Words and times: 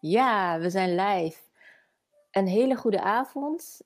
Ja, 0.00 0.58
we 0.60 0.70
zijn 0.70 0.94
live. 0.94 1.38
Een 2.30 2.46
hele 2.46 2.76
goede 2.76 3.00
avond. 3.00 3.80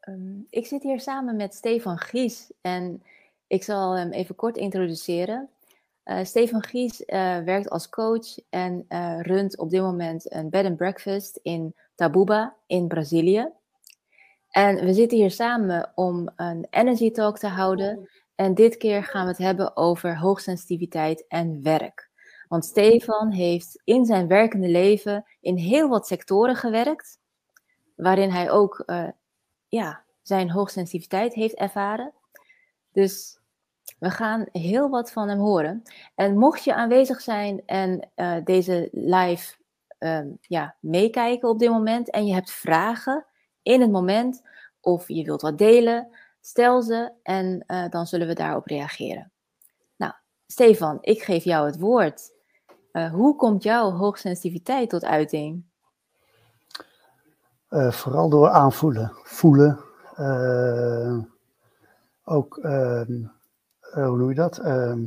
Ehm, 0.00 0.40
ik 0.48 0.66
zit 0.66 0.82
hier 0.82 1.00
samen 1.00 1.36
met 1.36 1.54
Stefan 1.54 1.98
Gies 1.98 2.52
en 2.60 3.02
ik 3.46 3.62
zal 3.62 3.92
hem 3.92 4.10
even 4.12 4.34
kort 4.34 4.56
introduceren. 4.56 5.48
Uh, 6.04 6.24
Stefan 6.24 6.62
Gies 6.62 7.00
uh, 7.00 7.38
werkt 7.38 7.70
als 7.70 7.88
coach 7.88 8.38
en 8.50 8.84
uh, 8.88 9.20
runt 9.20 9.58
op 9.58 9.70
dit 9.70 9.80
moment 9.80 10.32
een 10.32 10.50
bed 10.50 10.66
and 10.66 10.76
breakfast 10.76 11.38
in 11.42 11.74
Tabuba 11.94 12.56
in 12.66 12.88
Brazilië. 12.88 13.48
En 14.50 14.84
we 14.84 14.92
zitten 14.92 15.18
hier 15.18 15.30
samen 15.30 15.92
om 15.94 16.30
een 16.36 16.66
energy 16.70 17.10
talk 17.10 17.38
te 17.38 17.46
houden. 17.46 18.08
En 18.34 18.54
dit 18.54 18.76
keer 18.76 19.04
gaan 19.04 19.22
we 19.22 19.28
het 19.28 19.38
hebben 19.38 19.76
over 19.76 20.18
hoogsensitiviteit 20.18 21.24
en 21.28 21.62
werk. 21.62 22.10
Want 22.54 22.66
Stefan 22.66 23.30
heeft 23.30 23.80
in 23.84 24.04
zijn 24.04 24.26
werkende 24.26 24.68
leven 24.68 25.24
in 25.40 25.56
heel 25.56 25.88
wat 25.88 26.06
sectoren 26.06 26.56
gewerkt, 26.56 27.18
waarin 27.96 28.30
hij 28.30 28.50
ook 28.50 28.82
uh, 28.86 29.08
ja, 29.68 30.04
zijn 30.22 30.50
hoogsensitiviteit 30.50 31.34
heeft 31.34 31.54
ervaren. 31.54 32.12
Dus 32.92 33.38
we 33.98 34.10
gaan 34.10 34.46
heel 34.52 34.88
wat 34.88 35.12
van 35.12 35.28
hem 35.28 35.38
horen. 35.38 35.82
En 36.14 36.38
mocht 36.38 36.64
je 36.64 36.74
aanwezig 36.74 37.20
zijn 37.20 37.62
en 37.66 38.10
uh, 38.16 38.36
deze 38.44 38.88
live 38.92 39.54
uh, 39.98 40.20
ja, 40.40 40.76
meekijken 40.80 41.48
op 41.48 41.58
dit 41.58 41.70
moment 41.70 42.10
en 42.10 42.26
je 42.26 42.34
hebt 42.34 42.50
vragen 42.50 43.26
in 43.62 43.80
het 43.80 43.90
moment 43.90 44.42
of 44.80 45.08
je 45.08 45.24
wilt 45.24 45.42
wat 45.42 45.58
delen, 45.58 46.08
stel 46.40 46.82
ze 46.82 47.12
en 47.22 47.64
uh, 47.66 47.88
dan 47.88 48.06
zullen 48.06 48.26
we 48.26 48.34
daarop 48.34 48.66
reageren. 48.66 49.32
Nou, 49.96 50.12
Stefan, 50.46 50.98
ik 51.00 51.22
geef 51.22 51.44
jou 51.44 51.66
het 51.66 51.78
woord. 51.78 52.32
Uh, 52.94 53.12
hoe 53.12 53.36
komt 53.36 53.62
jouw 53.62 53.90
hoogsensitiviteit 53.90 54.90
tot 54.90 55.04
uiting? 55.04 55.64
Uh, 57.70 57.90
vooral 57.90 58.28
door 58.28 58.48
aanvoelen, 58.48 59.12
voelen. 59.22 59.80
Uh, 60.18 61.18
ook, 62.24 62.58
ehm, 62.58 63.24
hoe 63.80 64.16
noem 64.16 64.28
je 64.28 64.34
dat? 64.34 64.58
Ehm, 64.58 65.04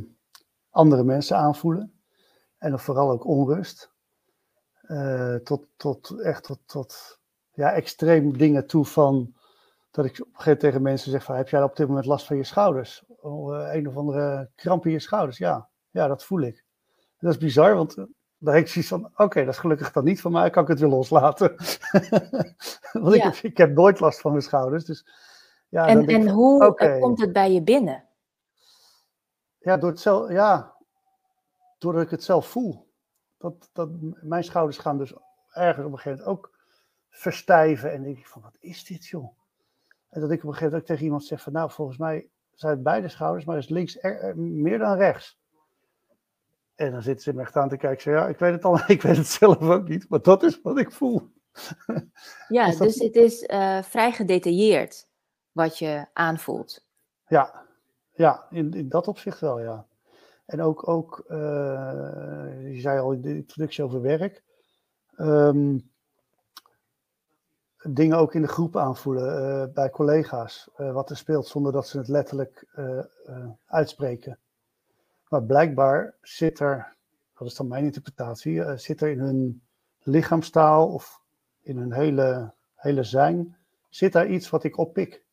andere 0.70 1.04
mensen 1.04 1.36
aanvoelen. 1.36 1.92
En 2.58 2.78
vooral 2.78 3.10
ook 3.10 3.26
onrust. 3.26 3.90
tot, 5.44 5.66
tot 5.76 6.20
echt 6.20 6.44
tot, 6.44 6.58
tot 6.66 7.18
ja, 7.52 7.72
extreem 7.72 8.38
dingen 8.38 8.66
toe 8.66 8.84
van 8.84 9.34
dat 9.90 10.04
ik 10.04 10.12
op 10.12 10.18
een 10.18 10.24
gegeven 10.24 10.44
moment 10.44 10.60
tegen 10.60 10.82
mensen 10.82 11.10
zeg 11.10 11.24
van, 11.24 11.36
heb 11.36 11.48
jij 11.48 11.62
op 11.62 11.76
dit 11.76 11.88
moment 11.88 12.06
last 12.06 12.26
van 12.26 12.36
je 12.36 12.44
schouders? 12.44 13.04
Oh, 13.20 13.72
een 13.72 13.88
of 13.88 13.96
andere 13.96 14.50
kramp 14.54 14.86
in 14.86 14.92
je 14.92 14.98
schouders? 14.98 15.38
Ja, 15.38 15.68
ja, 15.90 16.06
dat 16.06 16.24
voel 16.24 16.40
ik. 16.40 16.66
Dat 17.18 17.32
is 17.32 17.38
bizar, 17.38 17.74
want 17.74 17.96
eh, 17.96 18.04
dan 18.38 18.54
heb 18.54 18.62
ik 18.62 18.68
zoiets 18.68 18.90
van, 18.90 19.10
oké, 19.16 19.44
dat 19.44 19.54
is 19.54 19.60
gelukkig 19.60 19.92
dan 19.92 20.04
niet 20.04 20.20
van 20.20 20.32
mij, 20.32 20.50
kan 20.50 20.62
ik 20.62 20.68
het 20.68 20.80
weer 20.80 20.88
loslaten. 20.88 21.54
want 22.92 23.14
ja. 23.14 23.14
ik, 23.14 23.22
heb, 23.22 23.34
ik 23.34 23.56
heb 23.56 23.74
nooit 23.74 24.00
last 24.00 24.20
van 24.20 24.30
mijn 24.30 24.42
schouders. 24.42 24.84
Dus, 24.84 25.06
ja, 25.68 25.86
en 25.86 26.06
en 26.06 26.22
van, 26.22 26.32
hoe 26.32 26.66
okay. 26.66 26.98
komt 26.98 27.20
het 27.20 27.32
bij 27.32 27.52
je 27.52 27.62
binnen? 27.62 28.04
Ja, 29.58 29.76
door 29.76 29.90
het 29.90 30.00
zelf, 30.00 30.30
ja, 30.30 30.74
doordat 31.78 32.02
ik 32.02 32.10
het 32.10 32.24
zelf 32.24 32.46
voel. 32.46 32.86
Dat, 33.38 33.70
dat, 33.72 33.88
mijn 34.22 34.44
schouders 34.44 34.78
gaan 34.78 34.98
dus 34.98 35.14
ergens 35.50 35.86
op 35.86 35.92
een 35.92 35.98
gegeven 35.98 36.24
moment 36.24 36.38
ook 36.38 36.56
verstijven. 37.10 37.92
En 37.92 38.02
denk 38.02 38.18
ik 38.18 38.26
van, 38.26 38.42
wat 38.42 38.56
is 38.60 38.84
dit 38.84 39.06
joh? 39.06 39.36
En 40.08 40.20
dat 40.20 40.30
ik 40.30 40.38
op 40.38 40.44
een 40.44 40.52
gegeven 40.52 40.68
moment 40.70 40.86
tegen 40.86 41.04
iemand 41.04 41.24
zeg 41.24 41.42
van, 41.42 41.52
nou, 41.52 41.70
volgens 41.70 41.98
mij 41.98 42.28
zijn 42.54 42.72
het 42.72 42.82
beide 42.82 43.08
schouders, 43.08 43.44
maar 43.44 43.56
is 43.56 43.68
links 43.68 43.98
er, 44.02 44.38
meer 44.38 44.78
dan 44.78 44.96
rechts. 44.96 45.38
En 46.78 46.92
dan 46.92 47.02
zitten 47.02 47.22
ze 47.22 47.32
me 47.32 47.40
echt 47.40 47.56
aan 47.56 47.68
te 47.68 47.76
kijken. 47.76 48.02
Zeg, 48.02 48.14
ja, 48.14 48.28
ik 48.28 48.38
weet 48.38 48.52
het 48.52 48.64
al, 48.64 48.80
ik 48.86 49.02
weet 49.02 49.16
het 49.16 49.26
zelf 49.26 49.60
ook 49.60 49.88
niet, 49.88 50.08
maar 50.08 50.22
dat 50.22 50.42
is 50.42 50.60
wat 50.62 50.78
ik 50.78 50.92
voel. 50.92 51.22
Ja, 52.48 52.66
dus, 52.66 52.76
dus 52.76 52.98
het 52.98 53.16
is 53.16 53.42
uh, 53.42 53.82
vrij 53.82 54.12
gedetailleerd 54.12 55.08
wat 55.52 55.78
je 55.78 56.06
aanvoelt. 56.12 56.86
Ja, 57.26 57.64
ja 58.12 58.46
in, 58.50 58.72
in 58.72 58.88
dat 58.88 59.08
opzicht 59.08 59.40
wel, 59.40 59.60
ja. 59.60 59.86
En 60.46 60.62
ook, 60.62 60.88
ook 60.88 61.24
uh, 61.28 61.38
je 62.72 62.80
zei 62.80 63.00
al 63.00 63.12
in 63.12 63.20
de 63.20 63.34
introductie 63.34 63.84
over 63.84 64.00
werk. 64.00 64.42
Um, 65.16 65.90
dingen 67.82 68.18
ook 68.18 68.34
in 68.34 68.42
de 68.42 68.48
groep 68.48 68.76
aanvoelen, 68.76 69.42
uh, 69.42 69.74
bij 69.74 69.90
collega's, 69.90 70.70
wat 70.76 71.10
er 71.10 71.16
speelt, 71.16 71.46
zonder 71.46 71.72
dat 71.72 71.88
ze 71.88 71.98
het 71.98 72.08
letterlijk 72.08 72.66
uitspreken. 73.66 74.38
Maar 75.28 75.42
blijkbaar 75.42 76.14
zit 76.22 76.60
er, 76.60 76.96
dat 77.38 77.48
is 77.48 77.54
dan 77.54 77.68
mijn 77.68 77.84
interpretatie, 77.84 78.54
uh, 78.54 78.76
zit 78.76 79.00
er 79.00 79.10
in 79.10 79.18
hun 79.18 79.62
lichaamstaal 80.02 80.92
of 80.92 81.22
in 81.62 81.76
hun 81.76 81.92
hele, 81.92 82.52
hele 82.74 83.02
zijn, 83.02 83.56
zit 83.88 84.12
daar 84.12 84.26
iets 84.26 84.50
wat 84.50 84.64
ik 84.64 84.78
oppik. 84.78 85.24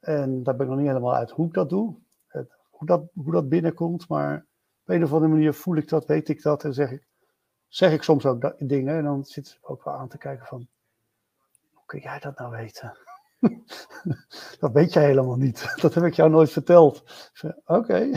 En 0.00 0.42
daar 0.42 0.56
ben 0.56 0.64
ik 0.66 0.72
nog 0.72 0.80
niet 0.80 0.88
helemaal 0.88 1.14
uit 1.14 1.30
hoe 1.30 1.46
ik 1.46 1.54
dat 1.54 1.68
doe, 1.68 1.96
hoe 2.70 2.86
dat, 2.86 3.02
hoe 3.14 3.32
dat 3.32 3.48
binnenkomt, 3.48 4.08
maar 4.08 4.46
op 4.82 4.88
een 4.88 5.04
of 5.04 5.12
andere 5.12 5.32
manier 5.32 5.54
voel 5.54 5.76
ik 5.76 5.88
dat, 5.88 6.06
weet 6.06 6.28
ik 6.28 6.42
dat 6.42 6.64
en 6.64 6.74
zeg 6.74 6.90
ik, 6.90 7.06
zeg 7.68 7.92
ik 7.92 8.02
soms 8.02 8.26
ook 8.26 8.54
dingen 8.58 8.96
en 8.96 9.04
dan 9.04 9.24
zit 9.24 9.48
ze 9.48 9.56
ook 9.60 9.84
wel 9.84 9.94
aan 9.94 10.08
te 10.08 10.18
kijken 10.18 10.46
van, 10.46 10.68
hoe 11.72 11.84
kun 11.86 12.00
jij 12.00 12.18
dat 12.18 12.38
nou 12.38 12.50
weten? 12.50 12.96
dat 14.60 14.72
weet 14.72 14.92
jij 14.92 15.04
helemaal 15.04 15.36
niet. 15.36 15.72
Dat 15.80 15.94
heb 15.94 16.04
ik 16.04 16.14
jou 16.14 16.30
nooit 16.30 16.50
verteld. 16.50 17.04
Oké. 17.64 18.10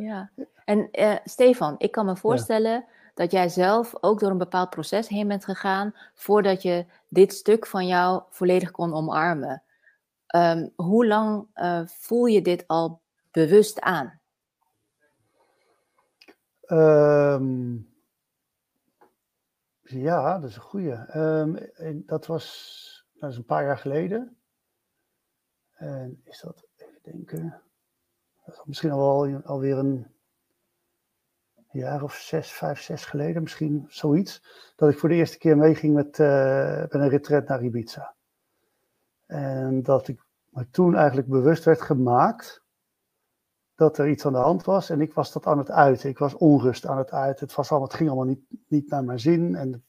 Ja, 0.00 0.30
en 0.64 0.88
uh, 0.92 1.16
Stefan, 1.24 1.74
ik 1.78 1.90
kan 1.90 2.06
me 2.06 2.16
voorstellen 2.16 2.72
ja. 2.72 2.86
dat 3.14 3.30
jij 3.30 3.48
zelf 3.48 3.94
ook 4.00 4.20
door 4.20 4.30
een 4.30 4.38
bepaald 4.38 4.70
proces 4.70 5.08
heen 5.08 5.28
bent 5.28 5.44
gegaan 5.44 5.94
voordat 6.14 6.62
je 6.62 6.86
dit 7.08 7.32
stuk 7.32 7.66
van 7.66 7.86
jou 7.86 8.22
volledig 8.30 8.70
kon 8.70 8.94
omarmen. 8.94 9.62
Um, 10.36 10.72
hoe 10.76 11.06
lang 11.06 11.46
uh, 11.54 11.86
voel 11.86 12.26
je 12.26 12.42
dit 12.42 12.64
al 12.66 13.00
bewust 13.30 13.80
aan? 13.80 14.20
Um, 16.66 17.96
ja, 19.82 20.38
dat 20.38 20.50
is 20.50 20.56
een 20.56 20.62
goede. 20.62 21.10
Um, 21.16 22.04
dat 22.06 22.26
was 22.26 23.06
dat 23.12 23.30
is 23.30 23.36
een 23.36 23.44
paar 23.44 23.64
jaar 23.64 23.78
geleden. 23.78 24.36
En 25.74 26.20
is 26.24 26.40
dat, 26.40 26.66
even 26.76 26.98
denken 27.02 27.62
misschien 28.64 28.90
alweer 29.44 29.78
een 29.78 30.06
jaar 31.70 32.02
of 32.02 32.14
zes, 32.14 32.50
vijf, 32.50 32.80
zes 32.80 33.04
geleden, 33.04 33.42
misschien 33.42 33.84
zoiets, 33.88 34.42
dat 34.76 34.90
ik 34.90 34.98
voor 34.98 35.08
de 35.08 35.14
eerste 35.14 35.38
keer 35.38 35.56
meeging 35.56 35.94
met, 35.94 36.18
uh, 36.18 36.80
met 36.80 36.94
een 36.94 37.08
retret 37.08 37.48
naar 37.48 37.62
Ibiza. 37.62 38.14
En 39.26 39.82
dat 39.82 40.08
ik 40.08 40.24
me 40.48 40.70
toen 40.70 40.96
eigenlijk 40.96 41.28
bewust 41.28 41.64
werd 41.64 41.80
gemaakt 41.80 42.62
dat 43.74 43.98
er 43.98 44.08
iets 44.08 44.26
aan 44.26 44.32
de 44.32 44.38
hand 44.38 44.64
was 44.64 44.90
en 44.90 45.00
ik 45.00 45.14
was 45.14 45.32
dat 45.32 45.46
aan 45.46 45.58
het 45.58 45.70
uiten. 45.70 46.08
Ik 46.08 46.18
was 46.18 46.34
onrust 46.34 46.86
aan 46.86 46.98
het 46.98 47.10
uiten. 47.10 47.46
Het, 47.46 47.56
was 47.56 47.70
allemaal, 47.70 47.88
het 47.88 47.96
ging 47.96 48.08
allemaal 48.08 48.28
niet, 48.28 48.44
niet 48.68 48.90
naar 48.90 49.04
mijn 49.04 49.20
zin 49.20 49.54
en 49.54 49.84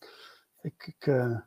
ik, 0.62 0.88
ik 0.88 1.06
uh, 1.06 1.40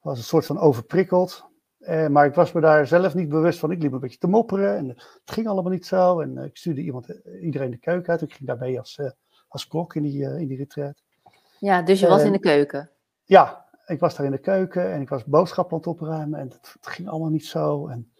was 0.00 0.18
een 0.18 0.24
soort 0.24 0.46
van 0.46 0.58
overprikkeld. 0.58 1.52
Uh, 1.88 2.06
maar 2.06 2.26
ik 2.26 2.34
was 2.34 2.52
me 2.52 2.60
daar 2.60 2.86
zelf 2.86 3.14
niet 3.14 3.28
bewust 3.28 3.58
van. 3.58 3.70
Ik 3.70 3.82
liep 3.82 3.92
een 3.92 4.00
beetje 4.00 4.18
te 4.18 4.26
mopperen 4.26 4.76
en 4.76 4.88
het 4.88 5.20
ging 5.24 5.46
allemaal 5.48 5.72
niet 5.72 5.86
zo. 5.86 6.20
En 6.20 6.36
uh, 6.36 6.44
ik 6.44 6.56
stuurde 6.56 6.80
iemand, 6.80 7.10
uh, 7.10 7.44
iedereen 7.44 7.70
de 7.70 7.76
keuken 7.76 8.12
uit. 8.12 8.22
Ik 8.22 8.32
ging 8.32 8.48
daarbij 8.48 8.78
als, 8.78 9.00
als 9.48 9.66
kok 9.66 9.94
in 9.94 10.02
die, 10.02 10.22
in 10.22 10.48
die 10.48 10.56
retreat. 10.56 11.02
Ja, 11.58 11.82
dus 11.82 12.00
je 12.00 12.08
was 12.08 12.22
in 12.22 12.32
de 12.32 12.38
keuken? 12.38 12.90
Ja, 13.24 13.64
ik 13.86 14.00
was 14.00 14.16
daar 14.16 14.26
in 14.26 14.32
de 14.32 14.38
keuken 14.38 14.92
en 14.92 15.00
ik 15.00 15.08
was 15.08 15.24
boodschappen 15.24 15.72
aan 15.72 15.78
het 15.78 15.86
opruimen. 15.86 16.38
En 16.38 16.48
het, 16.48 16.72
het 16.72 16.86
ging 16.86 17.08
allemaal 17.08 17.30
niet 17.30 17.46
zo. 17.46 17.88
En 17.88 18.12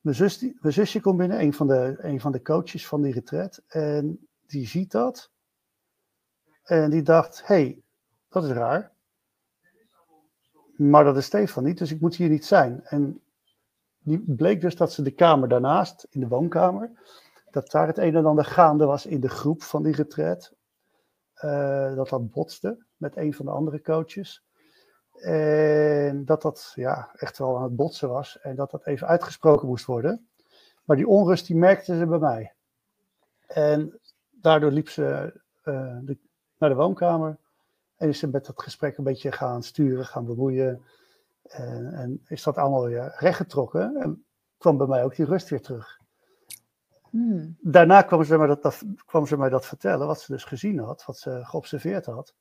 mijn, 0.00 0.16
zus, 0.16 0.38
die, 0.38 0.58
mijn 0.60 0.74
zusje 0.74 1.00
komt 1.00 1.16
binnen, 1.16 1.40
een 1.40 1.52
van, 1.52 1.66
de, 1.66 1.96
een 1.98 2.20
van 2.20 2.32
de 2.32 2.42
coaches 2.42 2.86
van 2.86 3.02
die 3.02 3.12
retreat. 3.12 3.62
En 3.68 4.28
die 4.46 4.66
ziet 4.66 4.90
dat. 4.90 5.30
En 6.62 6.90
die 6.90 7.02
dacht, 7.02 7.46
hé, 7.46 7.54
hey, 7.54 7.82
dat 8.28 8.44
is 8.44 8.50
raar. 8.50 8.92
Maar 10.78 11.04
dat 11.04 11.16
is 11.16 11.24
Stefan 11.24 11.64
niet, 11.64 11.78
dus 11.78 11.92
ik 11.92 12.00
moet 12.00 12.16
hier 12.16 12.28
niet 12.28 12.44
zijn. 12.44 12.84
En 12.84 13.20
die 13.98 14.22
bleek 14.26 14.60
dus 14.60 14.76
dat 14.76 14.92
ze 14.92 15.02
de 15.02 15.10
kamer 15.10 15.48
daarnaast, 15.48 16.06
in 16.10 16.20
de 16.20 16.28
woonkamer, 16.28 16.90
dat 17.50 17.70
daar 17.70 17.86
het 17.86 17.98
een 17.98 18.16
en 18.16 18.26
ander 18.26 18.44
gaande 18.44 18.84
was 18.84 19.06
in 19.06 19.20
de 19.20 19.28
groep 19.28 19.62
van 19.62 19.82
die 19.82 19.94
retreat. 19.94 20.54
Uh, 21.44 21.94
dat 21.94 22.08
dat 22.08 22.30
botste 22.30 22.84
met 22.96 23.16
een 23.16 23.34
van 23.34 23.44
de 23.44 23.50
andere 23.50 23.80
coaches. 23.80 24.44
En 25.20 26.24
dat 26.24 26.42
dat 26.42 26.72
ja, 26.74 27.10
echt 27.14 27.38
wel 27.38 27.56
aan 27.56 27.62
het 27.62 27.76
botsen 27.76 28.08
was 28.08 28.40
en 28.40 28.56
dat 28.56 28.70
dat 28.70 28.86
even 28.86 29.06
uitgesproken 29.06 29.68
moest 29.68 29.84
worden. 29.84 30.28
Maar 30.84 30.96
die 30.96 31.08
onrust 31.08 31.46
die 31.46 31.56
merkte 31.56 31.96
ze 31.96 32.06
bij 32.06 32.18
mij. 32.18 32.52
En 33.46 34.00
daardoor 34.30 34.70
liep 34.70 34.88
ze 34.88 35.32
de, 35.62 36.18
naar 36.58 36.68
de 36.68 36.76
woonkamer. 36.76 37.38
En 37.98 38.08
is 38.08 38.18
ze 38.18 38.28
met 38.28 38.46
dat 38.46 38.62
gesprek 38.62 38.96
een 38.96 39.04
beetje 39.04 39.32
gaan 39.32 39.62
sturen, 39.62 40.06
gaan 40.06 40.24
bemoeien. 40.24 40.82
En, 41.42 41.92
en 41.92 42.24
is 42.26 42.42
dat 42.42 42.56
allemaal 42.56 42.84
weer 42.84 43.14
rechtgetrokken. 43.18 43.96
En 43.96 44.24
kwam 44.56 44.76
bij 44.76 44.86
mij 44.86 45.04
ook 45.04 45.16
die 45.16 45.26
rust 45.26 45.48
weer 45.48 45.62
terug. 45.62 46.00
Hmm. 47.10 47.56
Daarna 47.60 48.02
kwam 48.02 48.24
ze, 48.24 48.38
mij 48.38 48.46
dat, 48.46 48.82
kwam 49.06 49.26
ze 49.26 49.36
mij 49.36 49.48
dat 49.48 49.66
vertellen, 49.66 50.06
wat 50.06 50.20
ze 50.20 50.32
dus 50.32 50.44
gezien 50.44 50.78
had, 50.78 51.04
wat 51.04 51.18
ze 51.18 51.40
geobserveerd 51.42 52.06
had. 52.06 52.34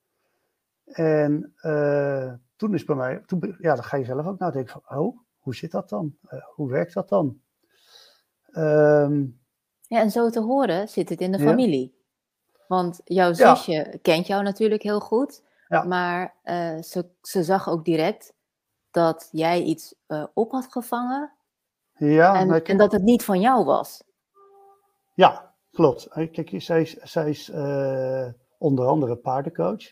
En 0.86 1.54
uh, 1.62 2.34
toen 2.56 2.74
is 2.74 2.84
bij 2.84 2.96
mij, 2.96 3.24
toen, 3.26 3.56
ja, 3.60 3.76
dan 3.76 3.84
ga 3.84 3.98
je 3.98 4.06
zelf 4.06 4.26
ook 4.26 4.40
nadenken 4.40 4.82
van, 4.82 4.98
oh, 5.00 5.18
hoe 5.38 5.56
zit 5.56 5.72
dat 5.72 5.90
dan? 5.90 6.16
Uh, 6.30 6.44
hoe 6.56 6.70
werkt 6.70 6.94
dat 6.94 7.10
dan? 7.10 7.42
Um, 8.52 9.40
ja, 9.82 10.02
en 10.02 10.12
zo 10.12 10.30
te 10.30 10.42
horen 10.42 10.88
zit 10.88 11.10
het 11.10 11.22
in 11.22 11.32
de 11.32 11.40
familie. 11.40 11.96
Want 12.68 13.02
jouw 13.04 13.34
zusje 13.34 13.72
ja. 13.72 13.98
kent 14.02 14.28
jou 14.28 14.44
natuurlijk 14.44 14.82
heel 14.82 15.00
goed, 15.00 15.44
ja. 15.68 15.84
maar 15.84 16.36
uh, 16.44 16.82
ze, 16.82 17.10
ze 17.22 17.44
zag 17.44 17.70
ook 17.70 17.86
direct 17.86 18.34
dat 18.92 19.28
jij 19.32 19.62
iets 19.62 19.96
op 20.34 20.52
had 20.52 20.72
gevangen 20.72 21.38
ja, 21.98 22.40
en, 22.40 22.52
ik... 22.52 22.68
en 22.68 22.78
dat 22.78 22.92
het 22.92 23.02
niet 23.02 23.24
van 23.24 23.40
jou 23.40 23.66
was. 23.66 24.04
Ja, 25.14 25.54
klopt. 25.72 26.08
Kijk, 26.32 26.52
zij 26.58 26.82
is, 26.82 26.94
zij 26.94 27.30
is 27.30 27.50
uh, 27.50 28.28
onder 28.58 28.86
andere 28.86 29.16
paardencoach. 29.16 29.92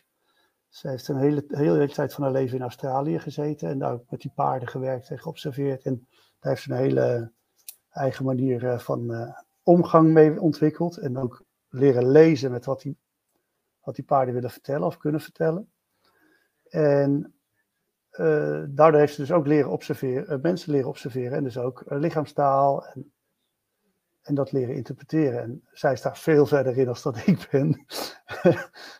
Ze 0.68 0.88
heeft 0.88 1.08
een 1.08 1.16
hele, 1.16 1.44
hele 1.48 1.88
tijd 1.88 2.14
van 2.14 2.22
haar 2.22 2.32
leven 2.32 2.56
in 2.56 2.62
Australië 2.62 3.18
gezeten 3.18 3.68
en 3.68 3.78
daar 3.78 3.92
ook 3.92 4.10
met 4.10 4.20
die 4.20 4.32
paarden 4.34 4.68
gewerkt 4.68 5.10
en 5.10 5.18
geobserveerd. 5.18 5.84
En 5.84 6.06
daar 6.40 6.52
heeft 6.52 6.62
ze 6.62 6.70
een 6.70 6.76
hele 6.76 7.32
eigen 7.90 8.24
manier 8.24 8.80
van 8.80 9.34
omgang 9.62 10.12
mee 10.12 10.40
ontwikkeld. 10.40 10.96
En 10.96 11.18
ook 11.18 11.44
leren 11.68 12.10
lezen 12.10 12.50
met 12.50 12.64
wat 12.64 12.80
die, 12.80 12.98
wat 13.86 13.94
die 13.94 14.04
paarden 14.04 14.34
willen 14.34 14.50
vertellen 14.50 14.86
of 14.86 14.96
kunnen 14.96 15.20
vertellen. 15.20 15.70
En 16.68 17.34
uh, 18.12 18.64
daardoor 18.68 19.00
heeft 19.00 19.14
ze 19.14 19.20
dus 19.20 19.32
ook 19.32 19.46
leren 19.46 19.70
observeren, 19.70 20.40
mensen 20.40 20.72
leren 20.72 20.88
observeren 20.88 21.36
en 21.36 21.44
dus 21.44 21.58
ook 21.58 21.82
lichaamstaal 21.86 22.86
en 22.86 23.12
en 24.26 24.34
dat 24.34 24.52
leren 24.52 24.74
interpreteren. 24.74 25.42
En 25.42 25.64
zij 25.72 25.92
is 25.92 26.02
daar 26.02 26.18
veel 26.18 26.46
verder 26.46 26.78
in 26.78 26.84
dan 26.84 26.96
dat 27.02 27.26
ik 27.26 27.48
ben. 27.50 27.86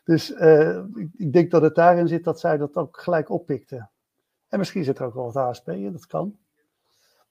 dus 0.05 0.31
uh, 0.31 0.77
ik, 0.95 1.09
ik, 1.17 1.33
denk 1.33 1.51
dat 1.51 1.63
het 1.63 1.75
daarin 1.75 2.09
zit 2.09 2.25
dat 2.25 2.41
zij 2.41 2.57
dat 2.57 2.77
ook 2.77 3.01
gelijk 3.01 3.31
oppikte. 3.31 3.89
En 4.49 4.59
misschien 4.59 4.85
zit 4.85 4.99
er 4.99 5.05
ook 5.05 5.15
wel 5.15 5.33
wat 5.33 5.37
ASP 5.37 5.69
in, 5.69 5.93
dat 5.93 6.07
kan. 6.07 6.39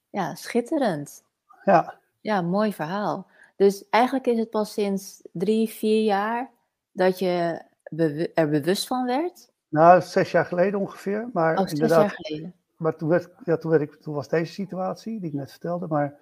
Ja, 0.09 0.35
schitterend. 0.35 1.23
Ja. 1.63 1.99
Ja, 2.21 2.41
mooi 2.41 2.73
verhaal. 2.73 3.27
Dus 3.55 3.89
eigenlijk 3.89 4.27
is 4.27 4.39
het 4.39 4.49
pas 4.49 4.73
sinds 4.73 5.21
drie, 5.31 5.69
vier 5.69 6.03
jaar 6.03 6.51
dat 6.95 7.19
je 7.19 7.61
er 8.33 8.49
bewust 8.49 8.87
van 8.87 9.05
werd? 9.05 9.51
Nou, 9.67 10.01
zes 10.01 10.31
jaar 10.31 10.45
geleden 10.45 10.79
ongeveer. 10.79 11.29
Maar 11.33 11.57
oh, 11.57 11.67
zes 11.67 11.89
jaar 11.89 12.09
geleden. 12.09 12.53
Maar 12.75 12.95
toen, 12.95 13.09
werd, 13.09 13.29
ja, 13.43 13.57
toen, 13.57 13.71
werd 13.71 13.83
ik, 13.83 13.95
toen 13.95 14.13
was 14.13 14.27
deze 14.27 14.53
situatie, 14.53 15.19
die 15.19 15.29
ik 15.29 15.35
net 15.35 15.51
vertelde. 15.51 15.87
Maar 15.87 16.19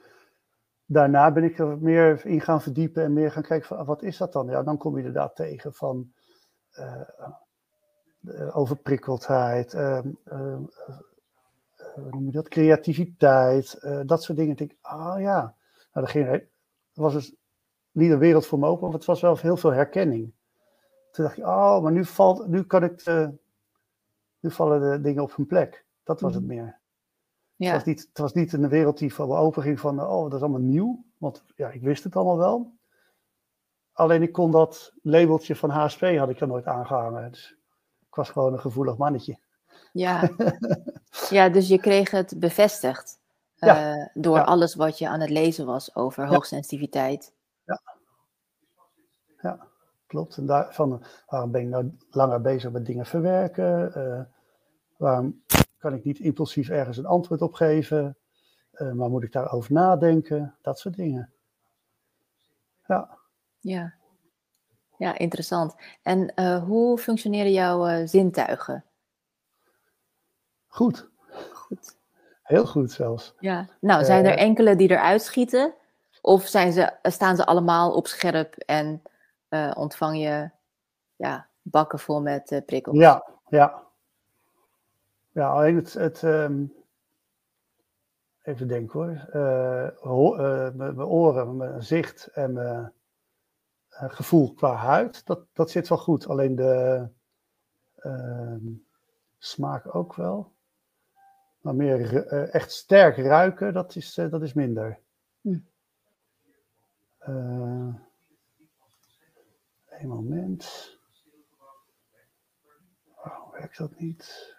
daarna 0.86 1.32
ben 1.32 1.44
ik 1.44 1.60
er 1.60 1.78
meer 1.78 2.26
in 2.26 2.42
gaan 2.42 2.62
verdiepen 2.62 3.04
en 3.04 3.14
meer 3.14 3.32
gaan 3.32 3.44
kijken 3.44 3.68
van 3.68 3.86
wat 3.86 4.04
is 4.04 4.18
dat 4.18 4.34
dan? 4.34 4.48
Ja, 4.48 4.64
dan 4.64 4.78
kom 4.78 4.92
je 4.92 4.98
inderdaad 4.98 5.36
tegen 5.36 5.74
van 5.74 6.12
uh, 6.80 8.58
overprikkeldheid, 8.58 9.74
uh, 9.74 10.00
hoe 11.94 12.10
noem 12.10 12.26
je 12.26 12.32
dat? 12.32 12.48
creativiteit, 12.48 13.80
dat 14.06 14.24
soort 14.24 14.38
dingen. 14.38 14.52
Ik 14.52 14.58
denk, 14.58 14.76
ah 14.82 15.22
ja, 15.22 15.56
nou, 15.94 16.08
ging, 16.08 16.44
was 16.94 17.14
dus 17.14 17.36
niet 17.92 18.12
een 18.12 18.20
wereld 18.20 18.46
voor 18.46 18.60
me 18.60 18.68
open, 18.68 18.86
maar 18.86 18.98
het 18.98 19.06
was 19.06 19.22
wel 19.22 19.38
heel 19.38 19.58
veel 19.58 19.74
herkenning. 19.74 20.34
Toen 21.14 21.26
dacht 21.26 21.38
ik, 21.38 21.46
oh, 21.46 21.82
maar 21.82 21.92
nu, 21.92 22.06
valt, 22.06 22.48
nu 22.48 22.64
kan 22.64 22.84
ik, 22.84 23.04
de, 23.04 23.38
nu 24.40 24.52
vallen 24.52 24.92
de 24.92 25.02
dingen 25.02 25.24
op 25.24 25.36
hun 25.36 25.46
plek. 25.46 25.86
Dat 26.04 26.22
was 26.22 26.34
het 26.34 26.44
mhm. 26.44 26.54
meer. 26.54 26.80
Ja. 27.56 27.66
Het, 27.66 27.76
was 27.76 27.84
niet, 27.84 28.08
het 28.10 28.18
was 28.18 28.34
niet 28.34 28.54
een 28.54 28.70
wereld 28.70 28.98
die 28.98 29.14
van 29.14 29.28
me 29.28 29.36
open 29.36 29.64
ging 29.64 29.80
van, 29.80 30.02
oh, 30.02 30.24
dat 30.24 30.34
is 30.34 30.40
allemaal 30.40 30.60
nieuw. 30.60 31.04
Want 31.18 31.44
ja, 31.56 31.70
ik 31.70 31.82
wist 31.82 32.04
het 32.04 32.16
allemaal 32.16 32.38
wel. 32.38 32.74
Alleen 33.92 34.22
ik 34.22 34.32
kon 34.32 34.52
dat 34.52 34.94
labeltje 35.02 35.56
van 35.56 35.70
HSP 35.70 36.02
had 36.02 36.30
ik 36.30 36.40
er 36.40 36.48
nooit 36.48 36.66
aangehangen. 36.66 37.32
Dus 37.32 37.56
ik 38.08 38.16
was 38.16 38.30
gewoon 38.30 38.54
een 38.54 38.60
gevoelig 38.60 38.98
mannetje. 38.98 39.38
Ja, 39.92 40.30
ja 41.30 41.50
dus 41.50 41.68
je 41.68 41.80
kreeg 41.80 42.12
het 42.12 42.40
bevestigd. 42.40 43.20
Ja. 43.56 43.98
Uh, 43.98 44.08
door 44.14 44.38
ja. 44.38 44.44
alles 44.44 44.76
wat 44.76 44.98
je 44.98 45.10
aan 45.10 45.20
het 45.20 45.30
lezen 45.30 45.66
was 45.66 45.96
over 45.96 46.28
hoogsensitiviteit. 46.28 47.34
Ja. 47.66 47.82
Ja, 49.42 49.68
klopt. 50.14 50.38
En 50.38 50.46
daarvan, 50.46 51.04
waarom 51.28 51.52
ben 51.52 51.62
ik 51.62 51.68
nou 51.68 51.98
langer 52.10 52.42
bezig 52.42 52.72
met 52.72 52.86
dingen 52.86 53.06
verwerken? 53.06 53.92
Uh, 53.98 54.22
waarom 54.98 55.44
kan 55.78 55.94
ik 55.94 56.04
niet 56.04 56.20
impulsief 56.20 56.70
ergens 56.70 56.98
een 56.98 57.06
antwoord 57.06 57.42
op 57.42 57.54
geven? 57.54 58.18
Uh, 58.74 58.92
maar 58.92 59.10
moet 59.10 59.24
ik 59.24 59.32
daarover 59.32 59.74
nadenken? 59.74 60.56
Dat 60.62 60.80
soort 60.80 60.96
dingen. 60.96 61.34
Ja. 62.88 63.18
Ja, 63.60 63.94
ja 64.98 65.18
interessant. 65.18 65.76
En 66.04 66.32
uh, 66.36 66.64
hoe 66.64 66.98
functioneren 66.98 67.52
jouw 67.52 68.06
zintuigen? 68.06 68.84
Goed. 70.68 71.10
Goed. 71.52 71.98
Heel 72.44 72.66
goed 72.66 72.92
zelfs. 72.92 73.34
Ja. 73.40 73.68
Nou, 73.80 74.04
zijn 74.04 74.26
er 74.26 74.38
enkele 74.38 74.76
die 74.76 74.90
eruit 74.90 75.22
schieten? 75.22 75.74
Of 76.22 76.46
zijn 76.46 76.74
ze, 76.74 76.94
staan 77.02 77.36
ze 77.36 77.46
allemaal 77.46 77.94
op 77.94 78.08
scherp 78.08 78.56
en 78.56 79.02
ontvang 79.76 80.18
je 80.18 80.50
ja, 81.16 81.48
bakken 81.62 82.00
vol 82.00 82.22
met 82.22 82.62
prikkels? 82.66 82.98
Ja, 82.98 83.26
ja. 83.50 83.84
Ja, 85.32 85.50
alleen 85.50 85.76
het, 85.76 85.94
het 85.94 86.22
um, 86.22 86.74
even 88.44 88.68
denken 88.68 89.00
hoor, 89.00 89.30
uh, 89.34 89.88
ho 90.00 90.38
uh, 90.38 90.74
mijn 90.74 91.02
oren, 91.02 91.58
mijn 91.58 91.84
zicht 91.84 92.28
en 92.28 92.54
mijn 92.54 92.94
uh, 93.92 94.10
gevoel 94.10 94.54
qua 94.54 94.74
huid, 94.74 95.26
dat, 95.26 95.46
dat 95.54 95.70
zit 95.70 95.88
wel 95.88 95.98
goed. 95.98 96.28
Alleen 96.28 96.56
de 96.56 97.08
ehm, 97.96 98.72
smaak 99.38 99.96
ook 99.96 100.16
wel. 100.16 100.52
Maar 101.62 101.76
meer 101.76 102.28
echt 102.50 102.72
sterk 102.72 103.18
ruiken, 103.18 103.74
dat 103.74 103.96
is, 103.96 104.14
dat 104.14 104.42
is 104.42 104.54
minder. 104.54 105.00
Hm. 105.42 105.58
Een 110.00 110.08
moment. 110.08 110.98
Waarom 113.24 113.52
werkt 113.52 113.78
dat 113.78 114.00
niet? 114.00 114.56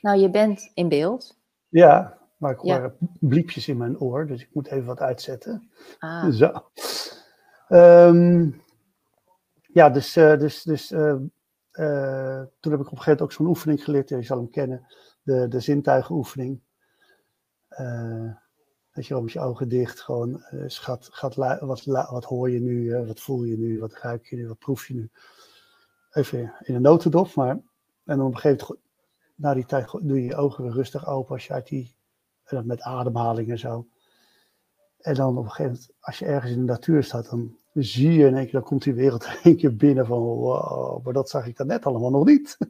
Nou, 0.00 0.18
je 0.18 0.30
bent 0.30 0.70
in 0.74 0.88
beeld. 0.88 1.38
Ja, 1.68 2.18
maar 2.36 2.52
ik 2.52 2.58
hoor 2.58 2.96
bliepjes 3.20 3.68
in 3.68 3.76
mijn 3.76 4.00
oor, 4.00 4.26
dus 4.26 4.42
ik 4.42 4.54
moet 4.54 4.66
even 4.66 4.86
wat 4.86 5.00
uitzetten. 5.00 5.70
Ah. 5.98 6.30
Zo. 6.30 6.70
Um, 7.68 8.62
ja, 9.72 9.90
dus, 9.90 10.16
uh, 10.16 10.38
dus, 10.38 10.62
dus 10.62 10.90
uh, 10.90 11.14
uh, 11.72 12.42
toen 12.60 12.72
heb 12.72 12.80
ik 12.80 12.86
op 12.86 12.92
een 12.92 12.98
gegeven 12.98 13.04
moment 13.04 13.20
ook 13.20 13.32
zo'n 13.32 13.46
oefening 13.46 13.84
geleerd, 13.84 14.08
je 14.08 14.22
zal 14.22 14.36
hem 14.36 14.50
kennen, 14.50 14.86
de, 15.22 15.48
de 15.48 15.60
zintuigenoefening. 15.60 16.60
Dat 18.92 19.06
je 19.06 19.20
met 19.20 19.32
je 19.32 19.40
ogen 19.40 19.68
dicht 19.68 20.00
gewoon 20.00 20.44
gaat, 20.66 21.08
gaat 21.12 21.34
wat, 21.60 21.84
wat 21.84 22.24
hoor 22.24 22.50
je 22.50 22.60
nu, 22.60 22.96
wat 23.06 23.20
voel 23.20 23.44
je 23.44 23.58
nu, 23.58 23.80
wat 23.80 23.92
ruik 23.92 24.26
je 24.26 24.36
nu, 24.36 24.48
wat 24.48 24.58
proef 24.58 24.88
je 24.88 24.94
nu. 24.94 25.10
Even 26.10 26.54
in 26.62 26.74
een 26.74 26.82
notendop, 26.82 27.34
maar 27.34 27.50
en 28.04 28.16
dan 28.16 28.26
op 28.26 28.34
een 28.34 28.38
gegeven 28.38 28.66
moment 28.68 28.90
na 29.34 29.54
die 29.54 29.66
tijd 29.66 29.90
doe 29.90 30.20
je 30.20 30.24
je 30.24 30.36
ogen 30.36 30.64
weer 30.64 30.72
rustig 30.72 31.06
open 31.06 31.34
als 31.34 31.46
je 31.46 31.52
uit 31.52 31.68
die, 31.68 31.94
met 32.64 32.80
ademhaling 32.80 33.50
en 33.50 33.58
zo. 33.58 33.86
En 34.98 35.14
dan 35.14 35.38
op 35.38 35.44
een 35.44 35.50
gegeven 35.50 35.72
moment, 35.72 35.90
als 36.00 36.18
je 36.18 36.24
ergens 36.24 36.52
in 36.52 36.58
de 36.58 36.72
natuur 36.72 37.04
staat, 37.04 37.30
dan 37.30 37.56
zie 37.74 38.12
je 38.12 38.26
in 38.26 38.34
één 38.34 38.44
keer, 38.44 38.52
dan 38.52 38.62
komt 38.62 38.82
die 38.82 38.94
wereld 38.94 39.24
in 39.26 39.38
één 39.42 39.56
keer 39.56 39.76
binnen 39.76 40.06
van, 40.06 40.18
wow, 40.18 41.04
maar 41.04 41.12
dat 41.12 41.30
zag 41.30 41.46
ik 41.46 41.56
dan 41.56 41.66
net 41.66 41.86
allemaal 41.86 42.10
nog 42.10 42.24
niet. 42.24 42.56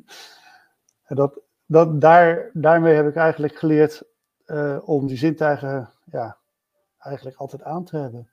En 1.02 1.18
dat, 1.18 1.40
dat, 1.66 2.00
daar, 2.00 2.50
daarmee 2.52 2.94
heb 2.94 3.08
ik 3.08 3.14
eigenlijk 3.14 3.56
geleerd 3.56 4.02
uh, 4.46 4.78
om 4.84 5.06
die 5.06 5.16
zintuigen, 5.16 5.90
ja, 6.04 6.36
eigenlijk 6.98 7.36
altijd 7.36 7.62
aan 7.62 7.84
te 7.84 7.96
hebben. 7.96 8.28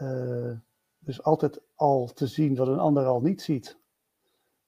Uh, 0.00 0.52
dus 0.98 1.22
altijd 1.22 1.60
al 1.74 2.10
te 2.14 2.26
zien 2.26 2.56
wat 2.56 2.68
een 2.68 2.78
ander 2.78 3.04
al 3.04 3.20
niet 3.20 3.42
ziet. 3.42 3.78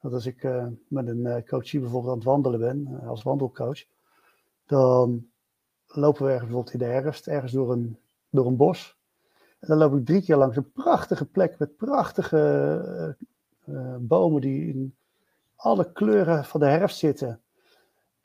Dat 0.00 0.12
als 0.12 0.26
ik 0.26 0.42
uh, 0.42 0.66
met 0.88 1.08
een 1.08 1.44
coachie 1.46 1.80
bijvoorbeeld 1.80 2.12
aan 2.12 2.18
het 2.18 2.28
wandelen 2.28 2.60
ben, 2.60 3.00
als 3.06 3.22
wandelcoach, 3.22 3.84
dan 4.66 5.30
lopen 5.86 6.22
we 6.24 6.30
ergens 6.30 6.46
bijvoorbeeld 6.46 6.74
in 6.74 6.78
de 6.78 6.92
herfst, 7.00 7.26
ergens 7.26 7.52
door 7.52 7.72
een, 7.72 7.98
door 8.30 8.46
een 8.46 8.56
bos. 8.56 8.96
En 9.58 9.68
dan 9.68 9.78
loop 9.78 9.94
ik 9.94 10.06
drie 10.06 10.22
keer 10.22 10.36
langs 10.36 10.56
een 10.56 10.72
prachtige 10.72 11.24
plek 11.26 11.58
met 11.58 11.76
prachtige 11.76 13.16
bomen 13.98 14.40
die 14.40 14.68
in 14.68 14.96
alle 15.56 15.92
kleuren 15.92 16.44
van 16.44 16.60
de 16.60 16.66
herfst 16.66 16.98
zitten. 16.98 17.40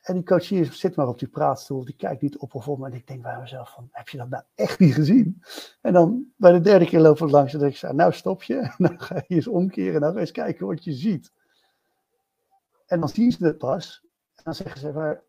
En 0.08 0.14
die 0.14 0.24
coachie 0.24 0.72
zit 0.72 0.96
maar 0.96 1.08
op 1.08 1.18
die 1.18 1.28
praatstoel, 1.28 1.84
die 1.84 1.94
kijkt 1.94 2.22
niet 2.22 2.38
op 2.38 2.54
of 2.54 2.68
om. 2.68 2.84
En 2.84 2.92
ik 2.92 3.06
denk 3.06 3.22
bij 3.22 3.38
mezelf 3.40 3.72
van, 3.72 3.88
heb 3.92 4.08
je 4.08 4.18
dat 4.18 4.28
nou 4.28 4.42
echt 4.54 4.78
niet 4.78 4.94
gezien? 4.94 5.42
En 5.80 5.92
dan 5.92 6.32
bij 6.36 6.52
de 6.52 6.60
derde 6.60 6.84
keer 6.84 7.00
lopen 7.00 7.26
we 7.26 7.32
langs 7.32 7.52
en 7.52 7.58
denk 7.58 7.74
ik, 7.74 7.92
nou 7.92 8.12
stop 8.12 8.42
je. 8.42 8.74
Dan 8.78 9.00
ga 9.02 9.14
je 9.14 9.34
eens 9.34 9.46
omkeren 9.46 9.94
en 9.94 10.00
dan 10.00 10.12
ga 10.12 10.18
eens 10.18 10.30
kijken 10.30 10.66
wat 10.66 10.84
je 10.84 10.92
ziet. 10.92 11.32
En 12.86 13.00
dan 13.00 13.08
zien 13.08 13.32
ze 13.32 13.44
het 13.44 13.58
pas. 13.58 14.06
En 14.34 14.42
dan 14.44 14.54
zeggen 14.54 14.80
ze, 14.80 14.92
maar, 14.92 15.22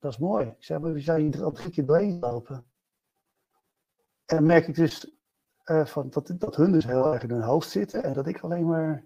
dat 0.00 0.12
is 0.12 0.18
mooi. 0.18 0.46
Ik 0.46 0.64
zeg, 0.64 0.80
maar 0.80 0.92
we 0.92 1.00
zijn 1.00 1.20
hier 1.20 1.44
al 1.44 1.52
drie 1.52 1.70
keer 1.70 1.86
doorheen 1.86 2.18
lopen. 2.18 2.64
En 4.26 4.36
dan 4.36 4.46
merk 4.46 4.68
ik 4.68 4.74
dus 4.74 5.16
eh, 5.64 5.86
van 5.86 6.10
dat, 6.10 6.34
dat 6.38 6.56
hun 6.56 6.72
dus 6.72 6.86
heel 6.86 7.12
erg 7.12 7.22
in 7.22 7.30
hun 7.30 7.42
hoofd 7.42 7.70
zitten 7.70 8.02
en 8.02 8.12
dat 8.12 8.26
ik 8.26 8.40
alleen 8.40 8.66
maar, 8.66 9.04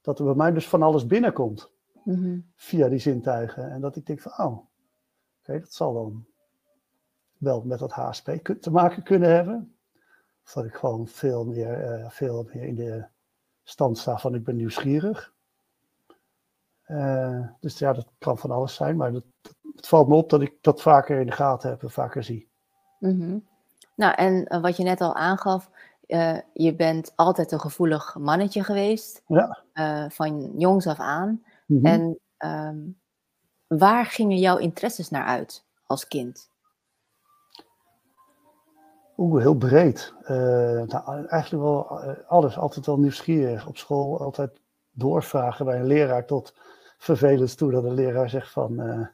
dat 0.00 0.18
er 0.18 0.24
bij 0.24 0.34
mij 0.34 0.52
dus 0.52 0.68
van 0.68 0.82
alles 0.82 1.06
binnenkomt 1.06 1.70
Mhm. 2.04 2.38
via 2.56 2.88
die 2.88 2.98
zintuigen. 2.98 3.70
En 3.70 3.80
dat 3.80 3.96
ik 3.96 4.06
denk 4.06 4.20
van, 4.20 4.46
oh, 4.46 4.58
oké, 5.40 5.58
dat 5.60 5.72
zal 5.72 5.94
dan 5.94 6.26
wel 7.38 7.62
met 7.62 7.78
dat 7.78 7.92
HSP 7.92 8.30
te 8.60 8.70
maken 8.70 9.02
kunnen 9.02 9.34
hebben. 9.34 9.76
Of 10.44 10.52
dat 10.52 10.64
ik 10.64 10.74
gewoon 10.74 11.06
veel 11.06 11.44
meer, 11.44 11.84
eh, 11.84 12.10
veel 12.10 12.48
meer 12.52 12.62
in 12.62 12.74
de 12.74 13.04
stand 13.62 13.98
sta 13.98 14.18
van 14.18 14.34
ik 14.34 14.44
ben 14.44 14.56
nieuwsgierig. 14.56 15.32
Eh, 16.82 17.46
dus 17.60 17.78
ja, 17.78 17.92
dat 17.92 18.06
kan 18.18 18.38
van 18.38 18.50
alles 18.50 18.74
zijn, 18.74 18.96
maar 18.96 19.12
dat, 19.12 19.24
het 19.76 19.88
valt 19.88 20.08
me 20.08 20.14
op 20.14 20.30
dat 20.30 20.40
ik 20.42 20.58
dat 20.60 20.82
vaker 20.82 21.20
in 21.20 21.26
de 21.26 21.32
gaten 21.32 21.70
heb 21.70 21.82
en 21.82 21.90
vaker 21.90 22.24
zie. 22.24 22.50
Mhm. 22.98 23.38
Nou, 23.96 24.14
en 24.14 24.46
eh, 24.46 24.60
wat 24.60 24.76
je 24.76 24.82
net 24.82 25.00
al 25.00 25.14
aangaf, 25.14 25.70
je 26.52 26.74
bent 26.76 27.12
altijd 27.16 27.52
een 27.52 27.60
gevoelig 27.60 28.16
mannetje 28.18 28.64
geweest, 28.64 29.22
Ja. 29.26 29.62
van 30.08 30.58
jongs 30.58 30.86
af 30.86 30.98
aan. 30.98 31.42
Mhm. 31.66 31.86
En 31.86 32.18
ehm, 32.36 32.78
waar 33.66 34.06
gingen 34.06 34.38
jouw 34.38 34.56
interesses 34.56 35.10
naar 35.10 35.24
uit 35.24 35.64
als 35.86 36.08
kind? 36.08 36.50
Oeh, 39.16 39.40
heel 39.40 39.54
breed. 39.54 40.14
Eh, 40.22 40.36
nou, 40.82 41.26
eigenlijk 41.26 41.62
wel 41.62 42.00
eh, 42.00 42.30
alles. 42.30 42.58
Altijd 42.58 42.86
wel 42.86 42.98
nieuwsgierig. 42.98 43.66
Op 43.66 43.76
school 43.76 44.20
altijd 44.20 44.60
doorvragen 44.90 45.64
bij 45.64 45.78
een 45.78 45.86
leraar 45.86 46.26
tot 46.26 46.54
vervelend 46.98 47.56
toe 47.56 47.70
dat 47.70 47.82
de 47.82 47.92
leraar 47.92 48.30
zegt 48.30 48.50
van 48.50 48.80
eh, 48.80 49.06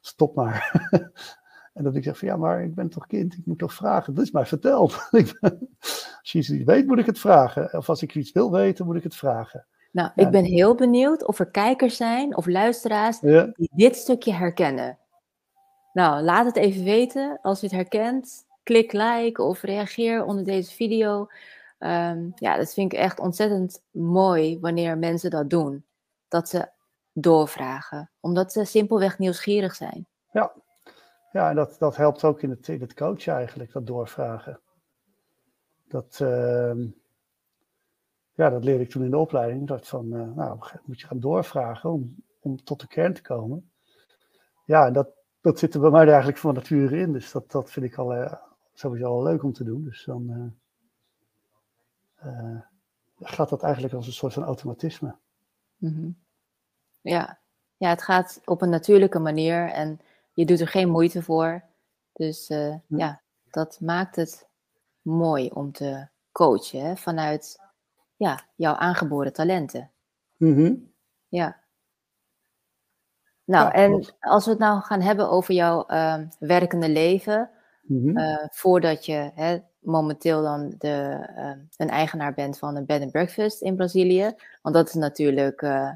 stop 0.00 0.34
maar. 0.34 0.88
en 1.74 1.84
dat 1.84 1.94
ik 1.94 2.04
zeg 2.04 2.18
van 2.18 2.28
ja, 2.28 2.36
maar 2.36 2.62
ik 2.62 2.74
ben 2.74 2.88
toch 2.88 3.06
kind, 3.06 3.34
ik 3.34 3.46
moet 3.46 3.58
toch 3.58 3.74
vragen. 3.74 4.14
Dat 4.14 4.24
is 4.24 4.30
mij 4.30 4.46
verteld. 4.46 4.92
Als 6.20 6.32
je 6.32 6.38
iets 6.38 6.48
niet 6.48 6.66
weet, 6.66 6.86
moet 6.86 6.98
ik 6.98 7.06
het 7.06 7.18
vragen. 7.18 7.72
Of 7.72 7.88
als 7.88 8.02
ik 8.02 8.14
iets 8.14 8.32
wil 8.32 8.52
weten, 8.52 8.86
moet 8.86 8.96
ik 8.96 9.02
het 9.02 9.16
vragen. 9.16 9.66
Nou, 9.92 10.10
ik 10.14 10.30
ben 10.30 10.44
heel 10.44 10.74
benieuwd 10.74 11.26
of 11.26 11.38
er 11.38 11.50
kijkers 11.50 11.96
zijn 11.96 12.36
of 12.36 12.46
luisteraars 12.46 13.20
Ja, 13.20 13.50
die 13.54 13.70
dit 13.72 13.96
stukje 13.96 14.32
herkennen. 14.32 14.98
Nou, 15.92 16.22
laat 16.22 16.46
het 16.46 16.56
even 16.56 16.84
weten 16.84 17.38
als 17.42 17.60
je 17.60 17.66
het 17.66 17.74
herkent. 17.74 18.46
Klik 18.62 18.92
like 18.92 19.42
of 19.42 19.62
reageer 19.62 20.24
onder 20.24 20.44
deze 20.44 20.72
video. 20.72 21.28
Ehm, 21.78 22.30
ja, 22.34 22.56
dat 22.56 22.74
vind 22.74 22.92
ik 22.92 22.98
echt 22.98 23.20
ontzettend 23.20 23.82
mooi 23.90 24.60
wanneer 24.60 24.98
mensen 24.98 25.30
dat 25.30 25.50
doen. 25.50 25.84
Dat 26.28 26.48
ze 26.48 26.68
doorvragen, 27.12 28.10
omdat 28.20 28.52
ze 28.52 28.64
simpelweg 28.64 29.18
nieuwsgierig 29.18 29.74
zijn. 29.74 30.06
ja. 30.32 30.52
ja 31.32 31.48
en 31.48 31.56
dat, 31.56 31.76
dat 31.78 31.96
helpt 31.96 32.24
ook 32.24 32.42
in 32.42 32.50
het, 32.50 32.68
in 32.68 32.80
het 32.80 32.94
coachen 32.94 33.34
eigenlijk, 33.34 33.72
dat 33.72 33.86
doorvragen. 33.86 34.60
Dat, 35.88 36.18
ehm, 36.20 36.86
ja, 38.42 38.50
dat 38.50 38.64
leerde 38.64 38.82
ik 38.82 38.90
toen 38.90 39.04
in 39.04 39.10
de 39.10 39.18
opleiding. 39.18 39.66
Dat 39.66 39.88
van, 39.88 40.14
eh, 40.14 40.34
nou, 40.34 40.58
moet 40.84 41.00
je 41.00 41.06
gaan 41.06 41.20
doorvragen 41.20 41.90
om, 41.90 42.24
om 42.40 42.64
tot 42.64 42.80
de 42.80 42.86
kern 42.86 43.14
te 43.14 43.22
komen. 43.22 43.70
Ja, 44.64 44.86
en 44.86 44.92
dat, 44.92 45.08
dat 45.40 45.58
zit 45.58 45.74
er 45.74 45.80
bij 45.80 45.90
mij 45.90 46.06
eigenlijk 46.06 46.38
van 46.38 46.54
nature 46.54 46.96
in. 46.96 47.12
Dus 47.12 47.32
dat, 47.32 47.50
dat 47.50 47.70
vind 47.70 47.86
ik 47.86 47.96
al 47.96 48.14
eh, 48.14 48.32
sowieso 48.72 49.06
al 49.06 49.22
leuk 49.22 49.42
om 49.42 49.52
te 49.52 49.64
doen. 49.64 49.84
Dus 49.84 50.04
dan 50.04 50.54
eh, 52.14 52.60
gaat 53.20 53.48
dat 53.48 53.62
eigenlijk 53.62 53.94
als 53.94 54.06
een 54.06 54.12
soort 54.12 54.32
van 54.32 54.44
automatisme. 54.44 55.16
Mhm. 55.76 56.10
Ja. 57.00 57.38
ja, 57.76 57.88
het 57.88 58.02
gaat 58.02 58.40
op 58.44 58.62
een 58.62 58.70
natuurlijke 58.70 59.18
manier 59.18 59.70
en 59.70 60.00
je 60.32 60.44
doet 60.44 60.60
er 60.60 60.68
geen 60.68 60.90
moeite 60.90 61.22
voor. 61.22 61.62
Dus 62.12 62.48
Hm. 62.48 62.78
ja, 62.86 63.20
dat 63.50 63.80
maakt 63.80 64.16
het 64.16 64.48
mooi 65.02 65.48
om 65.48 65.72
te 65.72 66.06
coachen 66.32 66.80
hè, 66.80 66.96
vanuit 66.96 67.61
ja, 68.22 68.40
jouw 68.56 68.74
aangeboren 68.74 69.32
talenten. 69.32 69.90
Mhm. 70.36 70.74
Ja. 71.28 71.56
Nou, 73.44 73.64
Ja, 73.66 73.72
en 73.72 74.14
als 74.20 74.44
we 74.44 74.50
het 74.50 74.60
nou 74.60 74.80
gaan 74.80 75.00
hebben 75.00 75.30
over 75.30 75.54
jouw 75.54 75.86
ehm, 75.86 76.26
werkende 76.38 76.88
leven, 76.88 77.50
Mhm. 77.82 78.16
eh, 78.16 78.46
voordat 78.50 79.06
je 79.06 79.30
hè, 79.34 79.58
momenteel 79.78 80.42
dan 80.42 80.74
de, 80.78 81.26
ehm, 81.36 81.58
een 81.76 81.88
eigenaar 81.90 82.34
bent 82.34 82.58
van 82.58 82.76
een 82.76 82.86
bed 82.86 83.02
and 83.02 83.10
breakfast 83.12 83.60
in 83.62 83.76
Brazilië, 83.76 84.34
want 84.62 84.74
dat 84.74 84.88
is 84.88 84.94
natuurlijk 84.94 85.62
eh, 85.62 85.90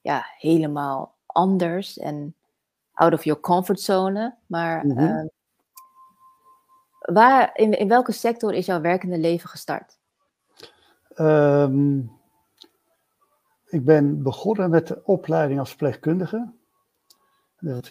ja, 0.00 0.24
helemaal 0.38 1.14
anders 1.26 1.98
en 1.98 2.34
out 2.92 3.12
of 3.12 3.24
your 3.24 3.40
comfort 3.40 3.80
zone. 3.80 4.34
Maar 4.46 4.86
Mhm. 4.86 4.98
ehm, 4.98 5.26
waar, 6.98 7.50
in, 7.54 7.78
in 7.78 7.88
welke 7.88 8.12
sector 8.12 8.52
is 8.54 8.66
jouw 8.66 8.80
werkende 8.80 9.18
leven 9.18 9.48
gestart? 9.48 9.98
Ehm, 11.14 11.98
ik 13.66 13.84
ben 13.84 14.22
begonnen 14.22 14.70
met 14.70 14.86
de 14.86 15.04
opleiding 15.04 15.58
als 15.58 15.68
verpleegkundige. 15.68 16.52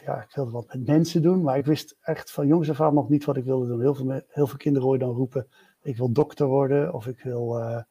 Ja, 0.04 0.22
ik 0.22 0.32
wilde 0.36 0.51
wat 0.51 0.74
met 0.74 0.88
mensen 0.88 1.22
doen, 1.22 1.42
maar 1.42 1.58
ik 1.58 1.66
wist 1.66 1.98
echt 2.01 2.32
van 2.32 2.48
jongs 2.48 2.70
af 2.70 2.82
aan 2.82 2.94
nog 2.94 3.10
niet 3.10 3.25
wat 3.25 3.38
ik 3.38 3.44
wilde 3.44 3.68
doen. 3.68 3.82
Heel 3.82 3.96
veel, 3.96 4.22
heel 4.28 4.48
veel 4.48 4.58
kinderen 4.58 4.88
hoor 4.88 4.98
je 4.98 5.04
dan 5.04 5.16
roepen, 5.16 5.48
ik 5.82 5.98
wil 5.98 6.12
dokter 6.12 6.46
worden, 6.46 6.94
of 6.94 7.08
ik 7.08 7.24
wil 7.24 7.60
eh, 7.60 7.82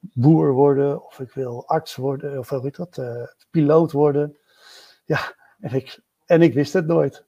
boer 0.00 0.52
worden, 0.52 1.06
of 1.06 1.20
ik 1.20 1.32
wil 1.32 1.68
arts 1.68 1.96
worden, 1.96 2.38
of 2.38 2.48
hoe 2.48 2.60
heet 2.62 2.76
dat, 2.76 2.98
eh, 2.98 3.22
piloot 3.50 3.92
worden. 3.92 4.36
Ja, 5.04 5.34
en 5.60 5.74
ik, 5.74 6.00
en 6.26 6.42
ik 6.42 6.54
wist 6.54 6.72
het 6.72 6.86
nooit. 6.86 7.24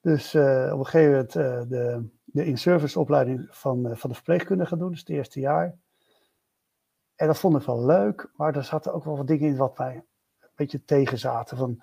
Dus 0.00 0.34
eh, 0.34 0.70
op 0.72 0.78
een 0.78 0.84
gegeven 0.84 1.10
moment 1.10 1.32
de, 1.32 2.08
de 2.24 2.44
in-service 2.44 2.98
opleiding 2.98 3.46
van, 3.50 3.96
van 3.96 4.10
de 4.10 4.16
verpleegkundige 4.16 4.68
gaan 4.68 4.78
doen, 4.78 4.90
dus 4.90 4.98
het 4.98 5.08
eerste 5.08 5.40
jaar. 5.40 5.76
En 7.18 7.26
dat 7.26 7.38
vond 7.38 7.56
ik 7.56 7.62
wel 7.62 7.84
leuk, 7.84 8.30
maar 8.36 8.56
er 8.56 8.64
zaten 8.64 8.92
ook 8.92 9.04
wel 9.04 9.16
wat 9.16 9.26
dingen 9.26 9.48
in 9.48 9.56
wat 9.56 9.78
mij 9.78 9.94
een 9.94 10.48
beetje 10.54 10.84
tegen 10.84 11.18
zaten. 11.18 11.56
Van 11.56 11.82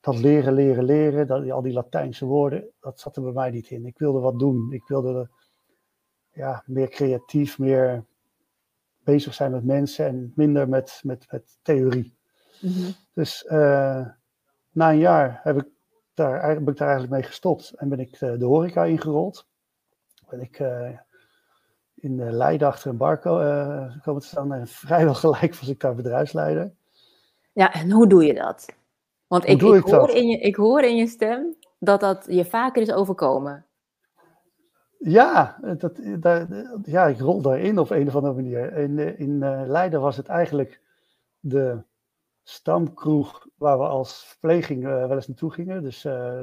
dat 0.00 0.18
leren, 0.18 0.52
leren, 0.52 0.84
leren, 0.84 1.26
dat, 1.26 1.50
al 1.50 1.62
die 1.62 1.72
Latijnse 1.72 2.24
woorden, 2.24 2.70
dat 2.80 3.00
zat 3.00 3.16
er 3.16 3.22
bij 3.22 3.32
mij 3.32 3.50
niet 3.50 3.70
in. 3.70 3.86
Ik 3.86 3.98
wilde 3.98 4.18
wat 4.18 4.38
doen. 4.38 4.72
Ik 4.72 4.86
wilde 4.86 5.30
ja, 6.30 6.62
meer 6.66 6.88
creatief, 6.88 7.58
meer 7.58 8.04
bezig 9.04 9.34
zijn 9.34 9.50
met 9.50 9.64
mensen 9.64 10.06
en 10.06 10.32
minder 10.34 10.68
met, 10.68 11.00
met, 11.02 11.26
met 11.30 11.58
theorie. 11.62 12.16
Dus 13.12 13.44
eh, 13.44 14.06
na 14.70 14.90
een 14.90 14.98
jaar 14.98 15.40
heb 15.42 15.56
ik, 15.56 15.68
daar, 16.14 16.32
eigenlijk- 16.32 16.64
ben 16.64 16.72
ik 16.72 16.78
daar 16.78 16.88
eigenlijk 16.88 17.20
mee 17.20 17.28
gestopt 17.30 17.70
en 17.70 17.88
ben 17.88 18.00
ik 18.00 18.18
de, 18.18 18.36
de 18.36 18.44
horeca 18.44 18.84
ingerold. 18.84 19.46
Ben 20.28 20.40
ik 20.40 20.58
eh, 20.58 20.98
in 21.96 22.20
eh, 22.20 22.32
Leiden 22.32 22.68
achter 22.68 22.90
een 22.90 22.96
bar 22.96 23.20
eh, 23.22 24.02
komen 24.02 24.20
te 24.20 24.26
staan 24.26 24.52
en 24.52 24.66
vrijwel 24.86 25.14
gelijk 25.14 25.54
was 25.54 25.68
ik 25.68 25.80
daar 25.80 25.94
bedrijfsleider. 25.94 26.72
Ja, 27.52 27.72
en 27.72 27.90
hoe 27.90 28.06
doe 28.06 28.24
je 28.24 28.34
dat? 28.34 28.66
Want 29.26 29.42
ik, 29.42 29.50
ik, 29.62 29.74
ik 29.74 29.84
hoor 29.84 30.06
dat? 30.06 30.16
in 30.16 30.28
je, 30.28 30.38
ik 30.38 30.56
hoor 30.56 30.82
in 30.82 30.96
je 30.96 31.06
stem 31.06 31.56
dat 31.78 32.00
dat 32.00 32.24
je 32.28 32.44
vaker 32.44 32.82
is 32.82 32.92
overkomen. 32.92 33.66
Ja, 34.98 35.58
dat, 35.78 36.00
daar, 36.18 36.46
ja, 36.82 37.06
ik 37.06 37.20
rol 37.20 37.42
daarin 37.42 37.78
op 37.78 37.90
een 37.90 38.06
of 38.06 38.16
andere 38.16 38.34
manier. 38.34 38.76
In, 38.76 38.98
eh, 38.98 39.20
in 39.20 39.42
eh, 39.42 39.62
Leiden 39.66 40.00
was 40.00 40.16
het 40.16 40.26
eigenlijk 40.26 40.80
de 41.40 41.82
stamkroeg 42.42 43.46
waar 43.56 43.78
we 43.78 43.84
als 43.84 44.24
verpleging 44.24 44.84
eh, 44.84 44.90
wel 45.06 45.16
eens 45.16 45.26
naartoe 45.26 45.52
gingen. 45.52 45.82
Dus 45.82 46.04
eh, 46.04 46.40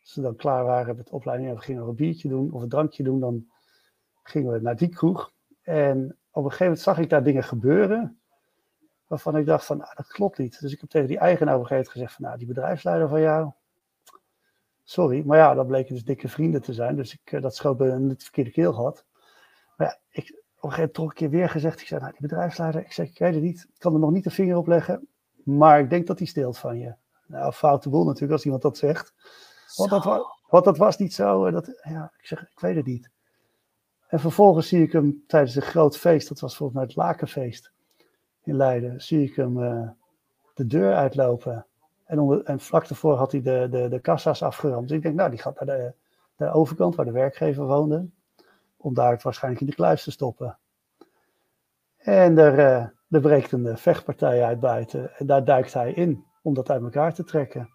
als 0.00 0.14
we 0.14 0.20
dan 0.20 0.36
klaar 0.36 0.64
waren 0.64 0.96
met 0.96 1.06
de 1.06 1.12
opleiding 1.12 1.50
en 1.50 1.56
we 1.56 1.62
gingen 1.62 1.80
nog 1.80 1.90
een 1.90 1.96
biertje 1.96 2.28
doen 2.28 2.52
of 2.52 2.62
een 2.62 2.68
drankje 2.68 3.02
doen, 3.02 3.20
dan 3.20 3.46
gingen 4.28 4.52
we 4.52 4.60
naar 4.60 4.76
die 4.76 4.88
kroeg. 4.88 5.32
En 5.62 6.16
op 6.30 6.44
een 6.44 6.50
gegeven 6.50 6.64
moment 6.64 6.80
zag 6.82 6.98
ik 6.98 7.10
daar 7.10 7.22
dingen 7.22 7.44
gebeuren 7.44 8.18
waarvan 9.06 9.36
ik 9.36 9.46
dacht 9.46 9.64
van, 9.64 9.76
nou, 9.76 9.90
dat 9.94 10.06
klopt 10.06 10.38
niet. 10.38 10.60
Dus 10.60 10.72
ik 10.72 10.80
heb 10.80 10.90
tegen 10.90 11.08
die 11.08 11.18
eigenaar 11.18 11.54
op 11.54 11.60
een 11.60 11.66
gegeven 11.66 11.92
moment 11.92 11.92
gezegd 11.92 12.12
van, 12.14 12.24
nou, 12.24 12.38
die 12.38 12.46
bedrijfsleider 12.46 13.08
van 13.08 13.20
jou, 13.20 13.50
sorry. 14.84 15.22
Maar 15.26 15.38
ja, 15.38 15.54
dat 15.54 15.66
bleken 15.66 15.94
dus 15.94 16.04
dikke 16.04 16.28
vrienden 16.28 16.62
te 16.62 16.72
zijn. 16.72 16.96
Dus 16.96 17.12
ik, 17.14 17.32
eh, 17.32 17.42
dat 17.42 17.54
schoot 17.56 17.78
me 17.78 17.88
in 17.88 18.08
het 18.08 18.22
verkeerde 18.22 18.50
keel 18.50 18.72
gehad. 18.72 19.04
Maar 19.76 19.86
ja, 19.86 19.98
ik, 20.10 20.22
op 20.30 20.70
een 20.70 20.76
gegeven 20.76 20.76
moment 20.78 20.94
toch 20.94 21.04
een 21.08 21.14
keer 21.14 21.30
weer 21.30 21.48
gezegd. 21.48 21.80
Ik 21.80 21.86
zei, 21.86 22.00
nou, 22.00 22.12
die 22.12 22.20
bedrijfsleider, 22.28 22.80
ik 22.80 22.92
zeg, 22.92 23.08
ik 23.08 23.18
weet 23.18 23.34
het 23.34 23.42
niet. 23.42 23.66
Ik 23.72 23.78
kan 23.78 23.92
er 23.94 23.98
nog 24.00 24.10
niet 24.10 24.24
de 24.24 24.30
vinger 24.30 24.56
op 24.56 24.66
leggen. 24.66 25.08
Maar 25.44 25.80
ik 25.80 25.90
denk 25.90 26.06
dat 26.06 26.18
hij 26.18 26.26
steelt 26.26 26.58
van 26.58 26.78
je. 26.78 26.94
Nou, 27.26 27.52
foute 27.52 27.88
boel 27.88 28.04
natuurlijk 28.04 28.32
als 28.32 28.44
iemand 28.44 28.62
dat 28.62 28.76
zegt. 28.78 29.14
Want 29.76 29.90
dat, 29.90 30.02
Zo. 30.02 30.08
wa- 30.08 30.36
want 30.48 30.64
dat 30.64 30.76
was 30.76 30.96
niet 30.96 31.14
zo. 31.14 31.44
en 31.46 31.52
Dat, 31.52 31.80
ja, 31.82 32.12
ik 32.18 32.26
zeg, 32.26 32.42
ik 32.42 32.60
weet 32.60 32.76
het 32.76 32.86
niet. 32.86 33.10
En 34.08 34.20
vervolgens 34.20 34.68
zie 34.68 34.82
ik 34.82 34.92
hem 34.92 35.24
tijdens 35.26 35.54
een 35.54 35.62
groot 35.62 35.98
feest. 35.98 36.28
Dat 36.28 36.40
was 36.40 36.56
volgens 36.56 36.78
mij 36.78 36.86
het 36.86 36.96
Lakenfeest 36.96 37.72
in 38.42 38.56
Leiden. 38.56 39.00
Zie 39.00 39.22
ik 39.22 39.36
hem 39.36 39.62
eh, 39.62 39.88
de 40.54 40.66
deur 40.66 40.94
uitlopen. 40.94 41.66
En, 42.04 42.44
en 42.44 42.60
vlak 42.60 42.88
daarvoor 42.88 43.16
had 43.16 43.32
hij 43.32 43.42
de, 43.42 43.66
de, 43.70 43.88
de 43.88 44.00
kassa's 44.00 44.42
afgeramd. 44.42 44.88
Dus 44.88 44.96
ik 44.96 45.02
denk, 45.02 45.14
nou, 45.14 45.30
die 45.30 45.38
gaat 45.38 45.60
naar 45.60 45.76
de, 45.76 45.92
de 46.36 46.50
overkant 46.50 46.94
waar 46.94 47.06
de 47.06 47.12
werkgever 47.12 47.66
woonde. 47.66 48.08
Om 48.76 48.94
daar 48.94 49.10
het 49.10 49.22
waarschijnlijk 49.22 49.62
in 49.62 49.68
de 49.68 49.76
kluis 49.76 50.02
te 50.04 50.10
stoppen. 50.10 50.58
En 51.96 52.38
er, 52.38 52.58
eh, 52.58 52.86
er 53.08 53.20
breekt 53.20 53.52
een 53.52 53.66
eh, 53.66 53.76
vechtpartij 53.76 54.44
uit 54.44 54.60
buiten. 54.60 55.16
En 55.16 55.26
daar 55.26 55.44
duikt 55.44 55.72
hij 55.72 55.92
in 55.92 56.24
om 56.42 56.54
dat 56.54 56.70
uit 56.70 56.82
elkaar 56.82 57.14
te 57.14 57.24
trekken. 57.24 57.68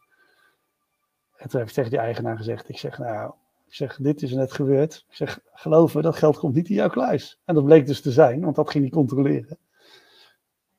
En 1.35 1.49
toen 1.49 1.59
heb 1.59 1.69
ik 1.69 1.75
tegen 1.75 1.89
die 1.89 1.99
eigenaar 1.99 2.37
gezegd: 2.37 2.69
Ik 2.69 2.77
zeg, 2.77 2.97
nou, 2.97 3.33
Ik 3.69 3.75
zeg, 3.75 3.97
dit 3.97 4.21
is 4.21 4.31
net 4.31 4.51
gebeurd. 4.51 5.05
Ik 5.09 5.15
zeg, 5.15 5.39
geloof 5.53 5.95
me, 5.95 6.01
dat 6.01 6.15
geld 6.15 6.37
komt 6.37 6.55
niet 6.55 6.69
in 6.69 6.75
jouw 6.75 6.89
kluis. 6.89 7.39
En 7.45 7.55
dat 7.55 7.63
bleek 7.63 7.87
dus 7.87 8.01
te 8.01 8.11
zijn, 8.11 8.41
want 8.41 8.55
dat 8.55 8.69
ging 8.69 8.83
hij 8.83 8.93
controleren. 8.93 9.57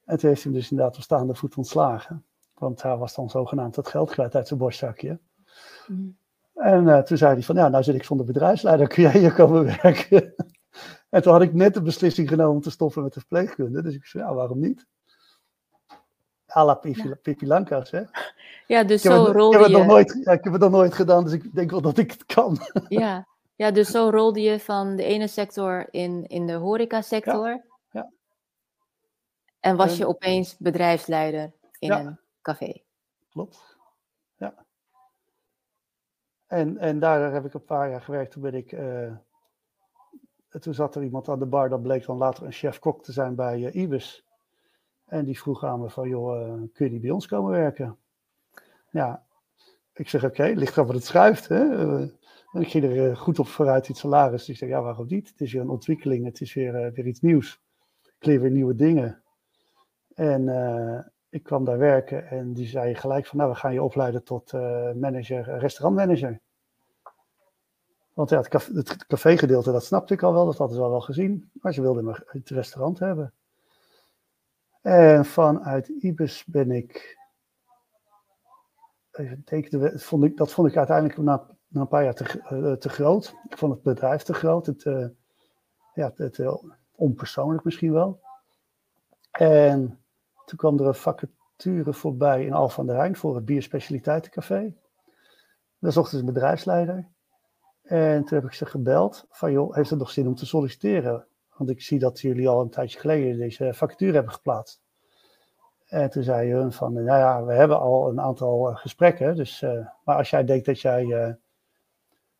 En 0.04 0.18
toen 0.18 0.28
heeft 0.28 0.42
hij 0.42 0.52
hem 0.52 0.60
dus 0.60 0.70
inderdaad 0.70 0.96
op 0.96 1.02
staande 1.02 1.34
voet 1.34 1.56
ontslagen. 1.56 2.24
Want 2.54 2.82
hij 2.82 2.96
was 2.96 3.14
dan 3.14 3.30
zogenaamd 3.30 3.76
het 3.76 3.88
geld 3.88 4.10
kwijt 4.10 4.34
uit 4.34 4.48
zijn 4.48 4.58
borstzakje. 4.58 5.18
Mm. 5.86 6.16
En 6.54 6.86
uh, 6.86 6.98
toen 6.98 7.16
zei 7.16 7.32
hij 7.32 7.42
van, 7.42 7.56
ja, 7.56 7.68
nou 7.68 7.82
zit 7.82 7.94
ik 7.94 8.04
zonder 8.04 8.26
bedrijfsleider, 8.26 8.88
kun 8.88 9.02
jij 9.02 9.18
hier 9.18 9.32
komen 9.32 9.64
werken? 9.64 10.34
en 11.10 11.22
toen 11.22 11.32
had 11.32 11.42
ik 11.42 11.54
net 11.54 11.74
de 11.74 11.82
beslissing 11.82 12.28
genomen 12.28 12.54
om 12.54 12.60
te 12.60 12.70
stoppen 12.70 13.02
met 13.02 13.12
de 13.12 13.20
verpleegkunde. 13.20 13.82
Dus 13.82 13.94
ik 13.94 14.04
zei, 14.04 14.24
ja, 14.24 14.34
waarom 14.34 14.60
niet? 14.60 14.86
A 16.56 16.64
la 16.64 16.80
Lankas, 17.38 17.90
hè? 17.90 18.02
Ja, 18.66 18.84
dus 18.84 19.02
zo 19.02 19.24
rolde 19.32 19.56
ik 19.56 19.62
heb 19.62 19.70
je... 19.70 19.76
Nog 19.76 19.86
nooit, 19.86 20.20
ja, 20.24 20.32
ik 20.32 20.44
heb 20.44 20.52
het 20.52 20.62
nog 20.62 20.70
nooit 20.70 20.94
gedaan, 20.94 21.24
dus 21.24 21.32
ik 21.32 21.54
denk 21.54 21.70
wel 21.70 21.80
dat 21.80 21.98
ik 21.98 22.10
het 22.10 22.26
kan. 22.26 22.58
ja. 22.88 23.26
ja, 23.54 23.70
dus 23.70 23.90
zo 23.90 24.08
rolde 24.10 24.40
je 24.40 24.60
van 24.60 24.96
de 24.96 25.04
ene 25.04 25.26
sector 25.26 25.86
in, 25.90 26.26
in 26.26 26.46
de 26.46 26.52
horecasector. 26.52 27.48
Ja. 27.48 27.62
ja. 27.90 28.10
En 29.60 29.76
was 29.76 29.96
je 29.96 30.06
opeens 30.06 30.56
bedrijfsleider 30.58 31.52
in 31.78 31.92
een 31.92 32.18
café. 32.42 32.82
Klopt, 33.30 33.76
ja. 34.36 34.54
En, 36.46 36.78
en 36.78 36.98
daar 36.98 37.32
heb 37.32 37.44
ik 37.44 37.54
een 37.54 37.64
paar 37.64 37.90
jaar 37.90 38.02
gewerkt. 38.02 38.32
Toen 38.32 38.42
ben 38.42 38.54
ik... 38.54 38.72
Uh, 38.72 39.12
toen 40.60 40.74
zat 40.74 40.94
er 40.94 41.02
iemand 41.02 41.28
aan 41.28 41.38
de 41.38 41.46
bar, 41.46 41.68
dat 41.68 41.82
bleek 41.82 42.06
dan 42.06 42.16
later 42.16 42.44
een 42.44 42.52
chef-kok 42.52 43.02
te 43.04 43.12
zijn 43.12 43.34
bij 43.34 43.58
uh, 43.58 43.74
Ibis. 43.74 44.24
En 45.10 45.24
die 45.24 45.38
vroeg 45.38 45.64
aan 45.64 45.80
me 45.80 45.90
van, 45.90 46.08
joh, 46.08 46.40
uh, 46.40 46.62
kun 46.72 46.86
je 46.86 46.92
niet 46.92 47.00
bij 47.00 47.10
ons 47.10 47.26
komen 47.26 47.50
werken? 47.50 47.96
Ja, 48.90 49.24
ik 49.94 50.08
zeg, 50.08 50.24
oké, 50.24 50.32
okay, 50.32 50.54
ligt 50.54 50.76
er 50.76 50.86
wat 50.86 50.94
het 50.94 51.04
schuift. 51.04 51.48
Hè? 51.48 51.88
en 52.52 52.60
ik 52.60 52.68
ging 52.68 52.84
er 52.84 53.16
goed 53.16 53.38
op 53.38 53.46
vooruit, 53.46 53.88
iets 53.88 54.00
salaris. 54.00 54.40
Dus 54.40 54.48
ik 54.48 54.56
zeg, 54.56 54.68
ja, 54.68 54.82
waarom 54.82 55.06
niet? 55.08 55.28
Het 55.28 55.40
is 55.40 55.52
weer 55.52 55.62
een 55.62 55.68
ontwikkeling, 55.68 56.24
het 56.24 56.40
is 56.40 56.54
weer, 56.54 56.92
weer 56.92 57.06
iets 57.06 57.20
nieuws. 57.20 57.60
Ik 58.18 58.26
leer 58.26 58.40
weer 58.40 58.50
nieuwe 58.50 58.74
dingen. 58.74 59.22
En 60.14 60.48
ik 61.30 61.42
kwam 61.42 61.64
daar 61.64 61.78
werken 61.78 62.28
en 62.28 62.52
die 62.52 62.66
zei 62.66 62.94
gelijk 62.94 63.26
van, 63.26 63.38
nou, 63.38 63.50
we 63.50 63.56
gaan 63.56 63.72
je 63.72 63.82
opleiden 63.82 64.24
tot 64.24 64.52
uh, 64.52 64.92
manager, 64.92 65.58
restaurantmanager. 65.58 66.40
Want 68.12 68.30
ja, 68.30 68.36
het, 68.36 68.48
café, 68.48 68.72
het 68.72 69.06
cafégedeelte, 69.06 69.72
dat 69.72 69.84
snapte 69.84 70.14
ik 70.14 70.22
al 70.22 70.32
wel, 70.32 70.44
dat 70.44 70.56
hadden 70.56 70.76
ze 70.76 70.82
al 70.82 70.90
wel 70.90 71.00
gezien. 71.00 71.50
Maar 71.52 71.72
ze 71.72 71.80
wilden 71.80 72.24
het 72.26 72.48
restaurant 72.48 72.98
hebben. 72.98 73.32
En 74.80 75.24
vanuit 75.24 75.88
Ibis 75.88 76.44
ben 76.44 76.70
ik, 76.70 77.18
even 79.10 79.42
denken, 79.44 80.00
vond 80.00 80.24
ik, 80.24 80.36
dat 80.36 80.52
vond 80.52 80.68
ik 80.68 80.76
uiteindelijk 80.76 81.18
na, 81.18 81.46
een 81.72 81.88
paar 81.88 82.04
jaar 82.04 82.14
te, 82.14 82.42
uh, 82.52 82.72
te, 82.72 82.88
groot. 82.88 83.34
Ik 83.48 83.58
vond 83.58 83.72
het 83.72 83.82
bedrijf 83.82 84.22
te 84.22 84.34
groot, 84.34 84.66
het, 84.66 84.84
uh, 84.84 85.06
ja, 85.94 86.12
het, 86.14 86.36
het 86.36 86.62
onpersoonlijk 86.94 87.64
misschien 87.64 87.92
wel. 87.92 88.20
En 89.30 90.04
toen 90.44 90.58
kwam 90.58 90.78
er 90.78 90.86
een 90.86 90.94
vacature 90.94 91.92
voorbij 91.92 92.44
in 92.44 92.52
Alphen 92.52 92.80
aan 92.80 92.86
de 92.86 92.92
Rijn 92.92 93.16
voor 93.16 93.34
het 93.34 93.44
Bierspecialiteitencafé. 93.44 94.74
Daar 95.78 95.92
zochten 95.92 96.18
ze 96.18 96.24
een 96.24 96.32
bedrijfsleider. 96.32 97.08
En 97.82 98.24
toen 98.24 98.38
heb 98.38 98.46
ik 98.46 98.54
ze 98.54 98.66
gebeld 98.66 99.26
van, 99.30 99.52
joh, 99.52 99.74
heeft 99.74 99.90
het 99.90 99.98
nog 99.98 100.10
zin 100.10 100.26
om 100.26 100.34
te 100.34 100.46
solliciteren? 100.46 101.26
Want 101.60 101.72
ik 101.72 101.82
zie 101.82 101.98
dat 101.98 102.20
jullie 102.20 102.48
al 102.48 102.60
een 102.60 102.70
tijdje 102.70 102.98
geleden 102.98 103.38
deze 103.38 103.74
vacature 103.74 104.12
hebben 104.12 104.32
geplaatst. 104.32 104.80
En 105.86 106.10
toen 106.10 106.22
zei 106.22 106.52
hun 106.52 106.72
van, 106.72 106.92
nou 106.92 107.18
ja, 107.18 107.44
we 107.44 107.52
hebben 107.52 107.80
al 107.80 108.08
een 108.08 108.20
aantal 108.20 108.68
eh, 108.68 108.76
gesprekken. 108.76 109.36
Dus, 109.36 109.62
uh, 109.62 109.86
maar 110.04 110.16
als 110.16 110.30
jij 110.30 110.44
denkt 110.44 110.66
dat 110.66 110.80
jij, 110.80 111.04
uh, 111.04 111.32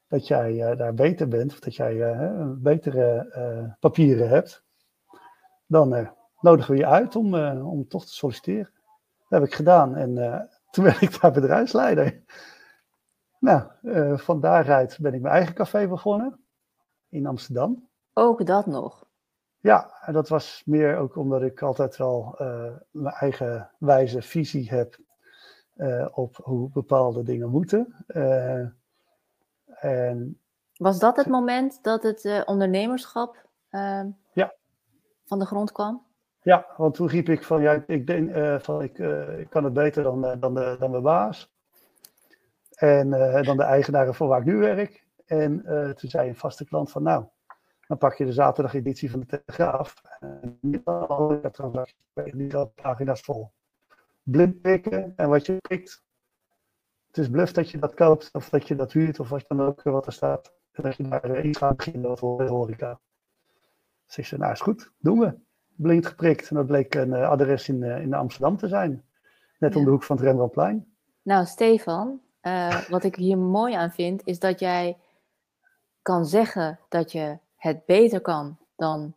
dat 0.09 0.27
jij 0.27 0.77
daar 0.77 0.95
beter 0.95 1.29
bent, 1.29 1.53
of 1.53 1.61
dat 1.61 1.77
jij 1.77 2.23
betere 2.59 3.77
papieren 3.81 4.29
hebt, 4.29 4.65
dan 5.67 6.11
nodigen 6.41 6.73
we 6.73 6.79
je 6.79 6.87
uit 6.87 7.17
om, 7.17 7.35
om 7.63 7.89
toch 7.89 8.07
te 8.07 8.13
solliciteren. 8.13 8.71
Dat 9.29 9.41
heb 9.41 9.49
ik 9.49 9.55
gedaan 9.55 9.97
en 9.97 10.15
toen 10.71 10.85
ben 10.85 11.01
ik 11.01 11.21
daar 11.21 11.33
bedrijfsleider. 11.33 12.23
Nou, 13.39 13.63
van 14.19 14.41
daaruit 14.41 14.99
ben 15.01 15.15
ik 15.15 15.21
mijn 15.21 15.35
eigen 15.35 15.55
café 15.55 15.89
begonnen 15.89 16.45
in 17.09 17.27
Amsterdam. 17.27 17.89
Ook 18.13 18.47
dat 18.47 18.67
nog? 18.67 19.09
Ja, 19.61 19.99
en 20.01 20.13
dat 20.13 20.29
was 20.29 20.63
meer 20.67 20.97
ook 20.97 21.17
omdat 21.17 21.43
ik 21.43 21.63
altijd 21.63 21.97
wel 21.97 22.35
mijn 22.91 23.15
eigen 23.15 23.71
wijze 23.79 24.23
visie 24.23 24.71
heb 24.71 24.99
op 26.13 26.37
hoe 26.37 26.71
bepaalde 26.71 27.23
dingen 27.23 27.51
moeten. 27.51 28.05
en, 29.67 30.39
was 30.77 30.99
dat 30.99 31.17
het 31.17 31.27
moment 31.27 31.83
dat 31.83 32.03
het 32.03 32.43
ondernemerschap 32.45 33.47
ja. 34.33 34.55
van 35.25 35.39
de 35.39 35.47
grond 35.47 35.73
kwam? 35.73 36.07
Ja, 36.43 36.67
want 36.77 36.95
toen 36.95 37.09
riep 37.09 37.29
ik 37.29 37.45
van, 37.45 37.63
ja, 37.63 37.85
ik 37.87 38.07
denk 38.07 38.31
van, 38.63 38.83
ik, 38.83 38.99
ik 39.39 39.51
kan 39.51 39.65
het 39.65 39.73
beter 39.73 40.03
dan, 40.03 40.21
dan, 40.41 40.55
de, 40.55 40.77
dan 40.79 40.91
mijn 40.91 41.03
baas. 41.03 41.53
En 42.75 43.11
dan 43.43 43.57
de 43.57 43.63
eigenaren 43.63 44.15
van 44.15 44.29
waar 44.29 44.41
ik 44.41 44.47
nu 44.47 44.57
werk. 44.57 45.05
En 45.27 45.63
toen 45.97 46.11
zei 46.11 46.29
een 46.29 46.37
vaste 46.37 46.65
klant 46.65 46.91
van, 46.91 47.03
nou, 47.03 47.25
dan 47.91 47.99
pak 47.99 48.15
je 48.15 48.25
de 48.25 48.33
zaterdageditie 48.33 49.11
van 49.11 49.21
de 49.21 49.27
Telegraaf. 49.27 50.03
En 50.21 50.59
niet 50.61 50.85
alle 50.85 51.51
transacties, 51.51 51.97
niet 52.33 52.55
alle 52.55 52.67
pagina's 52.67 53.21
vol. 53.21 53.51
Blind 54.23 54.61
pikken 54.61 55.13
en 55.17 55.29
wat 55.29 55.47
je 55.47 55.57
pikt. 55.69 56.03
Het 57.07 57.19
is 57.19 57.31
bluff 57.31 57.53
dat 57.53 57.71
je 57.71 57.79
dat 57.79 57.95
koopt, 57.95 58.29
of 58.33 58.49
dat 58.49 58.69
je 58.69 58.75
dat 58.75 58.93
huurt, 58.93 59.21
of 59.21 59.29
wat 59.29 59.45
dan 59.49 59.63
ook, 59.63 59.83
wat 59.83 60.07
er 60.07 60.13
staat. 60.13 60.53
En 60.73 60.83
dat 60.83 60.97
je 60.97 61.09
daar 61.09 61.45
iets 61.45 61.59
gaat 61.59 61.77
beginnen, 61.77 62.09
wat 62.09 62.21
horeca. 62.21 63.01
Dus 64.07 64.19
ik 64.19 64.27
zei, 64.27 64.41
nou 64.41 64.53
is 64.53 64.61
goed, 64.61 64.93
doen 64.99 65.19
we 65.19 65.39
blind 65.77 66.07
geprikt. 66.07 66.51
En 66.51 66.57
dat 66.57 66.67
bleek 66.67 66.95
een 66.95 67.11
uh, 67.11 67.29
adres 67.29 67.69
in, 67.69 67.83
uh, 67.83 68.01
in 68.01 68.15
Amsterdam 68.15 68.57
te 68.57 68.69
zijn. 68.69 69.05
Net 69.59 69.77
om 69.77 69.85
de 69.85 69.91
hoek 69.91 70.03
van 70.03 70.17
het 70.17 70.25
Rembrandtplein. 70.25 70.95
Nou, 71.23 71.47
Stefan, 71.47 72.21
uh, 72.43 72.89
wat 72.89 73.05
ik 73.05 73.17
hier 73.17 73.39
mooi 73.39 73.75
aan 73.75 73.93
vind, 73.93 74.23
is 74.25 74.39
dat 74.39 74.61
jij 74.61 74.99
kan 76.03 76.27
zeggen 76.27 76.79
dat 76.89 77.13
je 77.13 77.39
het 77.61 77.87
beter 77.87 78.21
kan 78.21 78.59
dan 78.77 79.15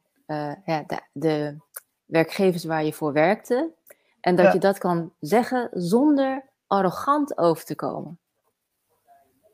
ja, 0.65 0.84
de, 0.88 0.99
de, 1.12 1.58
werkgevers 2.06 2.63
waar 2.63 2.84
je 2.84 2.93
voor 2.93 3.13
werkte. 3.13 3.71
En 4.19 4.36
dat 4.36 4.45
ja. 4.45 4.53
je 4.53 4.60
dat 4.60 4.77
kan 4.77 5.13
zeggen 5.19 5.69
zonder 5.71 6.43
arrogant 6.67 7.38
over 7.38 7.65
te 7.65 7.75
komen. 7.75 8.19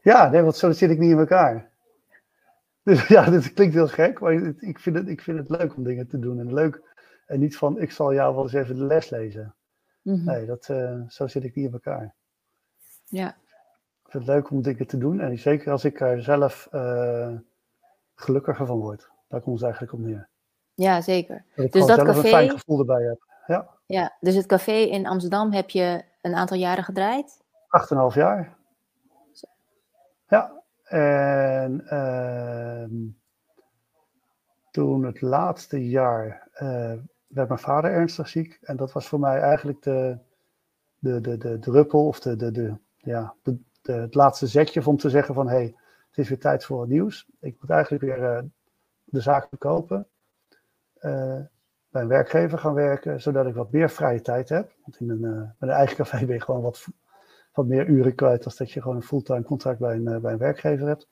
Ja, 0.02 0.30
nee, 0.30 0.42
want 0.42 0.56
zo 0.56 0.72
zit 0.72 0.90
ik 0.90 1.00
niet 1.00 1.12
in 1.12 1.18
elkaar. 1.18 1.70
Dus 2.84 3.08
ja, 3.16 3.30
dit 3.30 3.54
klinkt 3.54 3.74
heel 3.74 3.88
gek, 3.88 4.20
maar 4.20 4.34
ik 4.58 4.80
vind, 4.80 4.96
het, 4.96 5.08
ik 5.08 5.22
vind 5.22 5.38
het 5.38 5.50
leuk 5.50 5.76
om 5.76 5.84
dingen 5.84 6.08
te 6.08 6.20
doen. 6.20 6.40
En 6.40 6.54
leuk 6.54 6.82
en 7.26 7.40
niet 7.40 7.58
van, 7.58 7.80
ik 7.80 7.92
zal 7.92 8.14
jou 8.14 8.36
wel 8.36 8.44
eens 8.44 8.54
even 8.54 8.76
de 8.76 8.84
les 8.84 9.10
lezen. 9.10 9.56
Mm-hmm. 10.02 10.26
Nee, 10.26 10.46
dat, 10.46 10.68
uh, 10.72 11.02
zo 11.08 11.28
zit 11.28 11.44
ik 11.44 11.56
niet 11.56 11.66
in 11.66 11.74
elkaar. 11.74 12.16
Ja. 13.06 13.30
Ik 14.06 14.12
vind 14.12 14.26
het 14.26 14.36
leuk 14.36 14.50
om 14.50 14.62
dingen 14.62 14.88
te 14.88 14.98
doen. 14.98 15.20
En 15.20 15.38
zeker 15.38 15.72
als 15.72 15.86
ik 15.86 16.00
er 16.00 16.24
zelf 16.24 16.68
uh, 16.72 17.36
gelukkiger 18.20 18.66
van 18.66 18.80
word. 18.80 19.10
Daar 19.28 19.42
komt 19.42 19.56
het 19.56 19.64
eigenlijk 19.64 19.94
op 19.94 20.00
neer. 20.00 20.28
Ja, 20.74 21.02
zeker. 21.02 21.44
Dat 21.56 21.66
ik 21.66 21.72
dus 21.72 21.86
dat 21.86 21.98
café... 21.98 22.20
een 22.20 22.26
fijn 22.26 22.50
gevoel 22.50 22.80
erbij 22.80 23.04
heb. 23.04 23.28
Ja. 23.48 23.68
ja, 23.86 24.16
dus 24.20 24.36
het 24.36 24.46
café 24.46 24.72
in 24.72 25.08
Amsterdam 25.08 25.52
heb 25.52 25.70
je 25.70 26.04
een 26.22 26.36
aantal 26.36 26.58
jaren 26.58 26.84
gedraaid? 26.84 27.42
Acht 27.68 27.90
en 27.90 27.96
een 27.96 28.02
half 28.02 28.16
jaar. 28.16 28.56
Zo. 29.32 29.48
Ja, 30.28 30.62
en 30.84 31.82
uh, 31.94 32.84
toen 34.72 35.04
het 35.04 35.22
laatste 35.22 35.90
jaar 35.90 36.48
uh, 36.54 36.94
werd 37.28 37.48
mijn 37.48 37.60
vader 37.60 37.92
ernstig 37.92 38.28
ziek. 38.28 38.60
En 38.62 38.78
dat 38.78 38.92
was 38.92 39.08
voor 39.08 39.20
mij 39.20 39.40
eigenlijk 39.40 39.82
de, 39.82 40.18
de, 41.00 41.22
de, 41.22 41.38
de 41.38 41.60
druppel 41.60 42.08
of 42.08 42.20
de, 42.20 42.36
de, 42.36 42.52
de, 42.52 42.74
ja, 42.98 43.34
de, 43.44 43.58
de, 43.82 43.94
het 43.94 44.16
laatste 44.16 44.48
zetje 44.48 44.88
om 44.88 44.98
te 44.98 45.10
zeggen 45.10 45.34
van 45.34 45.48
hé, 45.48 45.56
hey, 45.56 45.76
het 46.10 46.18
is 46.18 46.30
weer 46.30 46.40
tijd 46.40 46.66
voor 46.66 46.78
wat 46.78 46.88
nieuws. 46.88 47.30
Ik 47.40 47.58
moet 47.62 47.70
eigenlijk 47.70 48.04
weer 48.04 48.20
uh, 48.20 48.42
de 49.04 49.22
zaak 49.22 49.48
verkopen. 49.48 50.08
Uh, 51.02 51.40
bij 51.90 52.02
een 52.02 52.08
werkgever 52.08 52.58
gaan 52.58 52.74
werken, 52.74 53.22
zodat 53.22 53.46
ik 53.46 53.54
wat 53.54 53.72
meer 53.72 53.90
vrije 53.90 54.22
tijd 54.22 54.50
heb. 54.50 54.76
Want 54.82 55.00
in 55.00 55.10
een, 55.10 55.20
met 55.20 55.56
een 55.60 55.70
eigen 55.70 55.96
café 55.96 56.26
ben 56.26 56.36
je 56.36 56.42
gewoon 56.42 56.62
wat, 56.62 56.88
wat 57.54 57.66
meer 57.66 57.88
uren 57.88 58.16
kwijt 58.16 58.46
als 58.46 58.58
dat 58.58 58.72
je 58.72 58.82
gewoon 58.82 58.98
een 58.98 59.04
fulltime 59.04 59.44
contract 59.44 59.80
bij 59.80 59.96
een, 59.96 60.22
bij 60.22 60.32
een 60.32 60.38
werkgever 60.38 60.88
hebt. 60.88 61.08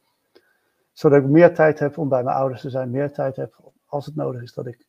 Zodat 0.91 1.23
ik 1.23 1.29
meer 1.29 1.53
tijd 1.53 1.79
heb 1.79 1.97
om 1.97 2.09
bij 2.09 2.23
mijn 2.23 2.35
ouders 2.35 2.61
te 2.61 2.69
zijn, 2.69 2.89
meer 2.89 3.11
tijd 3.11 3.35
heb 3.35 3.71
als 3.85 4.05
het 4.05 4.15
nodig 4.15 4.41
is 4.41 4.53
dat 4.53 4.67
ik 4.67 4.87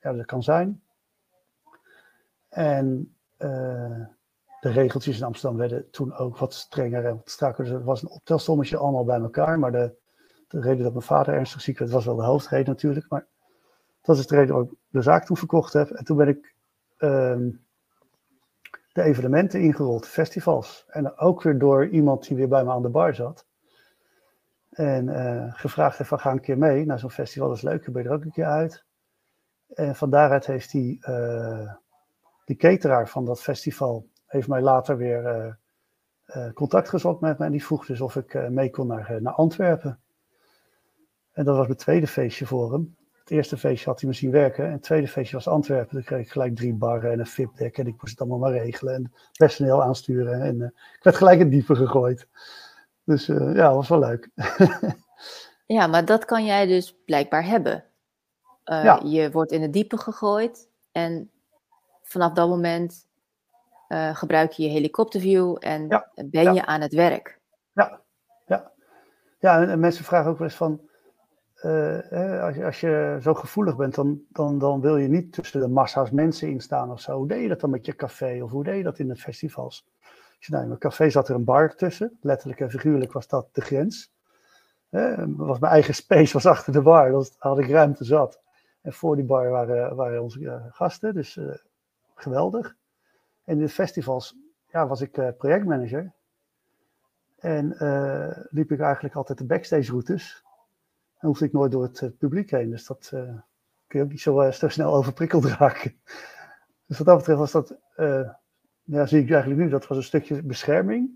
dat 0.00 0.24
kan 0.24 0.42
zijn. 0.42 0.82
En 2.48 3.14
de 4.64 4.70
regeltjes 4.70 5.18
in 5.18 5.24
Amsterdam 5.24 5.58
werden 5.58 5.90
toen 5.90 6.16
ook 6.16 6.38
wat 6.38 6.54
strenger 6.54 7.04
en 7.04 7.16
wat 7.16 7.30
strakker. 7.30 7.64
Dus 7.64 7.72
er 7.72 7.84
was 7.84 8.02
een 8.02 8.08
optelsommetje 8.08 8.76
allemaal 8.76 9.04
bij 9.04 9.20
elkaar. 9.20 9.58
Maar 9.58 9.72
de, 9.72 9.94
de 10.48 10.60
reden 10.60 10.82
dat 10.82 10.92
mijn 10.92 11.04
vader 11.04 11.34
ernstig 11.34 11.60
ziek 11.60 11.78
werd, 11.78 11.90
was 11.90 12.04
wel 12.04 12.16
de 12.16 12.22
hoofdreden 12.22 12.68
natuurlijk. 12.68 13.08
Maar 13.08 13.26
dat 14.02 14.18
is 14.18 14.26
de 14.26 14.34
reden 14.34 14.54
waarom 14.54 14.70
ik 14.72 14.78
de 14.88 15.02
zaak 15.02 15.24
toen 15.24 15.36
verkocht 15.36 15.72
heb. 15.72 15.90
En 15.90 16.04
toen 16.04 16.16
ben 16.16 16.28
ik 16.28 16.54
uh, 16.98 17.36
de 18.92 19.02
evenementen 19.02 19.60
ingerold, 19.60 20.06
festivals. 20.06 20.84
En 20.88 21.18
ook 21.18 21.42
weer 21.42 21.58
door 21.58 21.88
iemand 21.88 22.26
die 22.26 22.36
weer 22.36 22.48
bij 22.48 22.64
me 22.64 22.70
aan 22.70 22.82
de 22.82 22.88
bar 22.88 23.14
zat. 23.14 23.46
En 24.70 25.08
gevraagd 25.52 25.98
heeft 25.98 26.08
van 26.08 26.18
ga 26.18 26.30
een 26.30 26.40
keer 26.40 26.58
mee 26.58 26.84
naar 26.84 26.98
zo'n 26.98 27.10
festival, 27.10 27.48
dat 27.48 27.56
is 27.56 27.62
leuk, 27.62 27.92
ben 27.92 28.02
je 28.02 28.08
er 28.08 28.14
ook 28.14 28.24
een 28.24 28.32
keer 28.32 28.44
uit. 28.44 28.84
En 29.74 29.96
van 29.96 30.10
daaruit 30.10 30.46
heeft 30.46 30.72
hij, 30.72 30.98
die 32.44 32.56
cateraar 32.56 33.08
van 33.08 33.24
dat 33.24 33.42
festival, 33.42 34.08
heeft 34.34 34.48
mij 34.48 34.62
later 34.62 34.96
weer 34.96 35.58
contact 36.54 36.88
gezocht 36.88 37.20
met 37.20 37.38
me. 37.38 37.44
En 37.44 37.52
die 37.52 37.64
vroeg 37.64 37.86
dus 37.86 38.00
of 38.00 38.16
ik 38.16 38.50
mee 38.50 38.70
kon 38.70 38.86
naar, 38.86 39.22
naar 39.22 39.32
Antwerpen. 39.32 40.00
En 41.32 41.44
dat 41.44 41.56
was 41.56 41.66
mijn 41.66 41.78
tweede 41.78 42.06
feestje 42.06 42.46
voor 42.46 42.72
hem. 42.72 42.96
Het 43.24 43.30
eerste 43.30 43.56
feestje 43.56 43.90
had 43.90 44.00
hij 44.00 44.08
me 44.08 44.14
zien 44.14 44.30
werken. 44.30 44.64
En 44.64 44.72
het 44.72 44.82
tweede 44.82 45.08
feestje 45.08 45.36
was 45.36 45.48
Antwerpen. 45.48 45.94
Dan 45.94 46.04
kreeg 46.04 46.20
ik 46.20 46.30
gelijk 46.30 46.56
drie 46.56 46.74
barren 46.74 47.12
en 47.12 47.18
een 47.18 47.26
VIP-deck. 47.26 47.78
En 47.78 47.86
ik 47.86 48.00
moest 48.00 48.10
het 48.10 48.20
allemaal 48.20 48.38
maar 48.38 48.52
regelen. 48.52 48.94
En 48.94 49.12
personeel 49.36 49.82
aansturen. 49.82 50.42
En 50.42 50.54
uh, 50.56 50.66
ik 50.66 51.02
werd 51.02 51.16
gelijk 51.16 51.40
in 51.40 51.48
diepe 51.48 51.74
gegooid. 51.74 52.26
Dus 53.04 53.28
uh, 53.28 53.54
ja, 53.54 53.66
dat 53.66 53.74
was 53.74 53.88
wel 53.88 53.98
leuk. 53.98 54.28
ja, 55.76 55.86
maar 55.86 56.04
dat 56.04 56.24
kan 56.24 56.44
jij 56.44 56.66
dus 56.66 56.96
blijkbaar 57.04 57.44
hebben. 57.44 57.84
Uh, 58.64 58.84
ja. 58.84 59.00
Je 59.04 59.30
wordt 59.30 59.52
in 59.52 59.62
het 59.62 59.72
diepe 59.72 59.98
gegooid. 59.98 60.68
En 60.92 61.30
vanaf 62.02 62.32
dat 62.32 62.48
moment 62.48 63.06
gebruik 64.12 64.52
je 64.52 64.62
je 64.62 64.68
helikopterview. 64.68 65.56
En 65.60 65.86
ja. 65.88 66.10
ben 66.24 66.54
je 66.54 66.66
aan 66.66 66.80
het 66.80 66.92
werk. 66.92 67.40
Ja, 67.72 68.00
ja. 68.46 68.72
ja 69.38 69.66
en 69.66 69.80
mensen 69.80 70.04
vragen 70.04 70.30
ook 70.30 70.38
wel 70.38 70.46
eens 70.46 70.56
van 70.56 70.80
uh, 71.64 72.42
als, 72.42 72.54
je, 72.54 72.64
als, 72.64 72.80
je, 72.80 73.18
zo 73.20 73.34
gevoelig 73.34 73.76
bent, 73.76 73.94
dan, 73.94 74.20
dan, 74.28 74.58
dan 74.58 74.80
wil 74.80 74.96
je 74.96 75.08
niet 75.08 75.32
tussen 75.32 75.60
de 75.60 75.68
massa's 75.68 76.10
mensen 76.10 76.48
instaan 76.48 76.90
of 76.90 77.00
zo. 77.00 77.16
Hoe 77.16 77.28
deed 77.28 77.42
je 77.42 77.48
dat 77.48 77.60
dan 77.60 77.70
met 77.70 77.86
je 77.86 77.96
café 77.96 78.42
of 78.42 78.50
hoe 78.50 78.64
deed 78.64 78.76
je 78.76 78.82
dat 78.82 78.98
in 78.98 79.08
de 79.08 79.16
festivals? 79.16 79.86
Als 80.00 80.46
je, 80.46 80.52
nou, 80.52 80.62
in 80.62 80.68
mijn 80.68 80.80
café 80.80 81.10
zat 81.10 81.28
er 81.28 81.34
een 81.34 81.44
bar 81.44 81.74
tussen, 81.74 82.18
letterlijk 82.20 82.60
en 82.60 82.70
figuurlijk 82.70 83.12
was 83.12 83.28
dat 83.28 83.48
de 83.52 83.60
grens. 83.60 84.12
Uh, 84.90 85.24
was 85.36 85.58
mijn 85.58 85.72
eigen 85.72 85.94
space 85.94 86.32
was 86.32 86.46
achter 86.46 86.72
de 86.72 86.82
bar, 86.82 87.10
dan 87.10 87.26
had 87.38 87.58
ik 87.58 87.68
ruimte 87.68 88.04
zat. 88.04 88.40
En 88.80 88.92
voor 88.92 89.16
die 89.16 89.24
bar 89.24 89.50
waren, 89.50 89.96
waren 89.96 90.22
onze 90.22 90.40
uh, 90.40 90.54
gasten, 90.68 91.14
dus 91.14 91.38
geweldig. 92.14 92.76
En 93.44 93.54
in 93.54 93.58
de 93.58 93.68
festivals 93.68 94.36
ja, 94.66 94.86
was 94.86 95.00
ik 95.00 95.36
projectmanager. 95.36 96.12
En 97.38 97.76
liep 98.50 98.70
ik 98.72 98.80
eigenlijk 98.80 99.14
altijd 99.14 99.38
de 99.38 99.46
backstage 99.46 99.90
routes 99.90 100.44
dan 101.24 101.32
hoefde 101.32 101.48
ik 101.48 101.52
nooit 101.52 101.72
door 101.72 101.82
het, 101.82 102.02
eh, 102.02 102.08
publiek 102.18 102.50
heen. 102.50 102.70
Dus 102.70 102.86
dat 102.86 103.08
kun 103.86 103.98
je 103.98 104.02
ook 104.02 104.10
niet 104.10 104.20
zo, 104.20 104.50
snel 104.50 104.94
overprikkeld 104.94 105.44
raken. 105.44 105.94
Dus 106.86 106.98
wat 106.98 107.06
dat 107.06 107.16
betreft 107.16 107.38
was 107.38 107.52
dat, 107.52 107.76
ja, 108.82 109.06
zie 109.06 109.22
ik 109.22 109.30
eigenlijk 109.30 109.60
nu, 109.60 109.68
dat 109.68 109.86
was 109.86 109.96
een 109.96 110.02
stukje 110.02 110.42
bescherming. 110.42 111.10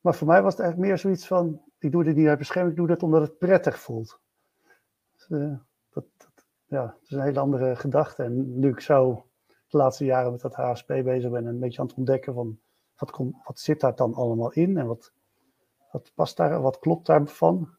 Maar 0.00 0.14
voor 0.14 0.26
mij 0.26 0.42
was 0.42 0.52
het 0.52 0.62
eigenlijk 0.62 0.90
meer 0.90 0.98
zoiets 0.98 1.26
van, 1.26 1.62
ik 1.78 1.92
doe 1.92 2.04
dit 2.04 2.16
niet 2.16 2.28
uit 2.28 2.38
bescherming, 2.38 2.70
ik 2.70 2.78
doe 2.78 2.88
dat 2.88 3.02
omdat 3.02 3.20
het 3.20 3.38
prettig 3.38 3.78
voelt. 3.78 4.20
Dus, 5.12 5.26
dat, 5.90 6.04
ja, 6.66 6.96
is 7.02 7.10
een 7.10 7.20
hele 7.20 7.40
andere 7.40 7.76
gedachte. 7.76 8.22
En 8.22 8.58
nu 8.58 8.68
ik 8.68 8.80
zo 8.80 9.26
de 9.68 9.76
laatste 9.76 10.04
jaren 10.04 10.32
met 10.32 10.40
dat 10.40 10.54
HSP 10.54 10.86
bezig 10.86 11.30
ben 11.30 11.46
en 11.46 11.46
een 11.46 11.58
beetje 11.58 11.80
aan 11.80 11.86
het 11.86 11.96
ontdekken 11.96 12.34
van, 12.34 12.58
wat, 12.96 13.10
kom, 13.10 13.40
wat 13.44 13.58
zit 13.58 13.80
daar 13.80 13.94
dan 13.94 14.14
allemaal 14.14 14.52
in 14.52 14.76
en 14.76 14.86
wat, 14.86 15.12
wat 15.92 16.12
past 16.14 16.36
daar, 16.36 16.60
wat 16.60 16.78
klopt 16.78 17.06
daarvan? 17.06 17.76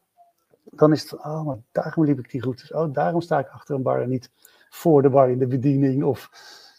dan 0.70 0.92
is 0.92 1.02
het, 1.02 1.12
oh, 1.12 1.42
maar 1.42 1.58
daarom 1.72 2.04
liep 2.04 2.18
ik 2.18 2.30
die 2.30 2.40
routes. 2.40 2.72
Oh, 2.72 2.92
daarom 2.92 3.20
sta 3.20 3.38
ik 3.38 3.48
achter 3.48 3.74
een 3.74 3.82
bar 3.82 4.02
en 4.02 4.08
niet 4.08 4.30
voor 4.68 5.02
de 5.02 5.10
bar 5.10 5.30
in 5.30 5.38
de 5.38 5.46
bediening 5.46 6.04
of 6.04 6.30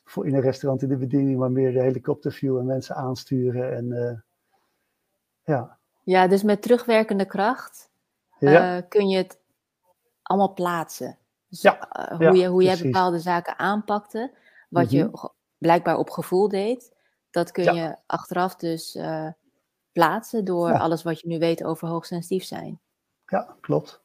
voor 0.05 0.27
in 0.27 0.35
een 0.35 0.41
restaurant 0.41 0.81
in 0.81 0.89
de 0.89 0.97
bediening, 0.97 1.39
maar 1.39 1.51
meer 1.51 1.73
de 1.73 1.81
helikopterview 1.81 2.57
en 2.57 2.65
mensen 2.65 2.95
aansturen. 2.95 3.75
En, 3.75 3.85
uh, 3.85 4.19
ja. 5.43 5.77
ja, 6.03 6.27
dus 6.27 6.43
met 6.43 6.61
terugwerkende 6.61 7.25
kracht 7.25 7.89
uh, 8.39 8.77
kun 8.89 9.07
je 9.07 9.17
het 9.17 9.39
allemaal 10.21 10.53
plaatsen. 10.53 11.17
Dus, 11.47 11.61
ja, 11.61 11.89
uh, 11.99 12.17
hoe, 12.17 12.25
ja, 12.25 12.31
je, 12.31 12.47
hoe 12.47 12.63
jij 12.63 12.77
bepaalde 12.77 13.19
zaken 13.19 13.59
aanpakte, 13.59 14.31
wat 14.69 14.91
mm 14.91 14.99
-hmm. 14.99 15.09
je 15.11 15.29
blijkbaar 15.57 15.97
op 15.97 16.09
gevoel 16.09 16.47
deed, 16.47 16.95
dat 17.29 17.51
kun 17.51 17.63
ja. 17.63 17.71
je 17.71 17.95
achteraf 18.05 18.55
dus 18.55 18.97
plaatsen 19.91 20.45
door 20.45 20.79
alles 20.79 21.03
wat 21.03 21.19
je 21.19 21.27
nu 21.27 21.39
weet 21.39 21.63
over 21.63 21.87
hoogsensitief 21.87 22.43
zijn. 22.43 22.79
Ja, 23.25 23.55
klopt. 23.61 24.01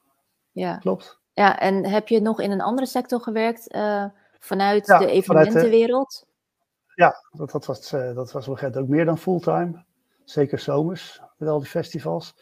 Ja. 0.53 0.77
Klopt. 0.77 1.19
Ja, 1.33 1.59
en 1.59 1.87
heb 1.87 2.09
je 2.09 2.21
nog 2.21 2.41
in 2.41 2.51
een 2.51 2.61
andere 2.61 2.87
sector 2.87 3.21
gewerkt 3.21 3.75
uh, 3.75 4.05
vanuit 4.39 4.87
ja, 4.87 4.99
de 4.99 5.07
evenementenwereld? 5.07 6.15
Vanuit 6.15 6.95
de, 6.95 7.03
ja, 7.03 7.39
dat, 7.39 7.51
dat, 7.51 7.67
was, 7.67 7.93
uh, 7.93 8.15
dat 8.15 8.33
was 8.33 8.49
op 8.49 8.53
een 8.53 8.59
gegeven 8.59 8.65
moment 8.65 8.77
ook 8.77 8.89
meer 8.89 9.05
dan 9.05 9.19
fulltime. 9.19 9.85
Zeker 10.25 10.59
zomers, 10.59 11.21
met 11.37 11.49
al 11.49 11.59
die 11.59 11.69
festivals. 11.69 12.35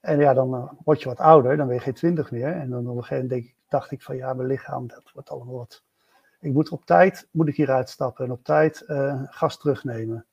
En 0.00 0.18
ja, 0.18 0.34
dan 0.34 0.54
uh, 0.54 0.72
word 0.84 1.02
je 1.02 1.08
wat 1.08 1.18
ouder, 1.18 1.56
dan 1.56 1.66
ben 1.66 1.74
je 1.74 1.82
geen 1.82 1.94
twintig 1.94 2.30
meer. 2.30 2.52
En 2.52 2.70
dan 2.70 2.88
op 2.88 2.96
een 2.96 3.02
gegeven 3.02 3.26
moment 3.28 3.42
denk, 3.42 3.54
dacht 3.68 3.90
ik 3.90 4.02
van 4.02 4.16
ja, 4.16 4.32
mijn 4.32 4.48
lichaam, 4.48 4.86
dat 4.86 5.10
wordt 5.12 5.30
allemaal 5.30 5.56
wat. 5.56 5.82
Ik 6.44 6.52
moet 6.52 6.68
op 6.68 6.84
tijd, 6.84 7.28
moet 7.30 7.48
ik 7.48 7.56
hier 7.56 7.70
uitstappen 7.70 8.24
en 8.24 8.30
op 8.30 8.44
tijd 8.44 8.84
gas 9.30 9.58
terugnemen. 9.58 10.26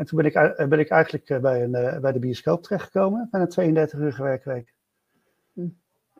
En 0.00 0.06
toen 0.06 0.18
ben 0.18 0.26
ik, 0.26 0.34
eh, 0.34 0.68
ben 0.68 0.78
ik 0.78 0.88
eigenlijk 0.88 1.28
eh, 1.28 1.38
bij, 1.38 1.62
een, 1.62 2.00
bij 2.00 2.12
de 2.12 2.18
bioscoop 2.18 2.62
terechtgekomen, 2.62 3.28
bij 3.30 3.40
een 3.40 3.48
32 3.48 3.98
uur 3.98 4.16
werkweek. 4.22 4.74
Hm. 5.52 5.68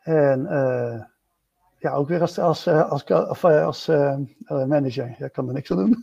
En 0.00 0.40
uh, 0.40 1.02
ja, 1.78 1.92
ook 1.92 2.08
weer 2.08 2.20
als, 2.20 2.38
als, 2.38 2.68
als, 2.68 3.04
als, 3.04 3.44
als 3.44 3.88
uh, 3.88 4.16
manager. 4.46 5.14
Ja, 5.18 5.26
ik 5.26 5.32
kan 5.32 5.48
er 5.48 5.54
niks 5.54 5.70
aan 5.70 5.76
doen. 5.76 6.02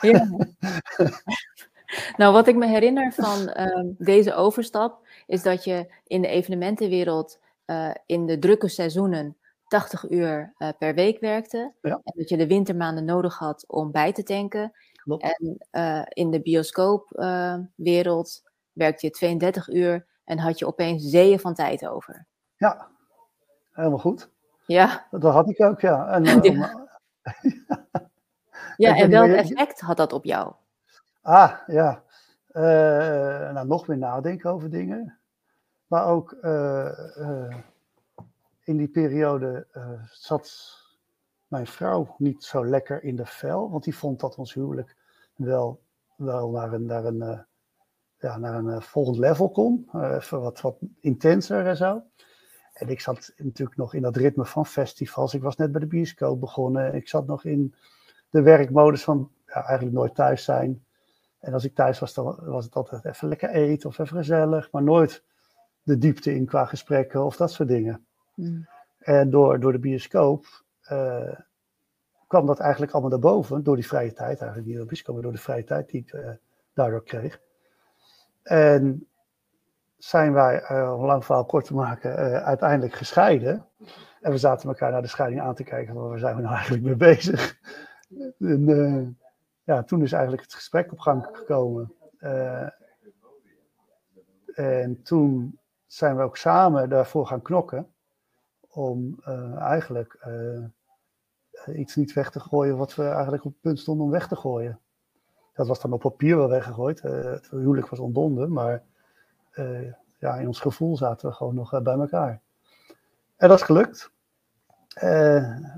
ja. 0.00 0.28
nou, 2.20 2.32
wat 2.32 2.46
ik 2.46 2.56
me 2.56 2.66
herinner 2.66 3.12
van 3.12 3.52
uh, 3.56 3.92
deze 3.98 4.34
overstap, 4.34 5.06
is 5.26 5.42
dat 5.42 5.64
je 5.64 5.92
in 6.06 6.22
de 6.22 6.28
evenementenwereld 6.28 7.38
in 8.06 8.26
de 8.26 8.38
drukke 8.38 8.68
seizoenen 8.68 9.36
80 9.68 10.10
uur 10.10 10.54
per 10.78 10.94
week 10.94 11.20
werkte. 11.20 11.72
Ja. 11.80 12.00
En 12.04 12.12
dat 12.16 12.28
je 12.28 12.36
de 12.36 12.46
wintermaanden 12.46 13.04
nodig 13.04 13.38
had 13.38 13.64
om 13.66 13.90
bij 13.90 14.12
te 14.12 14.22
tanken. 14.22 14.72
En 15.14 15.58
uh, 15.72 16.02
in 16.08 16.30
de 16.30 16.42
bioscoopwereld 16.42 18.42
uh, 18.44 18.50
werkte 18.72 19.06
je 19.06 19.12
32 19.12 19.68
uur 19.68 20.06
en 20.24 20.38
had 20.38 20.58
je 20.58 20.66
opeens 20.66 21.04
zeeën 21.04 21.40
van 21.40 21.54
tijd 21.54 21.88
over. 21.88 22.26
Ja, 22.56 22.88
helemaal 23.72 23.98
goed. 23.98 24.30
Ja. 24.66 25.06
Dat 25.10 25.32
had 25.32 25.50
ik 25.50 25.62
ook, 25.62 25.80
ja. 25.80 26.08
En, 26.08 26.24
ja. 26.42 26.88
ja, 28.76 28.96
en 28.96 29.10
welk 29.10 29.30
effect 29.30 29.80
had 29.80 29.96
dat 29.96 30.12
op 30.12 30.24
jou? 30.24 30.52
Ah, 31.22 31.52
ja. 31.66 32.02
nou, 33.52 33.66
nog 33.66 33.86
meer 33.86 33.98
nadenken 33.98 34.50
over 34.50 34.70
dingen. 34.70 35.18
Maar 35.86 36.06
ook 36.06 36.36
in 38.66 38.76
die 38.76 38.88
periode 38.88 39.66
zat 40.12 40.76
mijn 41.48 41.66
vrouw 41.66 42.14
niet 42.18 42.44
zo 42.44 42.66
lekker 42.66 43.02
in 43.02 43.16
de 43.16 43.26
vel, 43.26 43.70
want 43.70 43.84
die 43.84 43.96
vond 43.96 44.20
dat 44.20 44.36
ons 44.36 44.54
huwelijk 44.54 44.96
wel, 45.36 45.82
wel 46.16 46.50
naar 46.50 46.72
een, 46.72 46.86
naar 46.86 47.04
een, 47.04 47.22
uh, 47.22 47.38
ja, 48.18 48.38
naar 48.38 48.54
een 48.54 48.66
uh, 48.66 48.80
volgend 48.80 49.18
level 49.18 49.50
kon. 49.50 49.88
Even 49.92 50.40
wat, 50.40 50.60
wat 50.60 50.76
intenser 51.00 51.66
en 51.66 51.76
zo. 51.76 52.02
En 52.72 52.88
ik 52.88 53.00
zat 53.00 53.32
natuurlijk 53.36 53.76
nog 53.76 53.94
in 53.94 54.02
dat 54.02 54.16
ritme 54.16 54.44
van 54.44 54.66
festivals. 54.66 55.34
Ik 55.34 55.42
was 55.42 55.56
net 55.56 55.72
bij 55.72 55.80
de 55.80 55.86
bioscoop 55.86 56.40
begonnen. 56.40 56.94
Ik 56.94 57.08
zat 57.08 57.26
nog 57.26 57.44
in 57.44 57.74
de 58.30 58.42
werkmodus 58.42 59.04
van 59.04 59.30
ja, 59.46 59.64
eigenlijk 59.64 59.96
nooit 59.96 60.14
thuis 60.14 60.44
zijn. 60.44 60.84
En 61.38 61.52
als 61.52 61.64
ik 61.64 61.74
thuis 61.74 61.98
was, 61.98 62.14
dan 62.14 62.38
was 62.40 62.64
het 62.64 62.74
altijd 62.74 63.04
even 63.04 63.28
lekker 63.28 63.50
eten 63.50 63.88
of 63.88 63.98
even 63.98 64.16
gezellig. 64.16 64.70
Maar 64.70 64.82
nooit 64.82 65.24
de 65.82 65.98
diepte 65.98 66.34
in 66.34 66.46
qua 66.46 66.64
gesprekken 66.64 67.24
of 67.24 67.36
dat 67.36 67.52
soort 67.52 67.68
dingen. 67.68 68.06
Mm. 68.36 68.68
En 68.98 69.30
door, 69.30 69.60
door 69.60 69.72
de 69.72 69.78
bioscoop 69.78 70.64
kwam 72.26 72.46
dat 72.46 72.58
eigenlijk 72.58 72.92
allemaal 72.92 73.10
naar 73.10 73.32
boven 73.32 73.62
door 73.62 73.76
die 73.76 73.86
vrije 73.86 74.12
tijd. 74.12 74.40
Eigenlijk 74.40 74.76
door 74.76 74.86
de 74.86 75.12
maar 75.12 75.22
door 75.22 75.32
de 75.32 75.38
vrije 75.38 75.64
tijd 75.64 75.88
die 75.88 76.00
ik 76.00 76.12
uh, 76.12 76.30
daardoor 76.74 77.04
kreeg. 77.04 77.40
En 78.42 79.08
zijn 79.96 80.32
wij, 80.32 80.70
uh, 80.70 80.94
om 80.98 81.04
lang 81.04 81.24
verhaal 81.24 81.44
kort 81.44 81.64
te 81.64 81.74
maken, 81.74 82.16
uiteindelijk 82.44 82.94
gescheiden. 82.94 83.66
En 84.20 84.30
we 84.30 84.38
zaten 84.38 84.68
elkaar 84.68 84.90
naar 84.90 85.02
de 85.02 85.08
scheiding 85.08 85.40
aan 85.40 85.54
te 85.54 85.64
kijken 85.64 85.94
waar 85.94 86.18
zijn 86.18 86.36
we 86.36 86.42
nou 86.42 86.54
eigenlijk 86.54 86.84
mee 86.84 86.96
bezig. 86.96 87.58
ja, 89.64 89.82
toen 89.82 90.02
is 90.02 90.12
eigenlijk 90.12 90.42
het 90.42 90.54
gesprek 90.54 90.92
op 90.92 90.98
gang 90.98 91.28
gekomen. 91.32 91.92
en 94.54 95.02
toen 95.02 95.58
zijn 95.86 96.16
we 96.16 96.22
ook 96.22 96.36
samen 96.36 96.88
daarvoor 96.88 97.26
gaan 97.26 97.42
knokken 97.42 97.94
om 98.76 99.20
eigenlijk 99.58 100.26
iets 101.74 101.96
niet 101.96 102.12
weg 102.12 102.30
te 102.30 102.40
gooien 102.40 102.76
wat 102.76 102.94
we 102.94 103.04
eigenlijk 103.04 103.44
op 103.44 103.52
het 103.52 103.60
punt 103.60 103.78
stonden 103.78 104.04
om 104.04 104.10
weg 104.10 104.28
te 104.28 104.36
gooien. 104.36 104.80
Dat 105.54 105.66
was 105.66 105.80
dan 105.80 105.92
op 105.92 106.00
papier 106.00 106.36
wel 106.36 106.48
weggegooid. 106.48 107.04
Uh, 107.04 107.24
het 107.24 107.48
huwelijk 107.50 107.88
was 107.88 107.98
ontbonden, 107.98 108.52
maar 108.52 108.82
ja, 110.18 110.34
in 110.34 110.46
ons 110.46 110.60
gevoel 110.60 110.96
zaten 110.96 111.28
we 111.28 111.34
gewoon 111.34 111.54
nog 111.54 111.82
bij 111.82 111.94
elkaar. 111.94 112.40
En 113.36 113.48
dat 113.48 113.58
is 113.58 113.64
gelukt. 113.64 114.10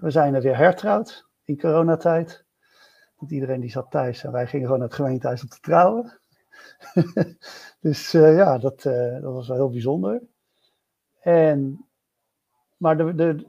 we 0.01 0.11
zijn 0.11 0.35
er 0.35 0.43
weer 0.43 0.57
hertrouwd 0.57 1.27
in 1.45 1.61
coronatijd. 1.61 2.45
Want 3.17 3.31
iedereen 3.31 3.61
die 3.61 3.71
zat 3.71 3.91
thuis 3.91 4.25
en 4.25 4.33
wij 4.33 4.47
gingen 4.47 4.65
gewoon 4.65 4.81
naar 4.81 4.89
het 4.89 4.97
gemeentehuis 4.97 5.43
om 5.43 5.49
te 5.49 5.61
trouwen. 5.61 6.21
dus 7.81 8.11
ja, 8.11 8.59
dat, 8.59 8.83
dat 8.83 9.33
was 9.33 9.49
wel 9.49 9.57
heel 9.57 9.71
bijzonder. 9.71 10.23
En, 11.21 11.88
maar 12.79 12.97
de, 12.97 13.15
de, 13.15 13.47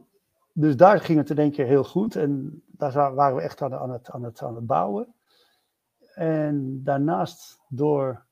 dus 0.53 0.75
daar 0.75 0.99
ging 0.99 1.17
het 1.17 1.29
in 1.29 1.37
één 1.37 1.51
keer 1.51 1.65
heel 1.65 1.83
goed. 1.83 2.15
En 2.15 2.61
daar 2.67 3.13
waren 3.15 3.35
we 3.35 3.41
echt 3.41 3.61
aan, 3.61 3.73
aan, 3.73 3.91
het, 3.91 4.11
aan, 4.11 4.23
het, 4.23 4.41
aan 4.41 4.55
het 4.55 4.65
bouwen. 4.65 5.13
En 6.13 6.83
daarnaast 6.83 7.59
door 7.67 8.25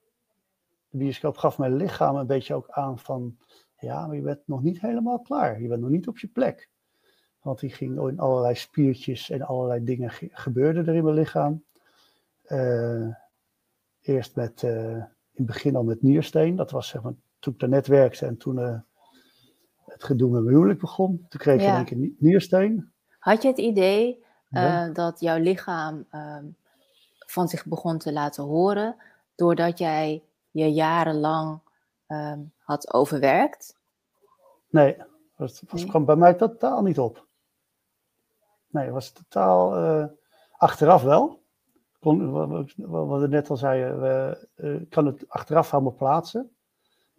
de 0.89 0.97
bioscoop 0.97 1.37
gaf 1.37 1.57
mijn 1.57 1.75
lichaam 1.75 2.15
een 2.15 2.27
beetje 2.27 2.53
ook 2.53 2.69
aan 2.69 2.99
van, 2.99 3.37
ja, 3.79 4.07
maar 4.07 4.15
je 4.15 4.21
bent 4.21 4.47
nog 4.47 4.63
niet 4.63 4.81
helemaal 4.81 5.19
klaar. 5.19 5.61
Je 5.61 5.67
bent 5.67 5.81
nog 5.81 5.89
niet 5.89 6.07
op 6.07 6.17
je 6.17 6.27
plek. 6.27 6.69
Want 7.41 7.59
die 7.59 7.69
ging 7.69 8.09
in 8.09 8.19
allerlei 8.19 8.55
spiertjes 8.55 9.29
en 9.29 9.41
allerlei 9.41 9.83
dingen 9.83 10.11
gebeurden 10.31 10.87
er 10.87 10.95
in 10.95 11.03
mijn 11.03 11.15
lichaam. 11.15 11.63
Uh, 12.47 13.07
eerst 14.01 14.35
met, 14.35 14.61
uh, 14.61 14.91
in 14.91 15.07
het 15.33 15.45
begin 15.45 15.75
al 15.75 15.83
met 15.83 16.01
niersteen. 16.01 16.55
Dat 16.55 16.71
was 16.71 16.87
zeg 16.87 17.01
maar 17.01 17.13
toen 17.39 17.53
ik 17.53 17.59
daar 17.59 17.69
net 17.69 17.87
werkte 17.87 18.25
en 18.25 18.37
toen 18.37 18.57
uh, 18.57 18.79
het 19.97 20.05
gedoe 20.05 20.31
met 20.31 20.43
mijn 20.43 20.55
huwelijk 20.55 20.79
begon. 20.79 21.25
Toen 21.29 21.39
kreeg 21.39 21.61
je 21.61 21.67
ja. 21.67 21.83
een 21.89 22.15
niersteen. 22.19 22.91
Had 23.19 23.41
je 23.41 23.47
het 23.47 23.57
idee 23.57 24.23
ja. 24.49 24.89
dat 24.89 25.19
jouw 25.19 25.37
lichaam 25.37 26.05
ehm, 26.09 26.45
van 27.25 27.47
zich 27.47 27.65
begon 27.65 27.97
te 27.97 28.13
laten 28.13 28.43
horen 28.43 28.95
doordat 29.35 29.77
jij 29.77 30.23
je 30.51 30.73
jarenlang 30.73 31.59
um, 32.07 32.51
had 32.57 32.93
overwerkt? 32.93 33.77
Nee, 34.69 34.97
dat, 35.37 35.61
was, 35.67 35.85
kwam 35.85 36.05
bij 36.05 36.15
mij 36.15 36.33
totaal 36.33 36.81
niet 36.81 36.99
op. 36.99 37.25
Nee, 38.67 38.83
het 38.83 38.93
was 38.93 39.11
totaal 39.11 39.77
uh, 39.77 40.05
achteraf 40.51 41.01
wel. 41.01 41.41
Kon, 41.99 42.31
wat, 42.87 43.21
we 43.21 43.27
net 43.27 43.49
al 43.49 43.57
zeiden, 43.57 44.01
we, 44.01 44.47
uh, 44.55 44.89
kan 44.89 45.05
het 45.05 45.25
achteraf 45.27 45.73
allemaal 45.73 45.95
plaatsen. 45.95 46.56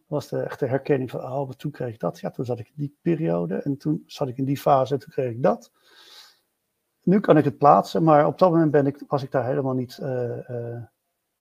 Was 0.09 0.29
de 0.29 0.41
echte 0.43 0.67
herkenning 0.67 1.11
van, 1.11 1.21
oh, 1.21 1.51
toen 1.51 1.71
kreeg 1.71 1.95
ik 1.95 2.01
dat. 2.01 2.21
Ja, 2.21 2.31
toen 2.31 2.45
zat 2.45 2.59
ik 2.59 2.67
in 2.67 2.75
die 2.77 2.99
periode 3.03 3.55
en 3.55 3.77
toen 3.77 4.03
zat 4.07 4.29
ik 4.29 4.37
in 4.37 4.45
die 4.45 4.59
fase 4.59 4.95
en 4.95 5.01
toen 5.01 5.13
kreeg 5.13 5.31
ik 5.31 5.43
dat. 5.43 5.73
Nu 7.03 7.21
kan 7.21 7.37
ik 7.37 7.45
het 7.45 7.59
plaatsen, 7.59 8.03
maar 8.03 8.27
op 8.27 8.39
dat 8.39 8.51
moment 8.51 8.71
ben 8.71 8.87
ik, 8.87 9.03
was 9.07 9.23
ik 9.23 9.31
daar 9.31 9.45
helemaal 9.47 9.75
niet 9.75 9.99
uh, 10.03 10.83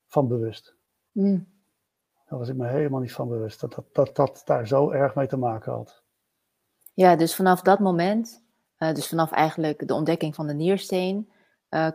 van 0.07 0.27
bewust. 0.27 0.75
Mm. 1.11 1.47
Daar 2.25 2.39
was 2.39 2.49
ik 2.49 2.55
me 2.55 2.67
helemaal 2.67 2.99
niet 2.99 3.13
van 3.13 3.27
bewust 3.27 3.59
dat 3.59 3.73
dat, 3.73 3.85
dat 3.93 4.15
dat 4.15 4.41
daar 4.45 4.67
zo 4.67 4.89
erg 4.89 5.15
mee 5.15 5.27
te 5.27 5.37
maken 5.37 5.71
had. 5.71 6.03
Ja, 6.93 7.15
dus 7.15 7.35
vanaf 7.35 7.61
dat 7.61 7.79
moment, 7.79 8.43
uh, 8.79 8.93
dus 8.93 9.07
vanaf 9.07 9.31
eigenlijk 9.31 9.87
de 9.87 9.93
ontdekking 9.93 10.35
van 10.35 10.47
de 10.47 10.53
niersteen, 10.53 11.31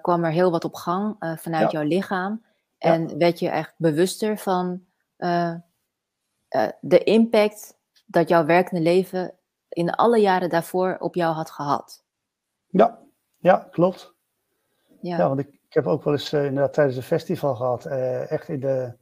kwam 0.03 0.25
er 0.25 0.31
heel 0.31 0.51
wat 0.51 0.65
op 0.65 0.75
gang 0.75 1.17
vanuit 1.19 1.71
ja. 1.71 1.79
jouw 1.79 1.89
lichaam. 1.89 2.45
En 2.79 3.09
ja. 3.09 3.17
werd 3.17 3.39
je 3.39 3.49
echt 3.49 3.75
bewuster 3.77 4.39
van 4.39 4.85
de 6.81 7.05
impact 7.05 7.79
dat 8.07 8.29
jouw 8.29 8.45
werkende 8.45 8.83
leven 8.83 9.35
in 9.69 9.91
alle 9.91 10.19
jaren 10.19 10.49
daarvoor 10.49 10.97
op 10.99 11.15
jou 11.15 11.35
had 11.35 11.51
gehad. 11.51 12.05
Ja, 12.67 12.99
ja 13.39 13.69
klopt. 13.71 14.15
Ja, 15.01 15.17
ja 15.17 15.29
want 15.29 15.41
ik, 15.41 15.49
ik 15.49 15.75
heb 15.75 15.87
ook 15.87 16.05
wel 16.05 16.13
eens 16.13 16.33
inderdaad 16.33 16.73
tijdens 16.73 16.97
een 16.97 17.03
festival 17.03 17.55
gehad, 17.55 17.87
echt 18.27 18.49
in 18.49 18.61
de 18.61 18.93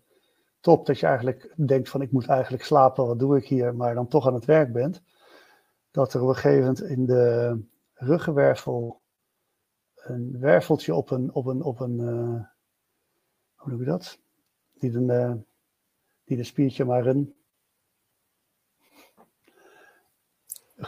top 0.61 0.87
dat 0.87 0.99
je 0.99 1.07
eigenlijk 1.07 1.53
denkt 1.67 1.89
van 1.89 2.03
ik 2.03 2.13
moet 2.13 2.29
eigenlijk 2.29 2.65
slapen, 2.65 3.07
wat 3.07 3.19
doe 3.19 3.37
ik 3.37 3.47
hier, 3.47 3.75
maar 3.75 3.95
dan 3.95 4.09
toch 4.09 4.27
aan 4.27 4.35
het 4.35 4.45
werk 4.45 4.73
bent. 4.73 5.03
Dat 5.91 6.15
er 6.15 6.23
op 6.23 6.29
een 6.29 6.35
gegeven 6.35 6.61
moment 6.61 6.81
in 6.81 7.07
de 7.07 7.57
ruggenwervel 7.95 9.01
een 9.95 10.37
werveltje 10.39 10.95
op 10.95 11.11
een, 11.11 11.35
op 11.35 11.47
een, 11.47 11.63
op 11.63 11.81
een 11.81 11.99
hoe 13.55 13.71
noem 13.71 13.79
je 13.79 13.85
dat? 13.85 14.19
Niet 14.79 14.95
een, 14.95 15.47
niet 16.25 16.39
een 16.39 16.45
spiertje, 16.45 16.85
maar 16.85 17.07
een, 17.07 17.35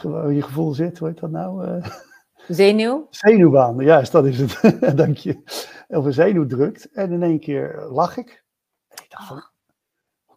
je 0.01 0.41
gevoel 0.41 0.73
zit, 0.73 0.97
hoe 0.97 1.07
heet 1.07 1.19
dat 1.19 1.31
nou? 1.31 1.67
Uh, 1.67 1.85
Zenuw? 2.47 3.07
Zenuwbaan, 3.09 3.77
juist, 3.79 4.11
dat 4.11 4.25
is 4.25 4.39
het. 4.39 4.79
Dank 4.97 5.17
je. 5.17 5.41
Of 5.87 6.05
een 6.05 6.13
zenuw 6.13 6.45
drukt 6.45 6.91
en 6.91 7.11
in 7.11 7.23
één 7.23 7.39
keer 7.39 7.87
lach 7.89 8.17
ik. 8.17 8.43
En 8.87 9.03
ik 9.03 9.09
dacht 9.09 9.27
van, 9.27 9.43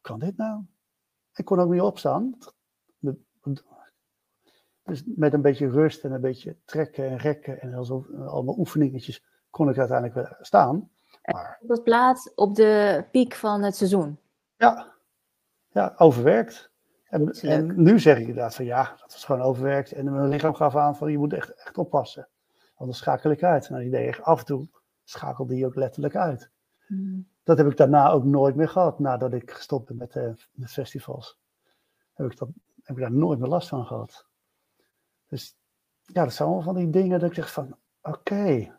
kan 0.01 0.19
dit 0.19 0.37
nou? 0.37 0.63
Ik 1.35 1.45
kon 1.45 1.61
ook 1.61 1.71
niet 1.71 1.81
opstaan. 1.81 2.39
Dus 4.83 5.03
met 5.05 5.33
een 5.33 5.43
beetje 5.43 5.71
rust 5.71 6.05
en 6.05 6.13
een 6.13 6.21
beetje 6.21 6.57
trekken 6.65 7.09
en 7.09 7.17
rekken 7.17 7.61
en 7.61 7.85
zo, 7.85 8.07
allemaal 8.27 8.59
oefeningetjes 8.59 9.25
kon 9.51 9.69
ik 9.69 9.79
uiteindelijk 9.79 10.17
weer 10.19 10.37
staan. 10.41 10.91
Maar... 11.23 11.59
Dat 11.61 11.83
plaats 11.83 12.35
op 12.35 12.55
de 12.55 13.05
piek 13.11 13.35
van 13.35 13.63
het 13.63 13.77
seizoen? 13.77 14.19
Ja, 14.57 14.95
ja 15.69 15.95
overwerkt. 15.97 16.71
En, 17.21 17.31
en, 17.31 17.83
nu 17.83 18.01
zeg 18.01 18.17
ik 18.17 18.27
inderdaad 18.27 18.55
van 18.55 18.65
ja, 18.65 18.83
dat 18.83 19.13
was 19.13 19.25
gewoon 19.25 19.43
overwerkt. 19.43 19.93
En 19.93 20.13
mijn 20.13 20.29
lichaam 20.29 20.55
gaf 20.55 20.77
aan 20.77 20.97
van 20.97 21.11
je 21.11 21.19
moet 21.19 21.33
echt, 21.33 21.55
echt 21.55 21.79
oppassen. 21.79 22.29
Anders 22.75 22.99
schakel 22.99 23.31
ik 23.31 23.43
uit. 23.43 23.69
Nou, 23.69 23.83
die 23.83 23.91
deed 23.91 24.23
af 24.23 24.39
en 24.39 24.45
toe 24.45 24.69
schakelde 25.05 25.55
die 25.55 25.67
ook 25.67 25.75
letterlijk 25.75 26.17
uit. 26.17 26.51
Hmm 26.87 27.27
dat 27.47 27.59
heb 27.59 27.67
ik 27.67 27.77
daarna 27.77 28.11
ook 28.11 28.25
nooit 28.25 28.55
meer 28.55 28.69
gehad. 28.69 28.99
Nadat 28.99 29.33
ik 29.33 29.51
gestopt 29.51 29.87
ben 29.87 29.97
met, 29.97 30.15
uh, 30.15 30.33
met 30.53 30.71
festivals. 30.71 31.39
Heb 32.13 32.31
ik, 32.31 32.39
dat, 32.39 32.49
heb 32.83 32.97
ik 32.97 33.03
daar 33.03 33.13
nooit 33.13 33.39
meer 33.39 33.49
last 33.49 33.69
van 33.69 33.87
gehad. 33.87 34.27
Dus 35.27 35.57
ja, 36.03 36.23
dat 36.23 36.33
zijn 36.33 36.49
allemaal 36.49 36.65
van 36.65 36.77
die 36.77 36.91
dingen 36.91 37.21
dat 37.21 37.29
ik 37.29 37.35
zeg 37.35 37.53
van, 37.53 37.77
oké. 38.03 38.79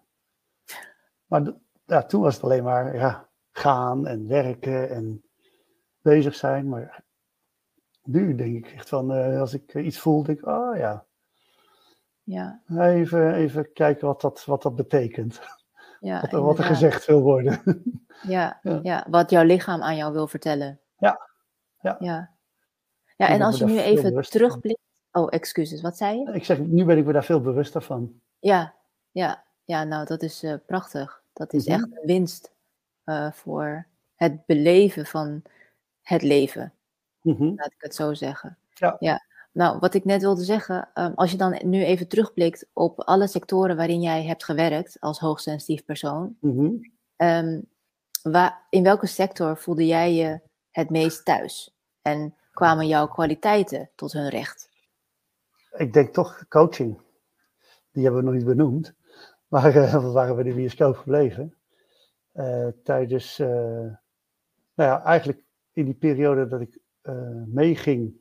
Maar 1.26 1.54
ja, 1.86 2.04
toen 2.04 2.21
was 2.21 2.34
het 2.34 2.43
alleen 2.43 2.63
maar 2.63 2.95
ja, 2.95 3.30
gaan 3.52 4.08
en 4.08 4.28
werken 4.28 4.89
en 4.89 5.23
bezig 6.02 6.36
zijn. 6.36 6.69
Maar 6.69 7.04
nu 8.08 8.36
denk 8.36 8.65
ik 8.65 8.74
echt 8.74 8.89
van, 8.89 9.12
uh, 9.12 9.39
als 9.39 9.54
ik 9.54 9.76
iets 9.76 10.00
voel, 10.00 10.24
denk 10.24 10.39
ik, 10.39 10.46
oh 10.48 10.78
ja. 10.78 11.06
Ja. 12.24 12.62
Even, 12.78 13.34
even 13.34 13.74
kijken 13.74 14.08
wat 14.08 14.22
dat, 14.22 14.46
wat 14.46 14.62
dat 14.62 14.76
betekent. 14.76 15.39
Ja, 16.00 16.22
wat, 16.22 16.32
wat, 16.32 16.58
er 16.58 16.63
gezegd 16.63 17.06
wil 17.06 17.22
worden. 17.22 17.62
Ja, 18.22 18.60
ja, 18.63 18.80
ja. 18.84 19.06
wat 19.10 19.30
jouw 19.30 19.43
lichaam 19.43 19.82
aan 19.82 19.96
jou 19.96 20.13
wil 20.13 20.28
vertellen. 20.28 20.80
Ja. 20.98 21.30
Ja, 21.82 21.98
ja. 22.00 22.32
ja 23.15 23.28
en 23.28 23.41
als 23.41 23.58
je 23.58 23.65
nu 23.65 23.80
even 23.80 24.22
terugblikt. 24.22 24.80
Oh, 25.12 25.28
excuses, 25.30 25.82
wat 25.82 25.98
zei 25.98 26.20
je? 26.20 26.32
Ik 26.34 26.46
zeg, 26.46 26.60
nu 26.60 26.86
ben 26.86 26.98
ik 26.98 27.06
me 27.06 27.13
daar 27.13 27.24
veel 27.24 27.41
bewuster 27.41 27.82
van. 27.82 28.22
Ja, 28.39 28.74
ja, 29.12 29.43
ja 29.63 29.84
nou 29.84 30.06
dat 30.06 30.22
is 30.22 30.43
uh, 30.43 30.54
prachtig. 30.65 31.24
Dat 31.34 31.54
is 31.54 31.67
mm 31.67 31.74
-hmm. 31.74 31.84
echt 31.84 32.02
een 32.02 32.08
winst 32.08 32.52
uh, 33.06 33.32
voor 33.32 33.88
het 34.15 34.46
beleven 34.46 35.06
van 35.06 35.41
het 36.02 36.22
leven. 36.22 36.74
Mm 37.28 37.36
-hmm. 37.36 37.54
Laat 37.56 37.72
ik 37.72 37.82
het 37.82 37.96
zo 37.96 38.13
zeggen. 38.13 38.58
Ja. 38.74 38.96
ja. 39.00 39.26
Nou, 39.52 39.80
wat 39.80 39.94
ik 39.94 40.06
net 40.06 40.22
wilde 40.22 40.44
zeggen, 40.44 40.90
um, 40.94 41.12
als 41.16 41.32
je 41.32 41.38
dan 41.38 41.60
nu 41.63 41.84
even 41.84 42.08
terugblikt 42.08 42.68
op 42.74 43.00
alle 43.02 43.28
sectoren 43.28 43.76
waarin 43.76 44.02
jij 44.02 44.26
hebt 44.26 44.44
gewerkt 44.44 44.98
als 45.00 45.20
hoogsensitief 45.20 45.86
persoon, 45.86 46.38
mm 46.40 46.58
-hmm. 46.58 46.92
um, 47.18 47.66
waar, 48.22 48.66
in 48.70 48.84
welke 48.84 49.08
sector 49.08 49.58
voelde 49.58 49.86
jij 49.86 50.13
je 50.13 50.40
het 50.72 50.90
meest 50.90 51.26
thuis? 51.26 51.76
En 52.02 52.36
kwamen 52.52 52.88
jouw 52.88 53.08
kwaliteiten 53.08 53.90
tot 53.96 54.13
hun 54.13 54.30
recht? 54.30 54.70
Ik 55.72 55.94
denk 55.94 56.13
toch 56.13 56.48
coaching. 56.48 57.02
Die 57.92 58.04
hebben 58.04 58.22
we 58.22 58.28
nog 58.28 58.36
niet 58.36 58.46
benoemd. 58.46 58.94
Maar 59.48 59.76
uh, 59.76 59.94
we 59.94 60.12
waren 60.12 60.36
bij 60.36 60.44
de 60.44 60.54
bioscoop 60.54 60.96
gebleven. 60.96 61.56
Uh, 62.34 62.68
tijdens, 62.84 63.40
uh, 63.40 63.48
nou 63.48 63.96
ja, 64.76 65.04
eigenlijk 65.04 65.44
in 65.74 65.86
die 65.86 65.94
periode 65.94 66.48
dat 66.48 66.62
ik 66.62 66.80
meeging 67.46 68.13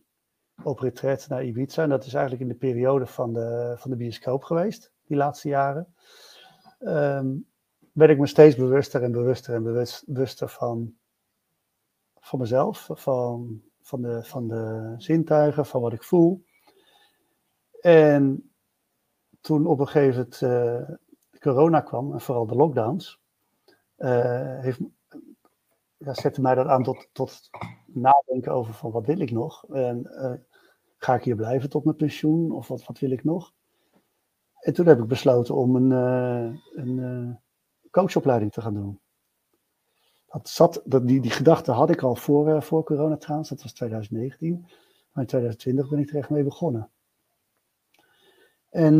op 0.63 0.79
retreat 0.79 1.29
naar 1.29 1.45
Ibiza. 1.45 1.83
En 1.83 1.89
dat 1.89 2.05
is 2.05 2.15
eigenlijk 2.15 2.43
in 2.43 2.49
de 2.49 2.67
periode 2.67 3.07
van 3.07 3.33
de, 3.33 3.75
van 3.77 3.91
de 3.91 3.97
bioscoop 3.97 4.43
geweest, 4.43 4.93
die 5.07 5.17
laatste 5.17 5.49
jaren. 5.49 5.95
Um, 6.81 7.47
werd 7.93 8.11
ik 8.11 8.19
me 8.19 8.27
steeds 8.27 8.57
bewuster 8.57 9.03
en 9.03 9.13
bewuster 9.13 9.55
en 9.55 9.63
bewuster 10.07 10.49
van, 10.49 10.95
van 12.21 12.39
mezelf, 12.39 12.89
van, 12.93 13.63
van, 13.81 14.03
de, 14.03 14.23
van 14.23 14.49
de 14.49 14.95
zintuigen, 14.97 15.67
van 15.67 15.81
wat 15.81 15.93
ik 15.93 16.03
voel. 16.03 16.45
En 17.81 18.51
toen 19.41 19.67
op 19.67 19.79
een 19.79 19.89
gegeven 19.89 20.29
moment 20.41 20.41
uh, 20.41 20.97
corona 21.41 21.81
kwam, 21.81 22.13
en 22.13 22.21
vooral 22.21 22.47
de 22.47 22.55
lockdowns, 22.55 23.21
uh, 23.99 24.61
heeft, 24.61 24.81
ja, 26.07 26.15
zette 26.15 26.41
mij 26.41 26.55
dat 26.55 26.67
aan 26.67 26.83
tot, 26.83 27.09
tot 27.13 27.51
nadenken 27.87 28.53
over 28.53 28.75
van 28.75 28.91
wat 28.91 29.07
wil 29.07 29.21
ik 29.21 29.31
nog? 29.31 29.65
En 29.69 30.07
uh, 30.11 30.33
ga 30.97 31.15
ik 31.15 31.23
hier 31.23 31.37
blijven 31.37 31.71
tot 31.71 31.85
mijn 31.85 31.97
pensioen? 31.97 32.53
Of 32.53 32.69
wat, 32.69 32.85
wat 32.85 32.99
wil 32.99 33.11
ik 33.11 33.25
nog? 33.25 33.53
En 34.61 34.75
toen 34.75 34.87
heb 34.87 34.99
ik 34.99 35.07
besloten 35.07 35.55
om 35.55 35.77
een, 35.77 35.91
een 36.75 37.39
coachopleiding 37.91 38.53
te 38.53 38.61
gaan 38.61 38.75
doen. 38.75 39.01
Dat 40.27 40.49
zat, 40.49 40.83
dat, 40.85 41.07
die, 41.07 41.21
die 41.21 41.31
gedachte 41.31 41.73
had 41.73 41.91
ik 41.91 42.03
al 42.03 42.15
voor, 42.15 42.63
voor 42.63 42.85
corona 42.85 43.17
trouwens, 43.17 43.49
dat 43.49 43.63
was 43.63 43.73
2019. 43.73 44.61
Maar 45.13 45.23
in 45.23 45.29
2020 45.29 45.89
ben 45.89 45.99
ik 45.99 46.11
er 46.11 46.17
echt 46.17 46.31
mee 46.31 46.45
begonnen. 46.45 46.91
En 48.69 48.99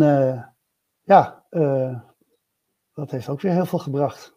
ja, 1.03 1.45
dat 2.95 3.11
heeft 3.11 3.29
ook 3.29 3.41
weer 3.41 3.53
heel 3.53 3.67
veel 3.67 3.79
gebracht. 3.79 4.36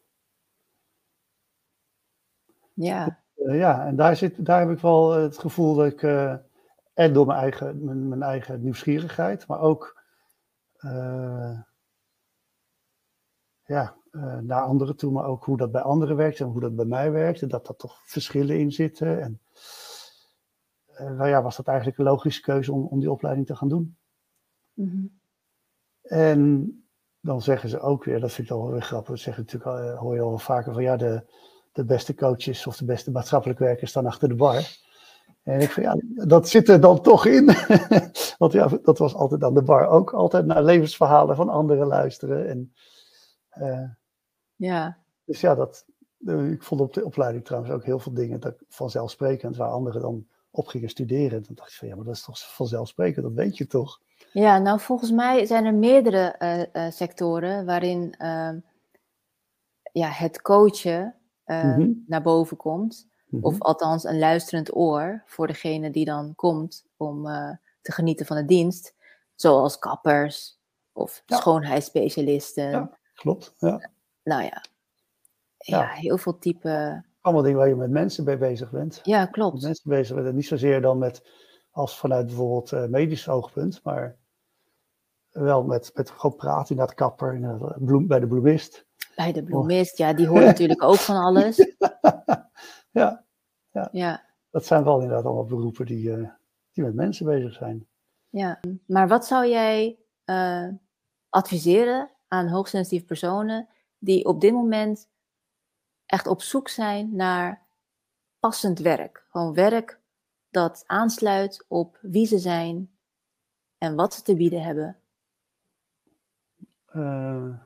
Ja. 2.79 3.19
ja, 3.35 3.85
en 3.85 3.95
daar, 3.95 4.15
zit, 4.15 4.45
daar 4.45 4.59
heb 4.59 4.69
ik 4.69 4.79
wel 4.79 5.11
het 5.11 5.37
gevoel 5.37 5.75
dat 5.75 5.85
ik 5.85 6.03
en 6.93 7.13
door 7.13 7.25
mijn 7.25 7.39
eigen, 7.39 7.83
mijn, 7.83 8.07
mijn 8.07 8.23
eigen 8.23 8.61
nieuwsgierigheid, 8.61 9.47
maar 9.47 9.59
ook 9.59 10.03
ja, 13.63 13.95
naar 14.41 14.61
anderen 14.61 14.95
toe, 14.95 15.11
maar 15.11 15.25
ook 15.25 15.45
hoe 15.45 15.57
dat 15.57 15.71
bij 15.71 15.81
anderen 15.81 16.15
werkt 16.15 16.39
en 16.39 16.45
hoe 16.45 16.61
dat 16.61 16.75
bij 16.75 16.85
mij 16.85 17.11
werkt. 17.11 17.41
En 17.41 17.47
dat 17.47 17.67
er 17.67 17.75
toch 17.75 18.01
verschillen 18.03 18.59
in 18.59 18.71
zitten. 18.71 19.21
En 19.21 19.41
nou 20.97 21.27
ja, 21.27 21.41
was 21.41 21.55
dat 21.55 21.67
eigenlijk 21.67 21.97
een 21.97 22.05
logische 22.05 22.41
keuze 22.41 22.73
om, 22.73 22.85
om 22.85 22.99
die 22.99 23.11
opleiding 23.11 23.47
te 23.47 23.55
gaan 23.55 23.69
doen. 23.69 23.97
Mm 24.73 24.89
-hmm. 24.89 25.19
En 26.01 26.73
dan 27.19 27.41
zeggen 27.41 27.69
ze 27.69 27.79
ook 27.79 28.03
weer, 28.03 28.19
dat 28.19 28.31
vind 28.31 28.49
ik 28.49 28.53
wel 28.53 28.71
weer 28.71 28.81
grappig, 28.81 29.09
dat 29.09 29.19
zeggen 29.19 29.43
natuurlijk, 29.43 29.97
hoor 29.99 30.15
je 30.15 30.21
al 30.21 30.37
vaker 30.37 30.73
van 30.73 30.83
ja, 30.83 30.97
de, 30.97 31.23
de 31.79 31.85
beste 31.85 32.15
coaches 32.15 32.67
of 32.67 32.77
de 32.77 32.85
beste 32.85 33.11
maatschappelijk 33.11 33.59
werkers 33.59 33.89
staan 33.89 34.05
achter 34.05 34.29
de 34.29 34.35
bar. 34.35 34.77
En 35.43 35.61
ik 35.61 35.69
van 35.69 35.83
ja, 35.83 35.97
dat 36.27 36.49
zit 36.49 36.69
er 36.69 36.81
dan 36.81 37.01
toch 37.01 37.25
in. 37.25 37.45
Want 38.37 38.53
ja, 38.53 38.67
dat 38.83 38.97
was 38.97 39.13
altijd 39.13 39.43
aan 39.43 39.53
de 39.53 39.63
bar 39.63 39.87
ook 39.87 40.13
altijd 40.13 40.45
naar 40.45 40.63
levensverhalen 40.63 41.35
van 41.35 41.49
anderen 41.49 41.87
luisteren. 41.87 42.47
En, 42.47 42.73
uh, 43.57 43.89
ja. 44.55 44.97
Dus 45.25 45.41
ja, 45.41 45.55
dat, 45.55 45.85
uh, 46.19 46.51
ik 46.51 46.63
vond 46.63 46.81
op 46.81 46.93
de 46.93 47.05
opleiding 47.05 47.45
trouwens 47.45 47.73
ook 47.73 47.83
heel 47.83 47.99
veel 47.99 48.13
dingen 48.13 48.39
dat 48.39 48.55
vanzelfsprekend, 48.67 49.57
waar 49.57 49.69
anderen 49.69 50.01
dan 50.01 50.27
op 50.51 50.67
gingen 50.67 50.89
studeren. 50.89 51.43
Dan 51.43 51.55
dacht 51.55 51.69
ik 51.69 51.77
van 51.77 51.87
ja, 51.87 51.95
maar 51.95 52.05
dat 52.05 52.15
is 52.15 52.23
toch 52.23 52.53
vanzelfsprekend, 52.53 53.25
dat 53.25 53.33
weet 53.33 53.57
je 53.57 53.67
toch. 53.67 54.01
Ja, 54.31 54.57
nou 54.57 54.79
volgens 54.79 55.11
mij 55.11 55.45
zijn 55.45 55.65
er 55.65 55.73
meerdere 55.73 56.35
uh, 56.73 56.89
sectoren 56.89 57.65
waarin 57.65 58.13
ehm, 58.17 58.59
ja, 59.91 60.09
het 60.09 60.41
coachen 60.41 61.18
mm 61.49 61.73
-hmm. 61.73 62.03
naar 62.07 62.21
boven 62.21 62.57
komt. 62.57 63.07
Mm 63.07 63.39
-hmm. 63.39 63.43
Of 63.43 63.61
althans 63.61 64.03
een 64.03 64.19
luisterend 64.19 64.75
oor 64.75 65.23
voor 65.25 65.47
degene 65.47 65.91
die 65.91 66.05
dan 66.05 66.35
komt 66.35 66.85
om 66.97 67.27
uh, 67.27 67.51
te 67.81 67.91
genieten 67.91 68.25
van 68.25 68.37
de 68.37 68.45
dienst. 68.45 68.95
Zoals 69.35 69.79
kappers 69.79 70.59
of 70.91 71.23
ja. 71.25 71.37
schoonheidsspecialisten. 71.37 72.69
Ja, 72.69 72.97
klopt. 73.13 73.53
Ja. 73.57 73.89
Nou 74.23 74.43
ja. 74.43 74.63
ja, 75.57 75.87
heel 75.87 76.17
veel 76.17 76.37
type. 76.37 77.03
Allemaal 77.21 77.43
dingen 77.43 77.57
waar 77.57 77.67
je 77.67 77.75
met 77.75 77.89
mensen 77.89 78.23
mee 78.23 78.37
bezig 78.37 78.71
bent. 78.71 78.99
Ja, 79.03 79.25
klopt. 79.25 79.53
Met 79.53 79.63
mensen 79.63 79.89
bezig 79.89 80.15
bent. 80.15 80.27
En 80.27 80.35
niet 80.35 80.47
zozeer 80.47 80.81
dan 80.81 80.97
met, 80.97 81.29
als 81.71 81.97
vanuit 81.97 82.25
bijvoorbeeld 82.25 82.71
uh, 82.71 82.85
medisch 82.85 83.29
oogpunt, 83.29 83.83
maar 83.83 84.17
wel 85.31 85.63
met, 85.63 85.91
met 85.93 86.09
gewoon 86.09 86.35
praten 86.35 86.75
naar 86.75 86.85
het 86.85 86.95
kapper, 86.95 87.39
naar 87.39 87.75
bloem, 87.79 88.07
bij 88.07 88.19
de 88.19 88.27
bloemist. 88.27 88.85
Bij 89.15 89.31
de 89.31 89.43
bloemist, 89.43 89.97
ja, 89.97 90.13
die 90.13 90.27
hoort 90.27 90.45
natuurlijk 90.45 90.83
ook 90.83 90.95
van 90.95 91.15
alles. 91.15 91.57
ja, 92.91 93.25
ja. 93.71 93.89
ja. 93.91 94.25
Dat 94.51 94.65
zijn 94.65 94.83
wel 94.83 95.01
inderdaad 95.01 95.25
allemaal 95.25 95.45
beroepen 95.45 95.85
die, 95.85 96.09
uh, 96.09 96.29
die 96.71 96.83
met 96.83 96.95
mensen 96.95 97.25
bezig 97.25 97.53
zijn. 97.53 97.87
Ja, 98.29 98.59
maar 98.85 99.07
wat 99.07 99.25
zou 99.25 99.47
jij 99.47 99.99
uh, 100.25 100.67
adviseren 101.29 102.11
aan 102.27 102.47
hoogsensitieve 102.47 103.05
personen 103.05 103.67
die 103.97 104.25
op 104.25 104.41
dit 104.41 104.53
moment 104.53 105.09
echt 106.05 106.27
op 106.27 106.41
zoek 106.41 106.69
zijn 106.69 107.15
naar 107.15 107.67
passend 108.39 108.79
werk? 108.79 109.25
Gewoon 109.29 109.53
werk 109.53 109.99
dat 110.49 110.83
aansluit 110.85 111.65
op 111.67 111.97
wie 112.01 112.25
ze 112.25 112.37
zijn 112.37 112.91
en 113.77 113.95
wat 113.95 114.13
ze 114.13 114.21
te 114.21 114.35
bieden 114.35 114.63
hebben. 114.63 114.99
Uh, 116.93 117.59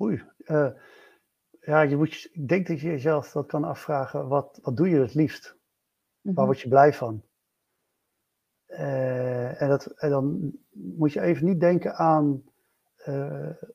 oei. 0.00 0.22
Uh, 0.44 0.70
ja, 1.60 1.80
je 1.80 1.96
moet, 1.96 2.28
ik 2.32 2.48
denk 2.48 2.66
dat 2.66 2.80
je 2.80 2.88
jezelf 2.88 3.32
dat 3.32 3.46
kan 3.46 3.64
afvragen. 3.64 4.28
Wat, 4.28 4.58
wat 4.62 4.76
doe 4.76 4.88
je 4.88 4.98
het 4.98 5.14
liefst? 5.14 5.56
Waar 6.20 6.44
word 6.44 6.60
je 6.60 6.68
blij 6.68 6.92
van? 6.92 7.22
Uh, 8.68 9.62
en, 9.62 9.68
dat, 9.68 9.86
en 9.86 10.10
dan 10.10 10.52
moet 10.70 11.12
je 11.12 11.20
even 11.20 11.46
niet 11.46 11.60
denken 11.60 11.94
aan 11.94 12.42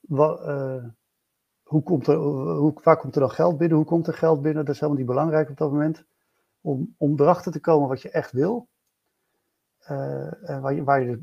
wat, 0.01 0.39
hoe 1.63 1.83
komt 1.83 2.07
er, 2.07 2.15
hoe, 2.15 2.79
waar 2.83 2.97
komt 2.97 3.15
er 3.15 3.21
dan 3.21 3.31
geld 3.31 3.57
binnen? 3.57 3.77
Hoe 3.77 3.85
komt 3.85 4.07
er 4.07 4.13
geld 4.13 4.41
binnen? 4.41 4.65
Dat 4.65 4.73
is 4.73 4.79
helemaal 4.79 5.01
niet 5.01 5.11
belangrijk 5.11 5.49
op 5.49 5.57
dat 5.57 5.71
moment. 5.71 6.05
Om, 6.61 6.95
om 6.97 7.19
erachter 7.19 7.51
te 7.51 7.59
komen 7.59 7.87
wat 7.87 8.01
je 8.01 8.09
echt 8.09 8.31
wil. 8.31 8.69
en 9.79 10.61
waar 10.61 10.73
je, 10.73 10.83
waar 10.83 11.03
je 11.03 11.19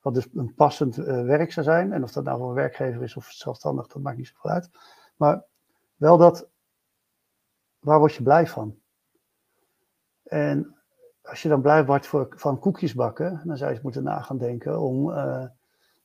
wat 0.00 0.14
dus 0.14 0.28
een 0.34 0.54
passend 0.54 0.98
uh, 0.98 1.04
werk 1.22 1.52
zou 1.52 1.66
zijn. 1.66 1.92
En 1.92 2.02
of 2.02 2.12
dat 2.12 2.24
nou 2.24 2.38
voor 2.38 2.48
een 2.48 2.54
werkgever 2.54 3.02
is 3.02 3.16
of 3.16 3.30
zelfstandig, 3.30 3.86
dat 3.86 4.02
maakt 4.02 4.16
niet 4.16 4.28
zoveel 4.28 4.50
uit. 4.50 4.70
Maar 5.16 5.44
wel 5.96 6.16
dat, 6.18 6.48
waar 7.78 7.98
word 7.98 8.14
je 8.14 8.22
blij 8.22 8.46
van? 8.46 8.78
En 10.22 10.76
als 11.22 11.42
je 11.42 11.48
dan 11.48 11.60
blij 11.60 11.84
wordt 11.84 12.06
voor, 12.06 12.28
van 12.36 12.58
koekjes 12.58 12.94
bakken, 12.94 13.42
dan 13.44 13.56
zou 13.56 13.68
je 13.68 13.74
eens 13.74 13.84
moeten 13.84 14.02
na 14.02 14.20
gaan 14.20 14.38
denken 14.38 14.80
om 14.80 15.10
uh, 15.10 15.44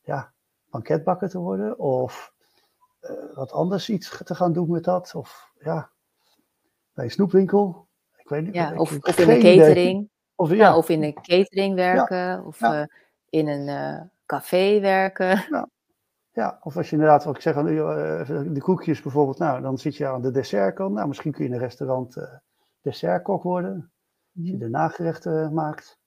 ja, 0.02 0.32
banketbakker 0.70 1.28
te 1.28 1.38
worden. 1.38 1.78
Of 1.78 2.32
uh, 3.00 3.10
wat 3.34 3.52
anders 3.52 3.88
iets 3.88 4.22
te 4.24 4.34
gaan 4.34 4.52
doen 4.52 4.70
met 4.70 4.84
dat. 4.84 5.14
Of 5.14 5.52
ja, 5.58 5.90
bij 6.92 7.04
een 7.04 7.10
snoepwinkel. 7.10 7.86
Ik 8.16 8.28
weet 8.28 8.44
niet. 8.44 8.54
Ja, 8.54 8.74
of, 8.74 8.98
of 9.00 9.18
in 9.18 9.30
een 9.30 9.40
catering. 9.40 10.08
Of, 10.34 10.50
ja. 10.50 10.56
ja. 10.56 10.76
of 10.76 10.88
in 10.88 11.02
een 11.02 11.14
catering 11.14 11.74
werken. 11.74 12.16
Ja. 12.16 12.42
Of 12.42 12.60
ja 12.60 12.88
in 13.36 13.48
een 13.48 13.68
uh, 13.68 14.02
café 14.26 14.80
werken. 14.80 15.46
Ja. 15.50 15.68
ja, 16.32 16.58
of 16.62 16.76
als 16.76 16.86
je 16.86 16.92
inderdaad, 16.92 17.24
wat 17.24 17.36
ik 17.36 17.42
zeg, 17.42 17.56
uh, 17.56 17.62
de 18.28 18.60
koekjes 18.60 19.02
bijvoorbeeld, 19.02 19.38
nou, 19.38 19.62
dan 19.62 19.78
zit 19.78 19.96
je 19.96 20.06
aan 20.06 20.22
de 20.22 20.30
dessertkant. 20.30 20.94
Nou, 20.94 21.08
misschien 21.08 21.32
kun 21.32 21.44
je 21.44 21.48
in 21.48 21.54
een 21.54 21.62
restaurant 21.62 22.16
uh, 22.16 22.24
dessertkok 22.80 23.42
worden. 23.42 23.92
Als 24.36 24.48
je 24.48 24.56
de 24.56 24.68
nagerechten 24.68 25.54
maakt. 25.54 25.98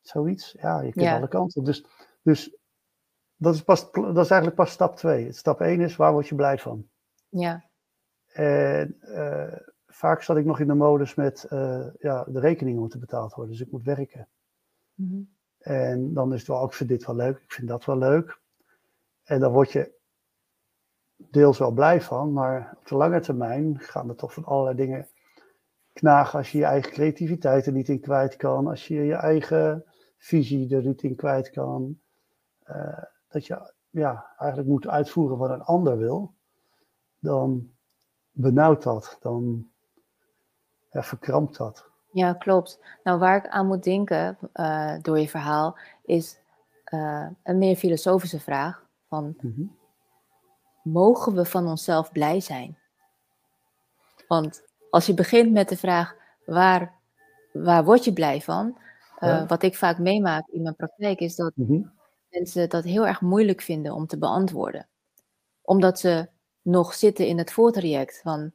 Zoiets. 0.00 0.56
Ja, 0.60 0.80
je 0.80 0.92
kunt 0.92 1.04
ja. 1.04 1.16
alle 1.16 1.28
kanten. 1.28 1.64
Dus, 1.64 1.86
dus 2.22 2.56
dat, 3.36 3.54
is 3.54 3.62
pas, 3.62 3.90
dat 3.92 4.16
is 4.16 4.30
eigenlijk 4.30 4.54
pas 4.54 4.70
stap 4.70 4.96
2. 4.96 5.32
Stap 5.32 5.60
1 5.60 5.80
is, 5.80 5.96
waar 5.96 6.12
word 6.12 6.28
je 6.28 6.34
blij 6.34 6.58
van? 6.58 6.88
Ja. 7.28 7.64
En 8.32 8.98
vaak 9.86 10.22
zat 10.22 10.36
ik 10.36 10.44
nog 10.44 10.60
in 10.60 10.66
de 10.66 10.74
modus 10.74 11.14
met, 11.14 11.46
ja, 11.98 12.24
de 12.24 12.40
rekeningen 12.40 12.80
moeten 12.80 13.00
betaald 13.00 13.34
worden. 13.34 13.52
Dus 13.52 13.66
ik 13.66 13.72
moet 13.72 13.84
werken. 13.84 14.28
Mm 14.94 15.08
-hmm. 15.08 15.40
En 15.62 16.14
dan 16.14 16.32
is 16.32 16.38
het 16.38 16.48
wel, 16.48 16.60
ook 16.60 16.74
vind 16.74 16.88
dit 16.88 17.06
wel 17.06 17.16
leuk, 17.16 17.38
ik 17.38 17.52
vind 17.52 17.68
dat 17.68 17.84
wel 17.84 17.98
leuk. 17.98 18.40
En 19.22 19.40
dan 19.40 19.52
word 19.52 19.72
je 19.72 19.92
deels 21.16 21.58
wel 21.58 21.70
blij 21.70 22.00
van, 22.00 22.32
maar 22.32 22.76
op 22.78 22.86
de 22.88 22.94
lange 22.94 23.20
termijn 23.20 23.78
gaan 23.78 24.08
er 24.08 24.14
toch 24.14 24.32
van 24.32 24.44
allerlei 24.44 24.76
dingen 24.76 25.08
knagen 25.92 26.38
als 26.38 26.52
je 26.52 26.58
je 26.58 26.64
eigen 26.64 26.92
creativiteit 26.92 27.66
er 27.66 27.72
niet 27.72 27.88
in 27.88 28.00
kwijt 28.00 28.36
kan, 28.36 28.66
als 28.66 28.86
je 28.86 28.94
je 28.94 29.14
eigen 29.14 29.84
visie 30.18 30.76
er 30.76 30.82
niet 30.82 31.02
in 31.02 31.16
kwijt 31.16 31.50
kan. 31.50 31.98
Uh, 32.66 33.02
dat 33.28 33.46
je 33.46 33.72
ja, 33.90 34.34
eigenlijk 34.36 34.68
moet 34.68 34.86
uitvoeren 34.86 35.38
wat 35.38 35.50
een 35.50 35.62
ander 35.62 35.98
wil, 35.98 36.34
dan 37.18 37.70
benauwt 38.30 38.82
dat, 38.82 39.16
dan 39.20 39.70
verkrampt 40.90 41.56
dat. 41.56 41.91
Ja, 42.12 42.32
klopt. 42.32 42.80
Nou, 43.04 43.18
waar 43.18 43.36
ik 43.36 43.48
aan 43.48 43.66
moet 43.66 43.82
denken 43.82 44.38
uh, 44.54 44.94
door 45.02 45.18
je 45.18 45.28
verhaal 45.28 45.78
is 46.04 46.38
uh, 46.94 47.26
een 47.42 47.58
meer 47.58 47.76
filosofische 47.76 48.40
vraag 48.40 48.86
van 49.08 49.24
mm 49.40 49.52
-hmm. 49.54 49.76
mogen 50.82 51.34
we 51.34 51.44
van 51.44 51.66
onszelf 51.66 52.12
blij 52.12 52.40
zijn? 52.40 52.78
Want 54.28 54.62
als 54.90 55.06
je 55.06 55.14
begint 55.14 55.52
met 55.52 55.68
de 55.68 55.76
vraag 55.76 56.14
waar, 56.44 56.92
waar 57.52 57.84
word 57.84 58.04
je 58.04 58.12
blij 58.12 58.40
van? 58.40 58.76
Uh, 59.20 59.28
ja. 59.28 59.46
Wat 59.46 59.62
ik 59.62 59.76
vaak 59.76 59.98
meemaak 59.98 60.46
in 60.46 60.62
mijn 60.62 60.76
praktijk 60.76 61.20
is 61.20 61.36
dat 61.36 61.52
mm 61.54 61.66
-hmm. 61.66 61.92
mensen 62.28 62.68
dat 62.68 62.84
heel 62.84 63.06
erg 63.06 63.20
moeilijk 63.20 63.60
vinden 63.60 63.92
om 63.92 64.06
te 64.06 64.18
beantwoorden. 64.18 64.88
Omdat 65.62 65.98
ze 65.98 66.28
nog 66.62 66.94
zitten 66.94 67.26
in 67.26 67.38
het 67.38 67.52
voortraject 67.52 68.20
van 68.22 68.52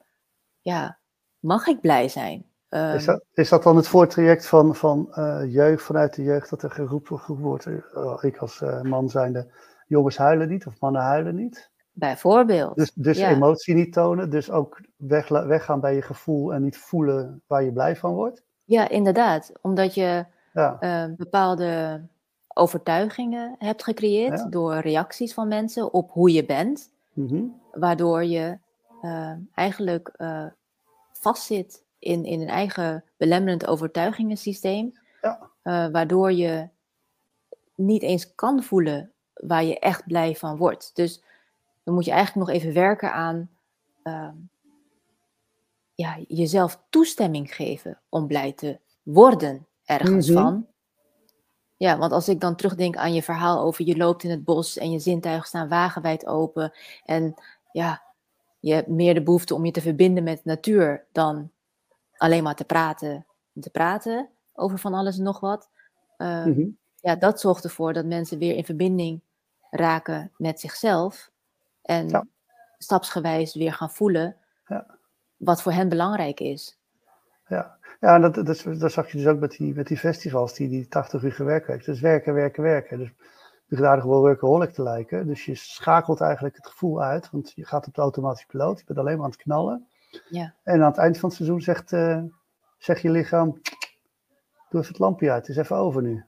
ja, 0.62 0.98
mag 1.40 1.68
ik 1.68 1.82
blij 1.82 2.08
zijn? 2.08 2.47
Um, 2.70 2.94
is, 2.94 3.06
dat, 3.06 3.24
is, 3.34 3.50
dat, 3.50 3.64
dan 3.64 3.76
het 3.76 3.88
voortraject 3.88 4.48
van, 4.48 4.76
van 4.76 5.08
uh, 5.12 5.54
jeugd, 5.54 5.84
vanuit 5.84 6.16
de 6.16 6.24
jeugd, 6.24 6.50
dat 6.50 6.64
er 6.64 6.72
geroepen, 6.72 7.22
wordt, 7.28 7.66
uh, 7.66 8.18
ik 8.22 8.38
als 8.38 8.62
uh, 8.62 8.82
man 8.82 9.10
zijnde, 9.10 9.52
jongens 9.86 10.18
huilen 10.18 10.50
niet 10.50 10.66
of 10.66 10.80
mannen 10.80 11.02
huilen 11.02 11.36
niet? 11.36 11.72
Bijvoorbeeld. 11.92 12.76
Dus, 12.76 12.92
dus 12.94 13.18
ja. 13.18 13.30
emotie 13.30 13.76
niet 13.76 13.94
tonen, 13.94 14.30
dus 14.30 14.52
ook 14.52 14.82
weg, 14.96 15.28
weggaan 15.28 15.80
bij 15.80 15.96
je 15.96 16.02
gevoel 16.02 16.54
en 16.54 16.64
niet 16.64 16.78
voelen 16.78 17.42
waar 17.48 17.64
je 17.64 17.72
blij 17.72 17.96
van 17.96 18.14
wordt? 18.14 18.44
Ja, 18.64 18.90
inderdaad. 18.90 19.52
Omdat 19.62 19.94
je 19.94 20.26
ja. 20.54 21.14
bepaalde 21.18 22.02
overtuigingen 22.48 23.56
hebt 23.58 23.84
gecreëerd 23.84 24.40
ja. 24.40 24.48
door 24.50 24.76
reacties 24.76 25.34
van 25.34 25.48
mensen 25.48 25.94
op 25.94 26.12
hoe 26.12 26.32
je 26.32 26.46
bent, 26.46 26.92
mm 27.14 27.28
-hmm. 27.28 27.62
waardoor 27.72 28.24
je 28.24 28.58
eigenlijk 29.54 30.12
vastzit 31.12 31.86
in, 32.08 32.26
in 32.26 32.42
een 32.42 32.48
eigen 32.48 33.04
belemmerend 33.18 33.68
overtuigingensysteem, 33.68 35.00
ja. 35.22 35.50
uh, 35.64 35.88
waardoor 35.92 36.32
je 36.32 36.70
niet 37.76 38.02
eens 38.02 38.36
kan 38.36 38.64
voelen 38.64 39.12
waar 39.34 39.64
je 39.64 39.80
echt 39.80 40.06
blij 40.06 40.36
van 40.36 40.58
wordt. 40.58 40.92
Dus 40.96 41.24
dan 41.84 41.94
moet 41.94 42.06
je 42.06 42.12
eigenlijk 42.12 42.48
nog 42.48 42.56
even 42.58 42.74
werken 42.74 43.14
aan 43.14 43.50
uh, 44.04 44.30
ja, 45.94 46.18
jezelf 46.28 46.84
toestemming 46.90 47.56
geven 47.56 48.02
om 48.10 48.28
blij 48.28 48.54
te 48.54 48.80
worden 49.04 49.68
ergens 49.86 50.30
Mhm. 50.30 50.38
van. 50.42 50.68
Ja, 51.78 51.98
want 51.98 52.12
als 52.12 52.30
ik 52.30 52.40
dan 52.40 52.56
terugdenk 52.56 52.96
aan 52.98 53.14
je 53.14 53.24
verhaal 53.24 53.60
over 53.62 53.86
je 53.86 53.98
loopt 53.98 54.24
in 54.24 54.30
het 54.30 54.44
bos 54.44 54.78
en 54.78 54.92
je 54.92 55.00
zintuigen 55.00 55.48
staan 55.48 55.70
wagenwijd 55.70 56.26
open. 56.26 56.74
En 57.06 57.34
ja, 57.72 58.04
je 58.60 58.74
hebt 58.74 58.88
meer 58.88 59.14
de 59.14 59.24
behoefte 59.24 59.56
om 59.56 59.66
je 59.66 59.72
te 59.72 59.82
verbinden 59.82 60.24
met 60.24 60.46
natuur 60.46 61.06
dan 61.12 61.52
alleen 62.18 62.44
maar 62.44 62.56
te 62.56 62.66
praten, 62.66 63.26
te 63.60 63.70
praten 63.70 64.30
over 64.54 64.78
van 64.80 64.94
alles 64.94 65.18
en 65.18 65.24
nog 65.24 65.40
wat. 65.40 65.70
Uh, 66.18 66.46
Mhm. 66.46 66.68
Ja, 67.02 67.16
dat 67.16 67.40
zorgt 67.40 67.64
ervoor 67.64 67.94
dat 67.94 68.06
mensen 68.06 68.38
weer 68.40 68.56
in 68.56 68.66
verbinding 68.66 69.22
raken 69.72 70.32
met 70.38 70.60
zichzelf. 70.60 71.32
En 71.82 72.10
Ja. 72.10 72.26
stapsgewijs 72.78 73.56
weer 73.56 73.74
gaan 73.74 73.90
voelen 73.92 74.36
Ja. 74.68 74.86
wat 75.38 75.62
voor 75.62 75.72
hen 75.72 75.90
belangrijk 75.90 76.40
is. 76.40 76.78
Ja, 77.48 77.78
ja 78.00 78.20
dat, 78.20 78.46
dat, 78.46 78.64
dat 78.80 78.92
zag 78.92 79.12
je 79.12 79.18
dus 79.18 79.28
ook 79.28 79.40
met 79.40 79.52
die, 79.52 79.74
met 79.76 79.88
die 79.88 79.98
festivals, 79.98 80.54
die, 80.54 80.70
die 80.70 80.88
80 80.88 81.24
uur 81.24 81.46
werkweek. 81.46 81.86
Dus 81.86 82.00
werken, 82.00 82.34
werken, 82.34 82.64
werken. 82.64 82.98
Dus 82.98 83.14
begint 83.68 83.88
aardig 83.88 84.06
wel 84.06 84.20
workaholic 84.20 84.74
te 84.74 84.84
lijken. 84.84 85.28
Dus 85.28 85.46
je 85.46 85.56
schakelt 85.56 86.22
eigenlijk 86.22 86.56
het 86.56 86.68
gevoel 86.68 87.02
uit, 87.02 87.30
want 87.32 87.52
je 87.56 87.66
gaat 87.66 87.88
op 87.88 87.94
de 87.94 88.02
automatische 88.02 88.48
piloot. 88.48 88.80
Je 88.80 88.86
bent 88.86 89.00
alleen 89.00 89.16
maar 89.16 89.26
aan 89.26 89.32
het 89.32 89.42
knallen. 89.42 89.88
Ja. 90.30 90.54
En 90.64 90.82
aan 90.82 90.90
het 90.90 90.98
eind 90.98 91.18
van 91.18 91.30
het 91.30 91.38
seizoen 91.38 91.62
zegt, 91.62 91.94
eh, 91.94 92.22
zegt 92.78 93.02
je 93.02 93.10
lichaam, 93.10 93.62
doe 94.70 94.82
even 94.82 94.92
het 94.92 95.00
lampje 95.00 95.32
uit, 95.32 95.48
het 95.48 95.56
is 95.56 95.64
even 95.64 95.76
over 95.76 96.02
nu. 96.02 96.26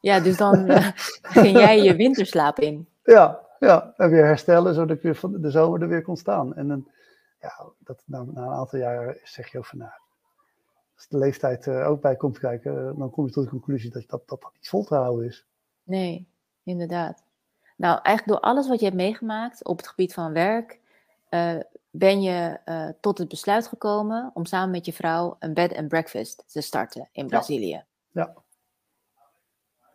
Ja, 0.00 0.20
dus 0.20 0.36
dan 0.36 0.66
eh, 0.66 0.88
ging 1.42 1.58
jij 1.58 1.82
je 1.82 1.96
winterslaap 1.96 2.58
in. 2.58 2.88
Ja, 3.04 3.40
ja, 3.58 3.94
en 3.96 4.10
weer 4.10 4.24
herstellen, 4.24 4.74
zodat 4.74 4.96
ik 4.96 5.02
weer 5.02 5.16
van 5.16 5.40
de 5.40 5.50
zomer 5.50 5.82
er 5.82 5.88
weer 5.88 6.02
kon 6.02 6.16
staan. 6.16 6.54
En 6.54 6.68
dan, 6.68 6.88
ja, 7.40 7.66
dat, 7.78 8.02
na, 8.04 8.22
na 8.22 8.42
een 8.42 8.52
aantal 8.52 8.78
jaren 8.78 9.18
zeg 9.22 9.52
je 9.52 9.58
ook 9.58 9.66
van, 9.66 9.78
nou, 9.78 9.90
als 10.96 11.08
de 11.08 11.18
leeftijd 11.18 11.66
uh, 11.66 11.88
ook 11.88 12.00
bij 12.00 12.16
komt 12.16 12.38
kijken, 12.38 12.98
dan 12.98 13.10
kom 13.10 13.26
je 13.26 13.32
tot 13.32 13.44
de 13.44 13.50
conclusie 13.50 13.90
dat 13.90 14.04
dat, 14.06 14.28
dat, 14.28 14.40
dat 14.40 14.52
niet 14.54 14.68
vol 14.68 14.84
te 14.84 14.94
houden 14.94 15.26
is. 15.26 15.46
Nee, 15.82 16.26
inderdaad. 16.62 17.22
Nou, 17.76 18.00
eigenlijk 18.02 18.26
door 18.26 18.50
alles 18.50 18.68
wat 18.68 18.78
je 18.78 18.84
hebt 18.84 18.96
meegemaakt 18.96 19.64
op 19.64 19.76
het 19.76 19.88
gebied 19.88 20.14
van 20.14 20.32
werk, 20.32 20.80
uh, 21.34 21.60
ben 21.90 22.22
je 22.22 22.60
tot 23.00 23.18
het 23.18 23.28
besluit 23.28 23.66
gekomen 23.66 24.30
om 24.34 24.44
samen 24.44 24.70
met 24.70 24.86
je 24.86 24.92
vrouw 24.92 25.36
een 25.38 25.54
bed 25.54 25.76
and 25.76 25.88
breakfast 25.88 26.44
te 26.46 26.60
starten 26.60 27.08
in 27.12 27.26
Brazilië. 27.26 27.84
Ja. 28.10 28.32
ja. 28.32 28.34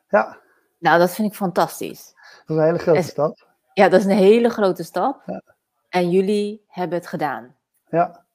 ja. 0.08 0.40
Nou, 0.80 1.00
dat 1.00 1.12
vind 1.12 1.28
ik 1.28 1.36
fantastisch. 1.36 2.14
Dat 2.46 2.58
is 2.58 2.64
een 2.64 2.64
hele 2.64 2.78
grote 2.78 2.98
en, 2.98 3.04
stap. 3.04 3.48
Ja, 3.74 3.90
dat 3.90 4.00
is 4.00 4.06
een 4.06 4.12
hele 4.12 4.50
grote 4.50 4.84
stap. 4.84 5.22
Ja. 5.26 5.42
En 5.90 6.10
jullie 6.10 6.66
hebben 6.68 6.98
het 6.98 7.08
gedaan. 7.08 7.56
Ja. 7.90 8.26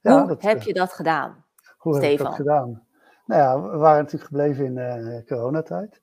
ja 0.00 0.18
hoe 0.18 0.28
dat, 0.28 0.42
heb 0.42 0.62
je 0.62 0.72
dat 0.72 0.92
gedaan? 0.92 1.44
Hoe 1.76 1.94
Stefan? 1.94 2.10
heb 2.10 2.18
ik 2.18 2.24
dat 2.24 2.34
gedaan? 2.34 2.86
Nou 3.26 3.40
ja, 3.40 3.70
we 3.70 3.76
waren 3.76 4.02
natuurlijk 4.02 4.30
gebleven 4.30 4.64
in 4.64 4.76
uh, 4.76 5.24
coronatijd. 5.26 6.02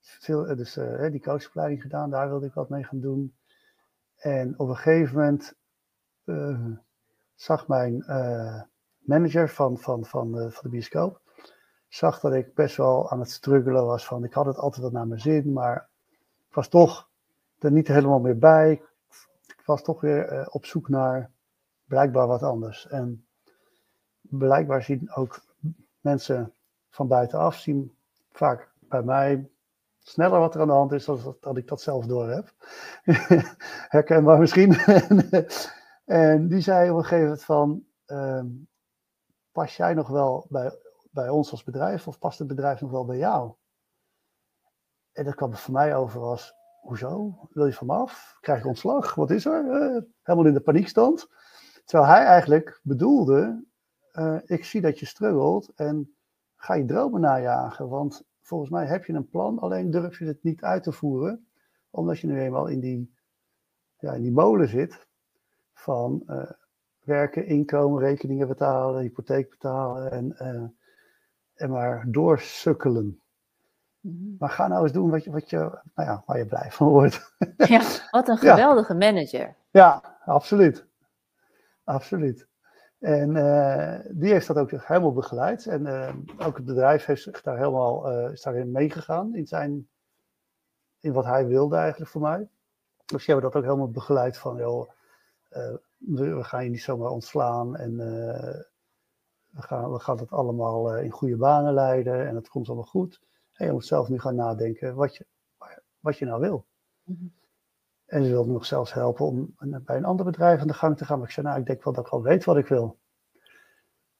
Veel, 0.00 0.56
dus 0.56 0.76
uh, 0.76 1.10
die 1.10 1.22
coachopleiding 1.22 1.82
gedaan, 1.82 2.10
daar 2.10 2.28
wilde 2.28 2.46
ik 2.46 2.54
wat 2.54 2.68
mee 2.68 2.84
gaan 2.84 3.00
doen. 3.00 3.34
En 4.20 4.58
op 4.58 4.68
een 4.68 4.76
gegeven 4.76 5.16
moment 5.16 5.54
uh, 6.24 6.66
zag 7.34 7.68
mijn 7.68 8.04
manager 8.98 9.48
van, 9.48 9.78
van, 9.78 10.04
van, 10.04 10.30
van 10.32 10.62
de 10.62 10.68
bioscoop, 10.68 11.20
zag 11.88 12.20
dat 12.20 12.32
ik 12.32 12.54
best 12.54 12.76
wel 12.76 13.10
aan 13.10 13.20
het 13.20 13.30
struggelen 13.30 13.86
was 13.86 14.06
van, 14.06 14.24
ik 14.24 14.32
had 14.32 14.46
het 14.46 14.56
altijd 14.56 14.82
wel 14.82 14.90
naar 14.90 15.06
mijn 15.06 15.20
zin, 15.20 15.52
maar 15.52 15.88
ik 16.48 16.54
was 16.54 16.68
toch 16.68 17.08
er 17.58 17.72
niet 17.72 17.88
helemaal 17.88 18.20
meer 18.20 18.38
bij. 18.38 18.82
Ik 19.46 19.62
was 19.64 19.82
toch 19.82 20.00
weer 20.00 20.48
op 20.50 20.64
zoek 20.64 20.88
naar 20.88 21.30
blijkbaar 21.84 22.26
wat 22.26 22.42
anders. 22.42 22.88
En 22.88 23.24
blijkbaar 24.20 24.82
zien 24.82 25.12
ook 25.14 25.42
mensen 26.00 26.52
van 26.90 27.08
buitenaf, 27.08 27.54
zien 27.54 27.94
vaak 28.32 28.68
bij 28.78 29.02
mij 29.02 29.48
sneller 30.02 30.38
wat 30.38 30.54
er 30.54 30.60
aan 30.60 30.66
de 30.66 30.72
hand 30.72 30.92
is 30.92 31.04
dan 31.04 31.36
dat, 31.40 31.56
ik 31.56 31.68
dat 31.68 31.80
zelf 31.80 32.06
door 32.06 32.30
heb. 32.30 32.54
Herkenbaar 33.94 34.38
misschien. 34.38 34.72
en 36.04 36.48
die 36.48 36.60
zei 36.60 36.90
op 36.90 36.96
een 36.96 37.02
gegeven 37.02 37.24
moment 37.24 37.44
van, 37.44 37.84
uh, 38.06 38.42
pas 39.52 39.76
jij 39.76 39.94
nog 39.94 40.08
wel 40.08 40.46
bij, 40.48 40.78
bij 41.10 41.28
ons 41.28 41.50
als 41.50 41.64
bedrijf 41.64 42.08
of 42.08 42.18
past 42.18 42.38
het 42.38 42.48
bedrijf 42.48 42.80
nog 42.80 42.90
wel 42.90 43.04
bij 43.04 43.18
jou? 43.18 43.52
En 45.12 45.24
dat 45.24 45.34
kwam 45.34 45.54
voor 45.54 45.74
mij 45.74 45.96
over 45.96 46.20
als, 46.20 46.54
hoezo? 46.80 47.38
Wil 47.50 47.66
je 47.66 47.72
van 47.72 47.86
me 47.86 47.92
af? 47.92 48.36
Krijg 48.40 48.58
ik 48.58 48.66
ontslag? 48.66 49.14
Wat 49.14 49.30
is 49.30 49.44
er? 49.44 49.64
Uh, 49.64 50.02
helemaal 50.22 50.46
in 50.46 50.54
de 50.54 50.60
paniekstand. 50.60 51.28
Terwijl 51.84 52.10
hij 52.10 52.24
eigenlijk 52.24 52.80
bedoelde, 52.82 53.64
uh, 54.12 54.38
ik 54.44 54.64
zie 54.64 54.80
dat 54.80 54.98
je 54.98 55.06
struggelt 55.06 55.72
en 55.74 56.16
ga 56.56 56.74
je 56.74 56.84
dromen 56.84 57.20
najagen. 57.20 57.88
Want 57.88 58.22
volgens 58.42 58.70
mij 58.70 58.86
heb 58.86 59.04
je 59.04 59.12
een 59.12 59.28
plan, 59.28 59.58
alleen 59.58 59.90
durf 59.90 60.18
je 60.18 60.24
het 60.24 60.42
niet 60.42 60.62
uit 60.62 60.82
te 60.82 60.92
voeren. 60.92 61.46
Omdat 61.90 62.18
je 62.18 62.26
nu 62.26 62.40
eenmaal 62.40 62.66
in 62.66 62.80
die, 62.80 63.14
ja, 63.98 64.12
in 64.12 64.22
die 64.22 64.32
molen 64.32 64.68
zit 64.68 65.06
van 65.72 66.22
uh, 66.26 66.50
werken, 67.04 67.46
inkomen, 67.46 68.00
rekeningen 68.00 68.48
betalen, 68.48 69.02
hypotheek 69.02 69.50
betalen 69.50 70.10
en, 70.10 70.36
uh, 70.42 70.68
en 71.54 71.70
maar 71.70 72.04
doorsukkelen. 72.08 73.20
Mhm. 74.00 74.36
Maar 74.38 74.50
ga 74.50 74.68
nou 74.68 74.82
eens 74.82 74.92
doen 74.92 75.10
wat 75.10 75.24
je, 75.24 75.30
wat 75.30 75.50
je, 75.50 75.56
nou 75.94 76.08
ja, 76.08 76.22
waar 76.26 76.38
je 76.38 76.46
blij 76.46 76.70
van 76.70 76.88
wordt. 76.88 77.34
Ja, 77.56 77.82
wat 78.10 78.28
een 78.28 78.38
geweldige 78.48 78.92
ja. 78.92 78.98
manager. 78.98 79.54
Ja, 79.70 80.18
absoluut. 80.24 80.86
Absoluut. 81.84 82.48
En 83.00 83.36
uh, 83.36 83.98
die 84.10 84.32
heeft 84.32 84.46
dat 84.46 84.56
ook 84.56 84.70
helemaal 84.70 85.12
begeleid. 85.12 85.66
En 85.66 85.86
uh, 85.86 86.14
ook 86.46 86.56
het 86.56 86.64
bedrijf 86.64 87.04
heeft 87.04 87.22
zich 87.22 87.42
daar 87.42 87.56
helemaal, 87.56 88.12
uh, 88.12 88.32
is 88.32 88.42
daarin 88.42 88.70
meegegaan. 88.70 89.34
In, 89.34 89.46
zijn, 89.46 89.88
in 91.00 91.12
wat 91.12 91.24
hij 91.24 91.46
wilde 91.46 91.76
eigenlijk 91.76 92.10
voor 92.10 92.20
mij. 92.20 92.48
Dus 93.04 93.24
die 93.24 93.34
hebben 93.34 93.44
dat 93.44 93.54
ook 93.54 93.68
helemaal 93.68 93.90
begeleid 93.90 94.38
van, 94.38 94.56
joh, 94.56 94.90
we, 95.96 96.34
we, 96.34 96.44
gaan 96.44 96.64
je 96.64 96.70
niet 96.70 96.82
zomaar 96.82 97.10
ontslaan. 97.10 97.76
En 97.76 97.96
we, 97.96 99.62
gaan, 99.62 99.92
we 99.92 99.98
gaan 99.98 100.18
het 100.18 100.30
allemaal 100.30 100.96
in 100.96 101.10
goede 101.10 101.36
banen 101.36 101.74
leiden. 101.74 102.28
En 102.28 102.34
het 102.34 102.48
komt 102.48 102.66
allemaal 102.66 102.86
goed. 102.86 103.20
En 103.52 103.66
je 103.66 103.72
moet 103.72 103.86
zelf 103.86 104.08
nu 104.08 104.18
gaan 104.18 104.34
nadenken 104.34 104.94
wat 104.94 105.16
je, 105.16 105.26
wat 106.00 106.18
je 106.18 106.24
nou 106.24 106.40
wil. 106.40 106.66
-hmm. 107.04 107.39
En 108.10 108.24
ze 108.24 108.30
wilden 108.30 108.52
nog 108.52 108.66
zelfs 108.66 108.92
helpen 108.92 109.26
om 109.26 109.54
bij 109.58 109.96
een 109.96 110.04
ander 110.04 110.24
bedrijf 110.24 110.60
aan 110.60 110.66
de 110.66 110.74
gang 110.74 110.96
te 110.96 111.04
gaan. 111.04 111.18
Maar 111.18 111.26
ik 111.26 111.32
zei, 111.32 111.46
nou, 111.46 111.60
ik 111.60 111.66
denk 111.66 111.84
wel 111.84 111.92
dat 111.92 112.06
ik 112.06 112.12
al 112.12 112.22
weet 112.22 112.44
wat 112.44 112.56
ik 112.56 112.66
wil. 112.66 112.98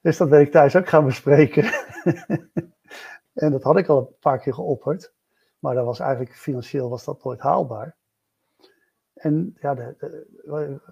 Dus 0.01 0.17
dat 0.17 0.29
ben 0.29 0.41
ik 0.41 0.51
thuis 0.51 0.77
ook 0.77 0.89
gaan 0.89 1.05
bespreken. 1.05 1.65
en 3.33 3.51
dat 3.51 3.63
had 3.63 3.77
ik 3.77 3.89
al 3.89 3.99
een 3.99 4.19
paar 4.21 4.39
keer 4.39 4.55
geopperd. 4.55 5.13
Maar 5.59 5.75
dat 5.75 5.85
was 5.85 5.99
eigenlijk 5.99 6.37
financieel 6.37 6.89
was 6.89 7.05
dat 7.05 7.25
nooit 7.25 7.41
haalbaar. 7.41 7.97
En 9.15 9.57
ja, 9.61 9.75
de, 9.75 9.95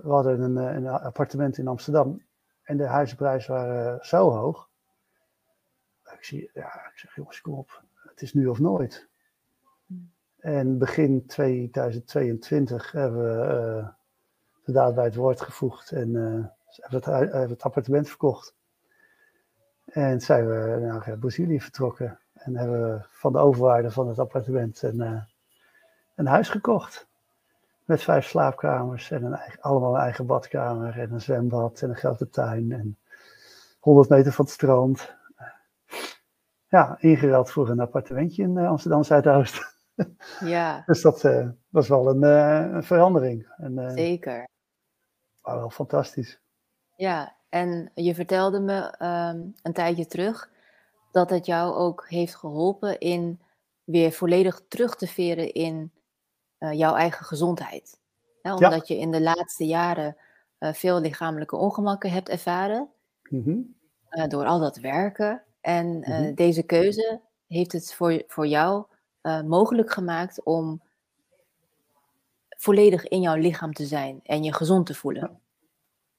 we 0.02 0.10
hadden 0.10 0.40
een, 0.40 0.56
een, 0.56 0.86
appartement 0.86 1.58
in 1.58 1.68
Amsterdam. 1.68 2.22
En 2.62 2.76
de 2.76 2.86
huizenprijzen 2.86 3.54
waren 3.54 4.06
zo 4.06 4.30
hoog. 4.30 4.68
Ik, 6.04 6.24
zie, 6.24 6.50
ja, 6.54 6.66
ik 6.66 6.98
zeg, 6.98 7.14
jongens, 7.14 7.40
kom 7.40 7.54
op. 7.54 7.82
Het 7.94 8.22
is 8.22 8.34
nu 8.34 8.46
of 8.46 8.58
nooit. 8.58 9.07
En 10.38 10.78
begin 10.78 11.26
2022 11.26 12.92
hebben 12.92 13.22
we 13.22 13.54
uh, 13.82 13.88
de 14.64 14.72
daad 14.72 14.94
bij 14.94 15.04
het 15.04 15.14
woord 15.14 15.40
gevoegd 15.40 15.92
en 15.92 16.08
uh, 16.08 16.46
hebben, 16.76 16.98
het, 16.98 17.04
hebben 17.04 17.48
het 17.48 17.62
appartement 17.62 18.08
verkocht. 18.08 18.54
En 19.84 20.20
zijn 20.20 20.48
we 20.48 20.78
naar 20.80 21.18
Brazilië 21.18 21.60
vertrokken 21.60 22.18
en 22.32 22.56
hebben 22.56 22.80
we 22.82 23.06
van 23.10 23.32
de 23.32 23.38
overwaarde 23.38 23.90
van 23.90 24.08
het 24.08 24.18
appartement 24.18 24.82
een, 24.82 25.26
een 26.14 26.26
huis 26.26 26.48
gekocht. 26.48 27.08
Met 27.84 28.02
vijf 28.02 28.26
slaapkamers 28.26 29.10
en 29.10 29.24
een 29.24 29.34
eigen, 29.34 29.60
allemaal 29.60 29.94
een 29.94 30.00
eigen 30.00 30.26
badkamer 30.26 30.98
en 30.98 31.12
een 31.12 31.20
zwembad 31.20 31.82
en 31.82 31.88
een 31.88 31.96
grote 31.96 32.28
tuin 32.28 32.72
en 32.72 32.98
100 33.80 34.08
meter 34.08 34.32
van 34.32 34.44
het 34.44 34.54
strand. 34.54 35.16
Ja, 36.68 36.96
ingeruild 37.00 37.50
voor 37.50 37.68
een 37.68 37.80
appartementje 37.80 38.42
in 38.42 38.58
Amsterdam 38.58 39.02
Zuidoost. 39.02 39.76
Ja. 40.40 40.82
Dus 40.86 41.02
dat 41.02 41.24
uh, 41.24 41.48
was 41.68 41.88
wel 41.88 42.08
een, 42.08 42.22
uh, 42.22 42.74
een 42.74 42.82
verandering. 42.82 43.52
En, 43.56 43.72
uh, 43.72 43.90
Zeker. 43.90 44.48
Maar 45.42 45.56
wel 45.56 45.70
fantastisch. 45.70 46.40
Ja, 46.96 47.36
en 47.48 47.90
je 47.94 48.14
vertelde 48.14 48.60
me 48.60 48.94
um, 49.02 49.54
een 49.62 49.72
tijdje 49.72 50.06
terug 50.06 50.50
dat 51.10 51.30
het 51.30 51.46
jou 51.46 51.74
ook 51.74 52.04
heeft 52.08 52.34
geholpen 52.34 52.98
in 52.98 53.40
weer 53.84 54.12
volledig 54.12 54.62
terug 54.68 54.96
te 54.96 55.06
veren 55.06 55.52
in 55.52 55.92
jouw 56.58 56.94
eigen 56.94 57.24
gezondheid. 57.24 58.00
Omdat 58.42 58.88
ja. 58.88 58.94
je 58.94 59.00
in 59.00 59.10
de 59.10 59.20
laatste 59.20 59.66
jaren 59.66 60.16
veel 60.58 61.00
lichamelijke 61.00 61.56
ongemakken 61.56 62.10
hebt 62.10 62.28
ervaren 62.28 62.88
mm 63.30 63.42
-hmm. 63.42 64.28
door 64.28 64.44
al 64.44 64.60
dat 64.60 64.76
werken. 64.76 65.42
En 65.60 66.04
-hmm. 66.04 66.34
deze 66.34 66.62
keuze 66.62 67.20
heeft 67.46 67.72
het 67.72 67.94
voor, 67.94 68.22
voor 68.26 68.46
jou 68.46 68.84
uh, 69.28 69.42
mogelijk 69.42 69.92
gemaakt 69.92 70.42
om 70.42 70.82
volledig 72.48 73.08
in 73.08 73.20
jouw 73.20 73.36
lichaam 73.36 73.72
te 73.72 73.86
zijn 73.86 74.20
en 74.22 74.42
je 74.42 74.52
gezond 74.52 74.86
te 74.86 74.94
voelen. 74.94 75.40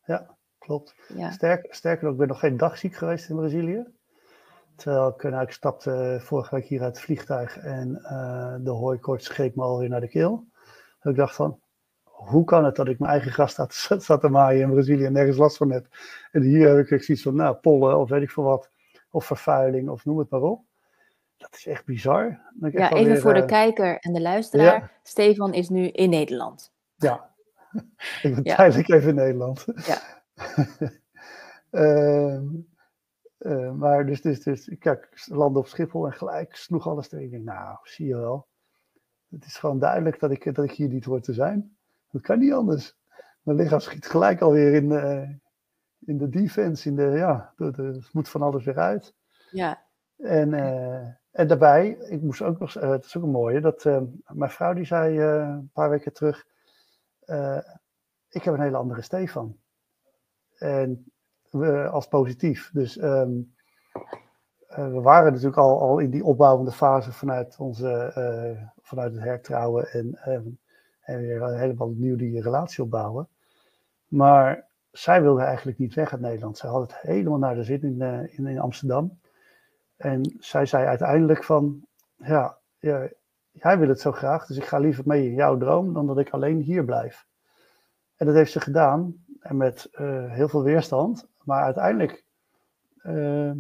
Ja, 0.06 0.16
ja 0.16 0.38
klopt. 0.58 0.96
Ja. 1.16 1.32
Sterk, 1.32 1.74
sterker 1.74 2.04
nog, 2.04 2.14
ik 2.14 2.20
ben 2.20 2.28
nog 2.28 2.40
geen 2.40 2.58
dag 2.58 2.78
ziek 2.78 2.96
geweest 2.96 3.30
in 3.30 3.36
Brazilië. 3.36 3.86
Terwijl 4.76 5.08
ik, 5.08 5.24
nou, 5.24 5.42
ik 5.42 5.52
stapte 5.52 6.20
vorige 6.22 6.56
week 6.56 6.66
hier 6.66 6.82
uit 6.82 6.96
het 6.96 7.06
vliegtuig 7.06 7.58
en 7.58 8.00
uh, 8.04 8.56
de 8.60 8.70
hooikoorts 8.70 9.28
greep 9.28 9.56
me 9.56 9.64
alweer 9.64 9.90
naar 9.90 10.02
de 10.02 10.08
keel. 10.08 10.46
ik 11.02 11.16
dacht 11.16 11.36
van, 11.36 11.60
hoe 12.04 12.44
kan 12.44 12.66
het 12.66 12.76
dat 12.76 12.88
ik 12.88 13.00
mijn 13.00 13.12
eigen 13.12 13.32
gast 13.32 13.54
staat, 13.54 13.74
staat 13.74 14.22
te 14.22 14.30
maaien 14.30 14.62
in 14.62 14.72
Brazilië 14.72 15.06
en 15.06 15.14
nergens 15.14 15.38
last 15.38 15.58
van 15.58 15.72
heb. 15.72 15.88
En 16.32 16.42
hier 16.42 16.76
heb 16.76 16.88
ik 16.88 17.04
zoiets 17.04 17.24
van, 17.24 17.36
nou, 17.36 17.56
pollen 17.56 17.98
of 17.98 18.10
weet 18.10 18.22
ik 18.22 18.32
veel 18.32 18.44
wat. 18.44 18.70
Of 19.12 19.26
vervuiling 19.26 19.90
of 19.90 20.06
noem 20.06 20.18
het 20.18 20.30
maar 20.30 20.42
op. 20.42 20.64
Dat 21.40 21.56
is 21.56 21.66
echt 21.66 21.86
bizar. 21.86 22.40
Ja, 22.72 22.92
even 22.92 23.20
voor 23.20 23.34
de 23.34 23.46
kijker 23.46 23.98
en 24.00 24.14
de 24.14 24.22
luisteraar. 24.22 25.00
Stefan 25.04 25.54
is 25.54 25.70
nu 25.70 25.88
in 25.88 26.10
Nederland. 26.10 26.72
Ja, 26.96 27.30
ik 28.22 28.34
ben 28.36 28.44
tijdelijk 28.44 28.90
even 28.90 29.10
in 29.10 29.16
Nederland. 29.16 29.66
Ja. 29.76 30.02
uh, 31.72 32.42
uh, 33.40 33.72
maar 33.72 34.06
dus, 34.06 34.22
dus, 34.22 34.44
dus, 34.44 34.76
kijk, 34.80 35.10
landde 35.26 35.60
op 35.60 35.68
Schiphol 35.68 36.06
en 36.06 36.14
gelijk 36.14 36.56
sloeg 36.56 36.88
alles 36.88 37.12
erin. 37.12 37.26
Ik 37.26 37.32
denk, 37.32 37.44
nou, 37.44 37.78
zie 37.84 38.08
je 38.08 38.16
wel. 38.16 38.48
Het 39.30 39.46
is 39.46 39.58
gewoon 39.58 39.80
duidelijk 39.80 40.20
dat 40.20 40.32
ik, 40.32 40.56
dat 40.56 40.66
ik 40.66 40.72
hier 40.72 40.90
niet 40.90 41.06
hoor 41.06 41.22
te 41.22 41.34
zijn. 41.34 41.78
Dat 42.12 42.22
kan 42.22 42.40
niet 42.40 42.54
anders. 42.54 42.98
Mijn 43.42 43.58
lichaam 43.58 43.80
schiet 43.80 44.06
gelijk 44.06 44.42
alweer 44.42 44.74
in, 44.74 44.90
uh, 44.92 45.30
in 46.00 46.18
de 46.18 46.30
defense. 46.30 46.90
In 46.90 46.96
de, 46.96 47.04
ja, 47.04 47.54
het 47.58 48.14
moet 48.14 48.30
van 48.30 48.42
alles 48.42 48.66
weer 48.66 48.80
uit. 48.80 49.14
Ja. 49.52 49.82
En, 50.18 50.50
uh, 50.50 51.08
en 51.40 51.48
daarbij, 51.48 51.90
ik 51.90 52.22
moest 52.22 52.42
ook 52.42 52.60
nog, 52.60 52.74
het 52.74 53.06
is 53.06 53.18
ook 53.18 53.24
een 53.24 53.30
mooie, 53.30 53.62
dat 53.62 53.84
mijn 54.28 54.52
vrouw 54.52 54.74
die 54.74 54.86
zei 54.86 55.20
een 55.20 55.70
paar 55.74 55.90
weken 55.90 56.14
terug, 56.14 56.46
ik 58.30 58.44
heb 58.44 58.54
een 58.54 58.62
hele 58.62 58.78
andere 58.78 59.02
Stefan. 59.02 59.58
En 60.58 61.12
als 61.92 62.08
positief. 62.08 62.70
Dus 62.74 63.02
um, 63.02 63.54
we 64.68 65.02
waren 65.02 65.32
natuurlijk 65.32 65.58
al, 65.58 65.82
al 65.82 66.00
in 66.00 66.10
die 66.10 66.24
opbouwende 66.24 66.72
fase 66.72 67.12
vanuit, 67.12 67.58
onze, 67.60 68.12
vanuit 68.82 69.14
het 69.14 69.24
hertrouwen 69.24 69.92
en, 69.92 70.20
um, 70.28 70.60
en 71.02 71.20
weer 71.20 71.58
helemaal 71.58 71.88
opnieuw 71.88 72.16
die 72.16 72.42
relatie 72.42 72.84
opbouwen. 72.84 73.28
Maar 74.08 74.68
zij 74.92 75.22
wilde 75.22 75.42
eigenlijk 75.42 75.78
niet 75.78 75.94
weg 75.94 76.12
uit 76.12 76.22
Nederland. 76.22 76.58
Zij 76.58 76.70
had 76.70 76.82
het 76.82 77.02
helemaal 77.02 77.40
naar 77.40 77.56
de 77.56 77.64
zin 77.64 77.82
in, 77.82 78.30
in, 78.32 78.48
in, 78.48 78.60
Amsterdam. 78.60 79.20
En 80.00 80.36
zij 80.40 80.66
zei 80.66 80.86
uiteindelijk 80.86 81.44
van, 81.44 81.86
ja, 82.16 82.58
ja, 82.78 83.10
jij 83.52 83.80
wil 83.80 83.88
het 83.88 84.00
zo 84.00 84.12
graag, 84.12 84.46
dus 84.46 84.58
ik 84.58 84.66
ga 84.66 84.78
liever 84.78 85.04
mee 85.08 85.26
in 85.26 85.34
jouw 85.34 85.58
droom 85.58 85.94
dan 85.94 86.08
dat 86.08 86.20
ik 86.20 86.30
alleen 86.30 86.60
hier 86.60 86.86
blijf. 86.86 87.28
En 88.16 88.26
dat 88.26 88.36
heeft 88.36 88.52
ze 88.52 88.60
gedaan. 88.60 89.26
En 89.40 89.58
met 89.58 89.88
uh, 89.92 90.32
heel 90.32 90.48
veel 90.48 90.64
weerstand. 90.64 91.28
Maar 91.44 91.64
uiteindelijk, 91.64 92.26
uh, 93.04 93.52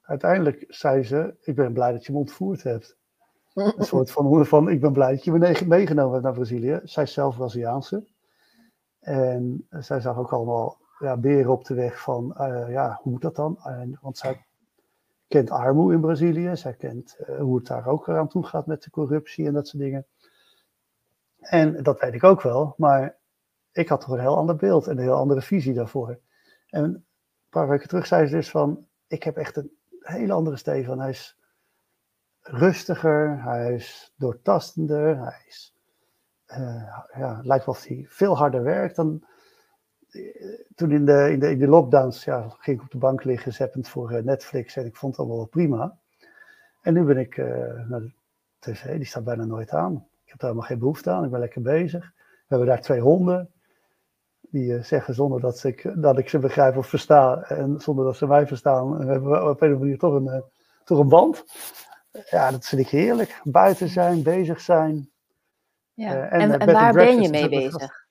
uiteindelijk 0.00 0.64
zei 0.68 1.02
ze: 1.02 1.34
Ik 1.40 1.54
ben 1.54 1.72
blij 1.72 1.92
dat 1.92 2.06
je 2.06 2.12
me 2.12 2.18
ontvoerd 2.18 2.62
hebt. 2.62 2.96
Een 3.54 3.84
soort 3.94 4.10
van, 4.10 4.46
van: 4.46 4.68
Ik 4.68 4.80
ben 4.80 4.92
blij 4.92 5.12
dat 5.12 5.24
je 5.24 5.32
me 5.32 5.64
meegenomen 5.66 6.12
hebt 6.12 6.24
naar 6.24 6.32
Brazilië. 6.32 6.80
Zij 6.84 7.02
is 7.02 7.12
zelf 7.12 7.36
Braziliaanse. 7.36 8.06
En 9.00 9.66
zij 9.70 10.00
zag 10.00 10.18
ook 10.18 10.32
allemaal 10.32 10.78
ja, 10.98 11.16
beren 11.16 11.52
op 11.52 11.64
de 11.64 11.74
weg 11.74 12.00
van: 12.00 12.34
uh, 12.38 12.70
Ja, 12.70 13.00
hoe 13.02 13.12
moet 13.12 13.22
dat 13.22 13.36
dan? 13.36 13.58
En, 13.62 13.98
want 14.00 14.18
zij 14.18 14.46
kent 15.28 15.50
armoede 15.50 15.94
in 15.94 16.00
Brazilië. 16.00 16.56
Zij 16.56 16.74
kent 16.74 17.16
uh, 17.20 17.38
hoe 17.40 17.56
het 17.56 17.66
daar 17.66 17.86
ook 17.86 18.08
aan 18.08 18.28
toe 18.28 18.46
gaat 18.46 18.66
met 18.66 18.82
de 18.82 18.90
corruptie 18.90 19.46
en 19.46 19.52
dat 19.52 19.68
soort 19.68 19.82
dingen. 19.82 20.06
En 21.38 21.82
dat 21.82 22.00
weet 22.00 22.14
ik 22.14 22.24
ook 22.24 22.42
wel. 22.42 22.74
Maar 22.76 23.16
ik 23.72 23.88
had 23.88 24.00
toch 24.00 24.10
een 24.10 24.20
heel 24.20 24.36
ander 24.36 24.56
beeld 24.56 24.86
en 24.86 24.96
een 24.96 25.02
heel 25.02 25.14
andere 25.14 25.42
visie 25.42 25.74
daarvoor. 25.74 26.18
En 26.68 26.84
een 26.84 27.04
paar 27.48 27.68
weken 27.68 27.88
terug 27.88 28.06
zei 28.06 28.26
ze 28.26 28.34
dus 28.34 28.50
van, 28.50 28.86
ik 29.06 29.22
heb 29.22 29.36
echt 29.36 29.56
een 29.56 29.70
hele 30.00 30.32
andere 30.32 30.56
Stefan. 30.56 31.00
Hij 31.00 31.10
is 31.10 31.38
rustiger, 32.40 33.42
hij 33.42 33.74
is 33.74 34.12
doortastender, 34.16 35.18
hij 35.18 35.44
is, 35.46 35.74
uh, 36.46 36.98
ja, 37.14 37.40
lijkt 37.42 37.66
wel 37.66 37.74
of 37.74 37.84
hij 37.84 38.04
veel 38.08 38.36
harder 38.36 38.62
werkt 38.62 38.96
dan... 38.96 39.26
Eh, 40.18 40.46
toen 40.74 40.90
in 40.90 41.04
de, 41.04 41.30
in 41.30 41.38
de, 41.38 41.50
in 41.50 41.58
de 41.58 41.68
lockdowns 41.68 42.24
ja, 42.24 42.46
ging 42.58 42.76
ik 42.76 42.82
op 42.82 42.90
de 42.90 42.98
bank 42.98 43.24
liggen, 43.24 43.52
zeppend 43.52 43.88
voor 43.88 44.12
uh, 44.12 44.22
Netflix 44.22 44.76
en 44.76 44.86
ik 44.86 44.96
vond 44.96 45.12
het 45.12 45.20
allemaal 45.20 45.38
wel 45.38 45.46
prima. 45.46 45.96
En 46.82 46.94
nu 46.94 47.02
ben 47.02 47.18
ik 47.18 47.36
uh, 47.36 47.46
naar 47.88 48.00
de 48.00 48.10
tv, 48.58 48.96
die 48.96 49.04
staat 49.04 49.24
bijna 49.24 49.44
nooit 49.44 49.70
aan. 49.70 49.94
Ik 49.94 50.30
heb 50.30 50.38
daar 50.38 50.50
helemaal 50.50 50.68
geen 50.68 50.78
behoefte 50.78 51.10
aan, 51.10 51.24
ik 51.24 51.30
ben 51.30 51.40
lekker 51.40 51.62
bezig. 51.62 52.12
We 52.16 52.44
hebben 52.46 52.66
daar 52.66 52.80
twee 52.80 53.00
honden. 53.00 53.50
Die 54.40 54.72
uh, 54.72 54.82
zeggen 54.82 55.14
zonder 55.14 55.40
dat 55.40 55.64
ik, 55.64 55.92
dat 55.94 56.18
ik 56.18 56.28
ze 56.28 56.38
begrijp 56.38 56.76
of 56.76 56.86
versta. 56.86 57.42
En 57.42 57.80
zonder 57.80 58.04
dat 58.04 58.16
ze 58.16 58.26
mij 58.26 58.46
verstaan. 58.46 59.00
En 59.00 59.08
hebben 59.08 59.30
we 59.30 59.36
op 59.36 59.44
een 59.44 59.50
of 59.50 59.60
andere 59.60 59.78
manier 59.78 59.98
toch 59.98 60.14
een, 60.14 60.24
uh, 60.26 60.40
toch 60.84 60.98
een 60.98 61.08
band. 61.08 61.44
Ja, 62.30 62.50
dat 62.50 62.66
vind 62.66 62.80
ik 62.80 62.88
heerlijk. 62.88 63.40
Buiten 63.44 63.88
zijn, 63.88 64.22
bezig 64.22 64.60
zijn. 64.60 65.10
Ja. 65.94 66.28
En, 66.28 66.40
en, 66.40 66.58
en 66.58 66.72
waar 66.72 66.92
ben 66.92 67.22
je 67.22 67.28
mee 67.28 67.48
bezig? 67.48 68.07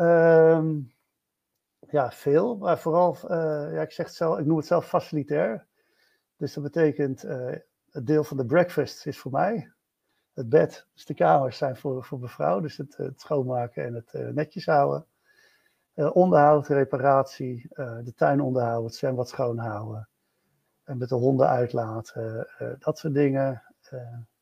Um, 0.00 0.92
ja, 1.88 2.10
veel. 2.10 2.56
Maar 2.56 2.78
vooral, 2.78 3.16
ja, 3.72 3.82
ik, 3.82 3.92
zeg 3.92 4.06
het 4.06 4.14
zelf, 4.14 4.38
ik 4.38 4.46
noem 4.46 4.56
het 4.56 4.66
zelf 4.66 4.86
facilitair. 4.86 5.66
Dus 6.36 6.54
dat 6.54 6.62
betekent, 6.62 7.22
het 7.90 8.06
deel 8.06 8.24
van 8.24 8.36
de 8.36 8.46
breakfast 8.46 9.06
is 9.06 9.18
voor 9.18 9.30
mij 9.30 9.72
het 10.34 10.48
bed, 10.48 10.86
dus 10.94 11.04
de 11.04 11.14
kamers 11.14 11.56
zijn 11.56 11.76
voor, 11.76 12.04
voor 12.04 12.18
mevrouw. 12.18 12.60
Dus 12.60 12.76
het, 12.76 12.96
het 12.96 13.20
schoonmaken 13.20 13.84
en 13.84 13.94
het 13.94 14.34
netjes 14.34 14.66
houden. 14.66 15.06
Uh, 15.94 16.16
onderhoud, 16.16 16.66
reparatie, 16.66 17.68
de 17.74 18.12
tuin 18.16 18.40
onderhouden, 18.40 18.86
het 18.86 18.94
zwembad 18.94 19.28
schoonhouden. 19.28 20.08
En 20.84 20.98
met 20.98 21.08
de 21.08 21.14
honden 21.14 21.48
uitlaten, 21.48 22.48
dat 22.78 22.98
soort 22.98 23.14
dingen. 23.14 23.62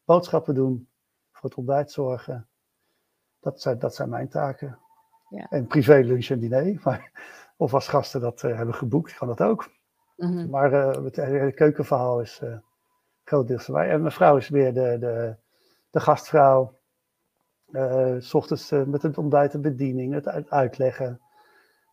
boodschappen 0.04 0.54
doen, 0.54 0.88
voor 1.32 1.48
het 1.48 1.58
ontbijt 1.58 1.90
zorgen. 1.90 2.48
Dat 3.40 3.60
zijn, 3.60 3.78
dat 3.78 3.94
zijn 3.94 4.08
mijn 4.08 4.28
taken. 4.28 4.78
Ja. 5.28 5.46
En 5.50 5.66
privé 5.66 5.94
lunch 5.94 6.26
en 6.26 6.38
diner. 6.38 6.80
Maar, 6.84 7.10
of 7.56 7.74
als 7.74 7.88
gasten 7.88 8.20
dat 8.20 8.40
hebben 8.40 8.74
geboekt, 8.74 9.14
kan 9.14 9.28
dat 9.28 9.42
ook. 9.42 9.70
Mm 10.16 10.36
-hmm. 10.36 10.50
Maar 10.50 10.72
het 10.72 11.16
hele 11.16 11.52
keukenverhaal 11.52 12.20
is 12.20 12.42
groot 13.24 13.48
deel 13.48 13.58
van 13.58 13.74
mij. 13.74 13.90
En 13.90 14.00
mijn 14.00 14.12
vrouw 14.12 14.36
is 14.36 14.48
weer 14.48 14.74
de, 14.74 14.96
de 14.98 15.36
de 15.96 16.02
gastvrouw. 16.02 16.74
Uh, 17.70 18.14
s 18.18 18.34
ochtends 18.34 18.72
uh, 18.72 18.82
met 18.82 19.02
het 19.02 19.18
ontbijt 19.18 19.54
en 19.54 19.60
bediening, 19.60 20.14
het 20.14 20.50
uitleggen. 20.50 21.20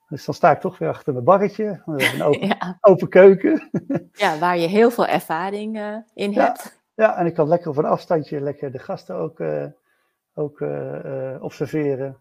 Dus 0.09 0.25
dan 0.25 0.35
sta 0.35 0.51
ik 0.51 0.59
toch 0.59 0.77
weer 0.77 0.89
achter 0.89 1.13
mijn 1.13 1.25
barretje. 1.25 1.81
Een 1.85 2.23
open, 2.23 2.47
ja. 2.59 2.77
open 2.81 3.09
keuken. 3.09 3.69
ja, 4.13 4.37
waar 4.37 4.57
je 4.57 4.67
heel 4.67 4.91
veel 4.91 5.05
ervaring 5.05 5.77
uh, 5.77 5.97
in 6.13 6.31
ja, 6.31 6.43
hebt. 6.43 6.81
Ja, 6.95 7.17
en 7.17 7.25
ik 7.25 7.33
kan 7.33 7.47
lekker 7.47 7.69
op 7.69 7.77
een 7.77 7.85
afstandje 7.85 8.41
lekker 8.41 8.71
de 8.71 8.79
gasten 8.79 9.15
ook, 9.15 9.41
ook 10.33 10.61
observeren. 11.41 12.17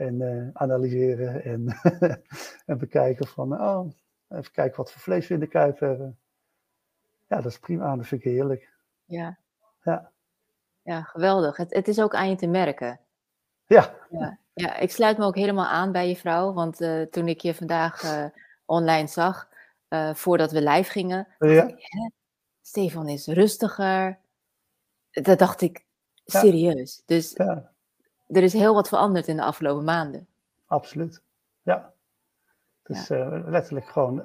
En 0.00 0.50
analyseren 0.52 1.44
en, 1.44 1.80
en 2.66 2.78
bekijken 2.78 3.26
van, 3.26 3.60
oh, 3.60 3.90
even 4.28 4.52
kijken 4.52 4.76
wat 4.76 4.92
voor 4.92 5.00
vlees 5.00 5.28
we 5.28 5.34
in 5.34 5.40
de 5.40 5.46
kuip 5.46 5.78
hebben. 5.78 6.18
Ja, 7.26 7.36
dat 7.36 7.52
is 7.52 7.58
prima, 7.58 7.96
dat 7.96 8.06
vind 8.06 8.24
ik 8.24 8.32
heerlijk. 8.32 8.72
Ja. 9.04 9.38
Ja. 9.82 10.10
Ja, 10.82 11.02
geweldig. 11.02 11.56
Het, 11.56 11.74
het 11.74 11.88
is 11.88 12.00
ook 12.00 12.14
aan 12.14 12.28
je 12.28 12.36
te 12.36 12.46
merken. 12.46 13.00
Ja. 13.66 13.94
ja. 14.10 14.38
Ja, 14.54 14.76
ik 14.76 14.90
sluit 14.90 15.18
me 15.18 15.24
ook 15.24 15.36
helemaal 15.36 15.66
aan 15.66 15.92
bij 15.92 16.08
je 16.08 16.16
vrouw. 16.16 16.52
Want 16.52 16.80
uh, 16.80 17.02
toen 17.02 17.28
ik 17.28 17.40
je 17.40 17.54
vandaag 17.54 18.02
uh, 18.02 18.24
online 18.64 19.06
zag, 19.06 19.48
uh, 19.88 20.14
voordat 20.14 20.52
we 20.52 20.62
live 20.62 20.90
gingen, 20.90 21.28
ja. 21.38 21.66
ik, 21.66 21.88
Stefan 22.62 23.08
is 23.08 23.26
rustiger. 23.26 24.18
Dat 25.10 25.38
dacht 25.38 25.60
ik 25.60 25.84
serieus. 26.24 26.96
Ja. 26.96 27.02
Dus 27.06 27.32
ja. 27.32 27.72
Er 28.32 28.42
is 28.42 28.52
heel 28.52 28.74
wat 28.74 28.88
veranderd 28.88 29.28
in 29.28 29.36
de 29.36 29.42
afgelopen 29.42 29.84
maanden. 29.84 30.26
Absoluut. 30.66 31.22
Ja. 31.62 31.92
Dus 32.82 33.08
letterlijk 33.44 33.86
gewoon 33.86 34.22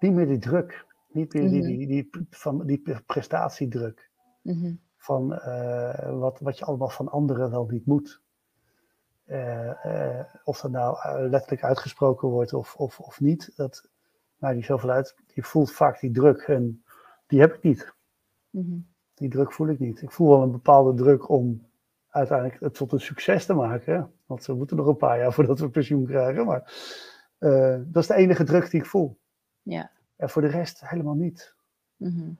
niet 0.00 0.12
meer 0.12 0.26
die 0.26 0.38
druk. 0.38 0.86
Niet 1.08 1.34
meer 1.34 1.48
die, 1.48 1.62
mm 1.62 1.68
-hmm. 1.68 1.76
die, 1.76 1.86
die, 1.86 2.26
van, 2.30 2.66
die 2.66 3.02
prestatiedruk. 3.06 4.10
Mm 4.42 4.60
-hmm 4.60 4.80
van 5.00 5.32
uh, 5.32 6.18
wat, 6.18 6.40
wat 6.40 6.58
je 6.58 6.64
allemaal 6.64 6.88
van 6.88 7.08
anderen 7.08 7.50
wel 7.50 7.66
niet 7.66 7.86
moet. 7.86 8.20
Of 10.44 10.60
dat 10.60 10.70
nou 10.70 11.20
letterlijk 11.28 11.64
uitgesproken 11.64 12.28
wordt 12.28 12.52
of, 12.52 12.74
of, 12.76 13.00
of 13.00 13.20
niet, 13.20 13.52
dat 13.56 13.88
maakt 14.36 14.54
niet 14.54 14.64
zoveel 14.64 14.90
uit. 14.90 15.16
Je 15.34 15.42
voelt 15.42 15.72
vaak 15.72 16.00
die 16.00 16.10
druk 16.10 16.40
en 16.40 16.84
die 17.26 17.40
heb 17.40 17.54
ik 17.54 17.62
niet. 17.62 17.94
Mm 18.50 18.62
-hmm. 18.62 18.88
Die 19.14 19.28
druk 19.28 19.52
voel 19.52 19.68
ik 19.68 19.78
niet. 19.78 20.02
Ik 20.02 20.10
voel 20.10 20.28
wel 20.28 20.42
een 20.42 20.50
bepaalde 20.50 20.94
druk 20.94 21.28
om 21.28 21.66
uiteindelijk 22.10 22.60
het 22.60 22.74
tot 22.74 22.92
een 22.92 23.00
succes 23.00 23.46
te 23.46 23.54
maken. 23.54 24.12
Want 24.26 24.46
we 24.46 24.54
moeten 24.54 24.76
nog 24.76 24.86
een 24.86 24.96
paar 24.96 25.18
jaar 25.18 25.32
voordat 25.36 25.58
we 25.58 25.70
pensioen 25.70 26.06
krijgen. 26.06 26.46
Maar 26.46 26.60
dat 27.86 28.02
is 28.02 28.06
de 28.06 28.14
enige 28.14 28.44
druk 28.44 28.70
die 28.70 28.80
ik 28.80 28.86
voel. 28.86 29.18
Ja. 29.62 29.90
En 30.16 30.30
voor 30.30 30.42
de 30.42 30.48
rest 30.48 30.88
helemaal 30.88 31.14
niet. 31.14 31.54
Mm 31.96 32.10
-hmm. 32.10 32.38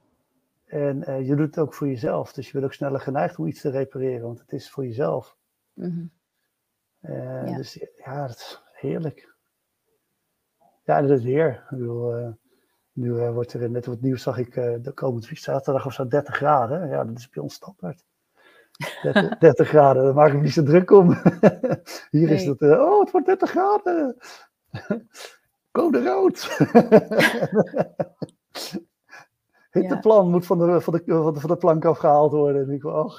En 0.70 1.10
uh, 1.10 1.26
je 1.28 1.36
doet 1.36 1.46
het 1.46 1.58
ook 1.58 1.74
voor 1.74 1.88
jezelf. 1.88 2.32
Dus 2.32 2.46
je 2.46 2.52
bent 2.52 2.64
ook 2.64 2.72
sneller 2.72 3.00
geneigd 3.00 3.38
om 3.38 3.46
iets 3.46 3.60
te 3.60 3.70
repareren, 3.70 4.26
want 4.26 4.40
het 4.40 4.52
is 4.52 4.70
voor 4.70 4.86
jezelf. 4.86 5.36
Mm 5.72 5.84
-hmm. 5.84 6.10
uh, 7.10 7.48
ja. 7.48 7.56
Dus 7.56 7.86
ja, 8.04 8.26
dat 8.26 8.36
is 8.36 8.62
heerlijk. 8.72 9.34
Ja, 10.84 11.00
dat 11.00 11.10
is 11.10 11.24
weer. 11.24 11.52
Ik 11.52 11.78
bedoel, 11.78 12.36
Nu 12.92 13.12
wordt 13.12 13.52
er 13.52 13.70
net 13.70 13.86
wat 13.86 14.00
nieuws, 14.00 14.22
zag 14.22 14.38
ik 14.38 14.54
de 14.54 14.92
komende 14.94 15.28
zaterdag 15.32 15.86
of 15.86 15.92
zo 15.92 16.06
30 16.06 16.36
graden. 16.36 16.88
Ja, 16.88 17.04
dat 17.04 17.18
is 17.18 17.28
bij 17.28 17.42
ons 17.42 17.54
standaard. 17.54 18.04
30, 19.02 19.38
30 19.38 19.68
graden, 19.68 20.04
daar 20.04 20.14
maak 20.14 20.28
ik 20.28 20.34
me 20.34 20.40
niet 20.40 20.52
zo 20.52 20.62
druk 20.62 20.90
om. 20.90 21.08
Hier 22.10 22.26
nee. 22.26 22.34
is 22.34 22.44
het, 22.44 22.60
uh, 22.60 22.80
oh, 22.80 23.00
het 23.00 23.10
wordt 23.10 23.26
30 23.26 23.50
graden. 23.50 24.16
Code 25.72 26.02
rood. 26.02 26.48
Hitteplan 29.70 30.24
ja. 30.24 30.30
moet 30.30 30.46
van 30.46 30.58
de, 30.58 30.80
van, 30.80 30.92
de, 30.92 31.00
van, 31.04 31.32
de, 31.34 31.40
van 31.40 31.50
de 31.50 31.56
plank 31.56 31.84
afgehaald 31.84 32.32
worden. 32.32 32.62
En 32.62 32.70
ik, 32.70 32.84
oh, 32.84 33.18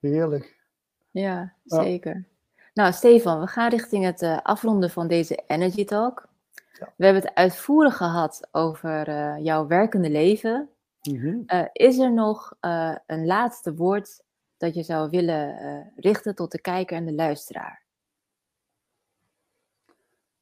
heerlijk. 0.00 0.62
Ja, 1.10 1.54
zeker. 1.64 2.26
Nou, 2.74 2.92
Stefan, 2.92 3.40
we 3.40 3.46
gaan 3.46 3.70
richting 3.70 4.04
het 4.04 4.22
uh, 4.22 4.38
afronden 4.42 4.90
van 4.90 5.08
deze 5.08 5.42
Energy 5.46 5.84
Talk. 5.84 6.28
Ja. 6.52 6.92
We 6.96 7.04
hebben 7.04 7.22
het 7.22 7.34
uitvoerig 7.34 7.96
gehad 7.96 8.48
over 8.52 9.08
uh, 9.08 9.34
jouw 9.38 9.66
werkende 9.66 10.10
leven. 10.10 10.68
Mm 11.02 11.18
-hmm. 11.18 11.42
uh, 11.46 11.64
is 11.72 11.98
er 11.98 12.12
nog 12.12 12.56
een 13.06 13.26
laatste 13.26 13.74
woord 13.74 14.23
dat 14.64 14.74
je 14.74 14.82
zou 14.82 15.10
willen 15.10 15.92
richten 15.96 16.34
tot 16.34 16.52
de 16.52 16.60
kijker 16.60 16.96
en 16.96 17.04
de 17.04 17.14
luisteraar? 17.14 17.82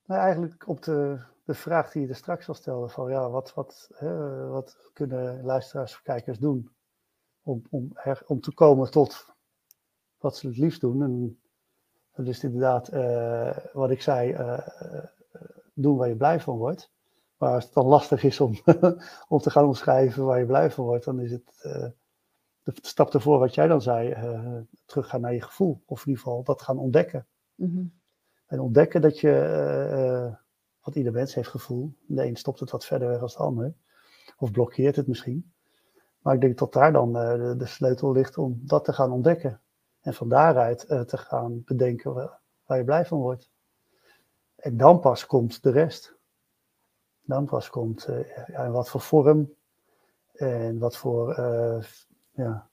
Nou, 0.05 0.21
eigenlijk 0.21 0.69
op 0.69 0.83
de, 0.83 1.21
de 1.45 1.55
vraag 1.55 1.93
die 1.93 2.03
je 2.03 2.09
er 2.09 2.15
straks 2.15 2.49
al 2.49 2.55
stelde: 2.55 2.89
van 2.89 3.11
ja, 3.11 3.31
wat, 3.31 3.55
wat, 3.55 3.91
hè, 3.95 4.47
wat 4.49 4.91
kunnen 4.93 5.45
luisteraars 5.45 5.95
of 5.95 6.03
kijkers 6.03 6.39
doen 6.39 6.71
om, 7.43 7.63
om, 7.71 7.93
om 8.27 8.41
te 8.41 8.55
komen 8.55 8.91
tot 8.91 9.27
wat 10.19 10.37
ze 10.37 10.47
het 10.47 10.57
liefst 10.57 10.81
doen? 10.81 11.03
En 11.03 11.41
dat 12.15 12.27
is 12.27 12.45
inderdaad 12.45 12.93
uh, 12.93 13.57
wat 13.73 13.91
ik 13.91 14.03
zei, 14.03 14.33
uh, 14.33 14.59
doen 15.75 15.97
waar 15.97 16.09
je 16.09 16.17
blij 16.17 16.41
van 16.41 16.57
wordt. 16.57 16.91
Maar 17.37 17.55
als 17.55 17.65
het 17.65 17.75
dan 17.75 17.87
lastig 17.87 18.23
is 18.23 18.41
om, 18.41 18.59
om 19.29 19.39
te 19.39 19.51
gaan 19.51 19.65
omschrijven 19.65 20.25
waar 20.25 20.39
je 20.39 20.47
blij 20.47 20.71
van 20.71 20.85
wordt, 20.85 21.05
dan 21.05 21.21
is 21.21 21.31
het 21.31 21.67
de 22.63 22.73
stap 22.81 23.15
ervoor 23.15 23.39
wat 23.39 23.55
jij 23.55 23.67
dan 23.67 23.83
zei, 23.83 24.17
teruggaan 24.85 25.21
naar 25.21 25.35
je 25.35 25.41
gevoel. 25.41 25.83
Of 25.87 26.01
in 26.01 26.09
ieder 26.09 26.23
geval 26.23 26.43
dat 26.43 26.63
gaan 26.63 26.79
ontdekken. 26.79 27.27
Mm 27.55 27.75
-hmm. 27.75 28.01
En 28.47 28.61
ontdekken 28.61 29.01
dat 29.01 29.21
je, 29.21 30.37
want 30.81 30.97
ieder 30.97 31.13
mens 31.13 31.35
heeft 31.35 31.49
gevoel. 31.49 31.95
De 32.07 32.25
een 32.25 32.37
stopt 32.37 32.61
het 32.61 32.71
wat 32.71 32.85
verder 32.85 33.09
weg 33.09 33.21
als 33.21 33.37
de 33.37 33.43
ander. 33.43 33.75
Of 34.39 34.51
blokkeert 34.51 34.97
het 34.97 35.07
misschien. 35.07 35.53
Maar 36.19 36.35
ik 36.35 36.41
denk 36.41 36.59
dat 36.59 36.73
daar 36.73 36.93
dan 36.93 37.13
de, 37.13 37.55
de 37.59 37.67
sleutel 37.67 38.13
ligt 38.13 38.39
om 38.39 38.61
dat 38.65 38.85
te 38.85 38.93
gaan 38.93 39.13
ontdekken. 39.13 39.61
En 40.01 40.15
van 40.15 40.29
daaruit 40.29 40.85
uh, 40.89 41.01
te 41.01 41.17
gaan 41.17 41.63
bedenken 41.65 42.15
waar, 42.15 42.41
waar, 42.67 42.79
je 42.79 42.85
blij 42.85 43.07
van 43.07 43.19
wordt. 43.19 43.51
En 44.57 44.77
dan 44.77 45.01
pas 45.01 45.27
komt 45.27 45.63
de 45.63 45.71
rest. 45.71 46.15
Dan 47.23 47.47
pas 47.47 47.71
komt 47.71 48.09
uh, 48.09 48.47
ja, 48.47 48.71
wat 48.71 48.89
voor 48.89 49.01
vorm 49.01 49.55
en 50.33 50.79
wat 50.79 50.97
voor 50.97 51.39
uh, 51.39 51.85
ja, 52.33 52.69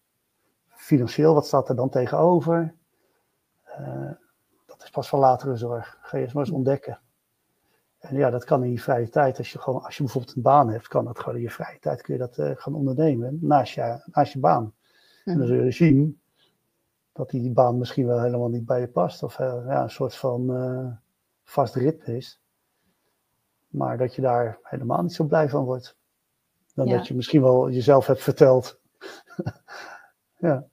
financieel, 0.68 1.34
wat 1.34 1.45
staat 1.45 1.70
er 1.70 1.76
dan 1.76 1.89
tegenover. 1.89 2.76
dat 4.66 4.84
is 4.84 4.89
pas 4.89 5.10
van 5.10 5.20
latere 5.20 5.55
zorg. 5.55 5.97
Ga 6.01 6.18
je 6.18 6.24
eens 6.24 6.34
maar 6.34 6.43
eens 6.43 6.53
ontdekken. 6.53 6.99
En 7.99 8.16
ja, 8.16 8.30
dat 8.30 8.43
kan 8.43 8.64
in 8.64 8.72
je 8.72 8.80
vrije 8.80 9.10
tijd. 9.10 9.38
Als 9.38 9.51
je, 9.51 9.60
gewoon, 9.60 9.84
als 9.84 9.97
je 9.97 10.03
bijvoorbeeld 10.03 10.36
een 10.36 10.41
baan 10.41 10.70
hebt, 10.70 10.88
kan 10.88 11.05
dat 11.05 11.20
gewoon 11.20 11.36
in 11.36 11.41
je 11.41 11.49
vrije 11.49 11.80
tijd 11.80 12.01
kun 12.01 12.14
je 12.14 12.20
dat 12.20 12.60
gaan 12.60 12.74
ondernemen 12.74 13.38
naast 13.41 13.74
je, 13.74 14.03
naast 14.05 14.34
je 14.34 14.39
baan. 14.39 14.74
En 15.26 15.38
dan 15.38 15.47
zul 15.47 15.64
je 15.64 15.72
zien 15.72 16.22
dat 17.12 17.30
die 17.30 17.51
baan 17.51 17.78
misschien 17.78 18.05
wel 18.07 18.22
helemaal 18.22 18.49
niet 18.49 18.66
bij 18.66 18.80
je 18.80 18.88
past. 18.88 19.24
Of 19.24 19.39
uh, 19.39 19.64
ja, 19.68 19.84
een 19.84 19.89
soort 19.89 20.16
van 20.16 20.99
vast 21.43 21.76
ritme 21.76 22.16
is. 22.16 22.41
Maar 23.68 23.97
dat 23.97 24.16
je 24.16 24.22
daar 24.22 24.60
helemaal 24.62 25.01
niet 25.01 25.14
zo 25.14 25.26
blij 25.26 25.49
van 25.49 25.64
wordt. 25.64 25.97
Dan 26.74 26.88
ja. 26.88 26.97
dat 26.97 27.07
je 27.07 27.16
misschien 27.16 27.41
wel 27.41 27.70
jezelf 27.70 28.07
hebt 28.07 28.24
verteld. 28.24 28.80
Ja. 30.37 30.65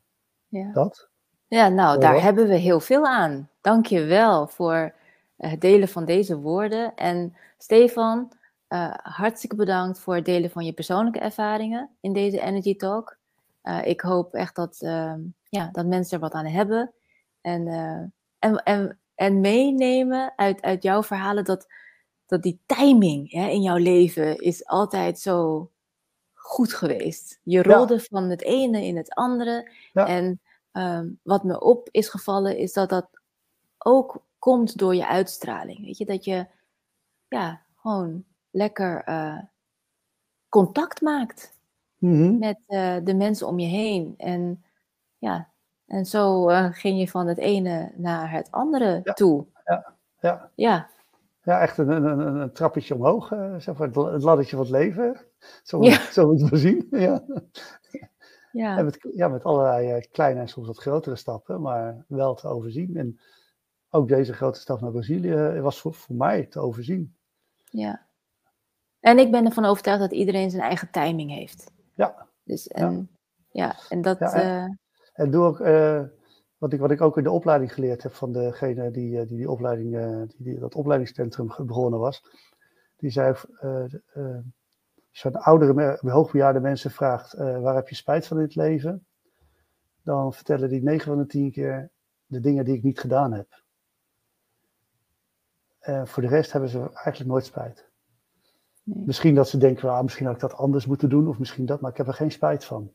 ja. 0.48 0.72
Dat. 0.72 1.08
Ja, 1.48 1.68
nou, 1.68 2.00
daar 2.00 2.22
hebben 2.22 2.48
we 2.48 2.54
heel 2.54 2.80
veel 2.80 3.06
aan. 3.06 3.50
Dank 3.60 3.86
je 3.86 4.04
wel 4.04 4.46
voor 4.46 4.94
het 5.36 5.60
delen 5.60 5.88
van 5.88 6.04
deze 6.04 6.38
woorden. 6.38 6.94
En 6.94 7.36
Stefan, 7.58 8.32
uh, 8.68 8.94
hartstikke 8.94 9.56
bedankt 9.56 9.98
voor 9.98 10.14
het 10.14 10.24
delen 10.24 10.50
van 10.50 10.64
je 10.64 10.72
persoonlijke 10.72 11.18
ervaringen 11.18 11.90
in 12.00 12.12
deze 12.12 12.40
Energy 12.40 12.76
Talk. 12.76 13.16
Uh, 13.62 13.86
ik 13.86 14.00
hoop 14.00 14.34
echt 14.34 14.56
dat, 14.56 14.78
uh, 14.80 15.14
ja, 15.48 15.68
dat 15.72 15.86
mensen 15.86 16.14
er 16.14 16.22
wat 16.22 16.32
aan 16.32 16.46
hebben. 16.46 16.92
En, 17.40 17.68
en, 18.38 18.62
en, 18.62 18.98
en 19.14 19.40
meenemen 19.40 20.32
uit, 20.36 20.62
uit 20.62 20.82
jouw 20.82 21.02
verhalen 21.02 21.44
dat, 21.44 21.66
dat 22.26 22.42
die 22.42 22.60
timing 22.66 23.32
hè, 23.32 23.48
in 23.48 23.62
jouw 23.62 23.76
leven 23.76 24.38
is 24.38 24.66
altijd 24.66 25.18
zo 25.18 25.70
goed 26.46 26.72
geweest. 26.72 27.40
Je 27.42 27.62
rolde 27.62 27.94
ja. 27.94 28.00
van 28.00 28.30
het 28.30 28.42
ene 28.42 28.84
in 28.84 28.96
het 28.96 29.14
andere. 29.14 29.70
Ja. 29.92 30.06
En 30.06 30.40
um, 30.72 31.20
wat 31.22 31.44
me 31.44 31.60
op 31.60 31.88
is 31.90 32.08
gevallen 32.08 32.56
is 32.58 32.72
dat 32.72 32.88
dat 32.88 33.08
ook 33.78 34.24
komt 34.38 34.78
door 34.78 34.94
je 34.94 35.06
uitstraling. 35.06 35.84
Weet 35.84 35.98
je, 35.98 36.04
dat 36.04 36.24
je 36.24 36.46
ja, 37.28 37.62
gewoon 37.76 38.24
lekker 38.50 39.04
contact 40.48 41.00
maakt 41.00 41.58
mm-hmm. 41.98 42.38
met 42.38 42.58
uh, 42.68 42.96
de 43.02 43.14
mensen 43.14 43.46
om 43.46 43.58
je 43.58 43.66
heen. 43.66 44.14
En 44.16 44.64
ja, 45.18 45.48
en 45.86 46.06
zo 46.06 46.50
uh, 46.50 46.68
ging 46.70 46.98
je 46.98 47.08
van 47.08 47.26
het 47.26 47.38
ene 47.38 47.92
naar 47.96 48.30
het 48.30 48.50
andere 48.50 49.00
ja. 49.04 49.12
toe. 49.12 49.46
Ja, 49.64 49.94
ja. 50.20 50.50
ja. 50.54 50.88
Ja, 51.46 51.60
echt 51.60 51.78
een, 51.78 51.88
een, 51.88 52.18
een 52.36 52.52
trappetje 52.52 52.94
omhoog, 52.94 53.30
uh, 53.30 53.54
zeg 53.58 53.76
maar, 53.78 53.88
het 53.88 54.22
laddertje 54.22 54.56
van 54.56 54.64
het 54.64 54.74
leven. 54.74 55.16
Zo, 55.62 55.82
ja. 55.82 56.10
zo 56.10 56.26
moet 56.26 56.48
je 56.48 56.56
zien. 56.56 56.86
Ja. 56.90 57.24
Ja. 58.52 58.78
En 58.78 58.84
met, 58.84 59.08
ja, 59.12 59.28
met 59.28 59.44
allerlei 59.44 60.00
kleine 60.00 60.40
en 60.40 60.48
soms 60.48 60.66
wat 60.66 60.78
grotere 60.78 61.16
stappen, 61.16 61.60
maar 61.60 62.04
wel 62.08 62.34
te 62.34 62.48
overzien. 62.48 62.96
En 62.96 63.20
ook 63.90 64.08
deze 64.08 64.32
grote 64.32 64.60
stap 64.60 64.80
naar 64.80 64.90
Brazilië 64.90 65.60
was 65.60 65.80
voor, 65.80 65.94
voor 65.94 66.16
mij 66.16 66.46
te 66.46 66.60
overzien. 66.60 67.16
Ja. 67.70 68.06
En 69.00 69.18
ik 69.18 69.30
ben 69.30 69.44
ervan 69.44 69.64
overtuigd 69.64 70.00
dat 70.00 70.12
iedereen 70.12 70.50
zijn 70.50 70.62
eigen 70.62 70.90
timing 70.90 71.30
heeft. 71.30 71.72
Ja. 71.94 72.28
Dus 72.44 72.68
en, 72.68 73.08
ja. 73.50 73.64
ja 73.64 73.76
en 73.88 74.02
dat. 74.02 74.18
Ja, 74.18 74.32
en, 74.32 74.70
uh... 74.70 74.74
en 75.12 75.30
doe 75.30 75.44
ook, 75.44 75.60
uh, 75.60 76.02
wat, 76.58 76.72
ik, 76.72 76.80
wat 76.80 76.90
ik 76.90 77.00
ook 77.00 77.16
in 77.16 77.22
de 77.22 77.30
opleiding 77.30 77.72
geleerd 77.72 78.02
heb 78.02 78.12
van 78.12 78.32
degene 78.32 78.90
die 78.90 79.26
die, 79.26 79.36
die 79.36 79.50
opleiding, 79.50 79.94
uh, 79.94 80.22
die, 80.26 80.42
die, 80.42 80.58
dat 80.58 80.74
opleidingscentrum 80.74 81.46
begonnen 81.66 82.00
was. 82.00 82.24
Die 82.96 83.10
zei, 83.10 83.28
als 85.10 85.22
je 85.22 85.28
aan 85.32 85.42
oudere, 85.42 85.98
hoogbejaarde 86.00 86.60
mensen 86.60 86.90
vraagt, 86.90 87.32
waar 87.36 87.74
heb 87.74 87.88
je 87.88 87.94
spijt 87.94 88.26
van 88.26 88.36
in 88.36 88.42
het 88.42 88.54
leven? 88.54 89.06
Dan 90.02 90.32
vertellen 90.32 90.68
die 90.68 90.82
9 90.82 91.06
van 91.06 91.18
de 91.18 91.26
10 91.26 91.50
keer 91.50 91.90
de 92.26 92.40
dingen 92.40 92.64
die 92.64 92.76
ik 92.76 92.82
niet 92.82 93.00
gedaan 93.00 93.32
heb. 93.32 93.62
voor 96.04 96.22
de 96.22 96.28
rest 96.28 96.52
hebben 96.52 96.70
ze 96.70 96.78
eigenlijk 96.78 97.30
nooit 97.30 97.44
spijt. 97.44 97.90
Nee. 98.86 99.04
Misschien 99.06 99.34
dat 99.34 99.48
ze 99.48 99.58
denken, 99.58 99.90
ah, 99.90 100.02
misschien 100.02 100.26
had 100.26 100.34
ik 100.34 100.40
dat 100.40 100.54
anders 100.54 100.86
moeten 100.86 101.08
doen, 101.08 101.28
of 101.28 101.38
misschien 101.38 101.66
dat, 101.66 101.80
maar 101.80 101.90
ik 101.90 101.96
heb 101.96 102.06
er 102.06 102.14
geen 102.14 102.30
spijt 102.30 102.64
van. 102.64 102.92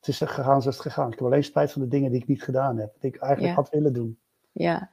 Het 0.00 0.08
is 0.08 0.18
gegaan 0.18 0.62
zoals 0.62 0.76
het 0.76 0.80
gegaan. 0.80 1.12
Ik 1.12 1.18
heb 1.18 1.26
alleen 1.26 1.44
spijt 1.44 1.72
van 1.72 1.82
de 1.82 1.88
dingen 1.88 2.10
die 2.10 2.20
ik 2.20 2.28
niet 2.28 2.42
gedaan 2.42 2.78
heb, 2.78 2.92
die 3.00 3.14
ik 3.14 3.20
eigenlijk 3.20 3.54
ja. 3.54 3.60
had 3.62 3.70
willen 3.70 3.92
doen. 3.92 4.18
Ja. 4.52 4.90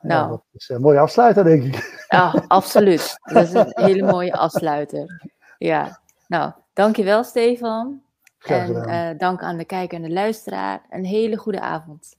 ja 0.00 0.08
nou. 0.08 0.28
Dat 0.30 0.42
is 0.52 0.68
een 0.68 0.80
mooie 0.80 1.00
afsluiter, 1.00 1.44
denk 1.44 1.62
ik. 1.62 2.06
Ja, 2.08 2.34
absoluut. 2.48 3.18
Dat 3.22 3.42
is 3.42 3.52
een 3.52 3.72
hele 3.74 4.02
mooie 4.02 4.32
afsluiter. 4.32 5.30
Ja. 5.58 6.00
Nou, 6.26 6.52
dankjewel 6.72 7.24
Stefan. 7.24 8.02
En 8.38 8.70
uh, 8.70 9.18
dank 9.18 9.42
aan 9.42 9.56
de 9.56 9.64
kijker 9.64 9.96
en 9.96 10.02
de 10.02 10.12
luisteraar. 10.12 10.86
Een 10.90 11.04
hele 11.04 11.36
goede 11.36 11.60
avond. 11.60 12.16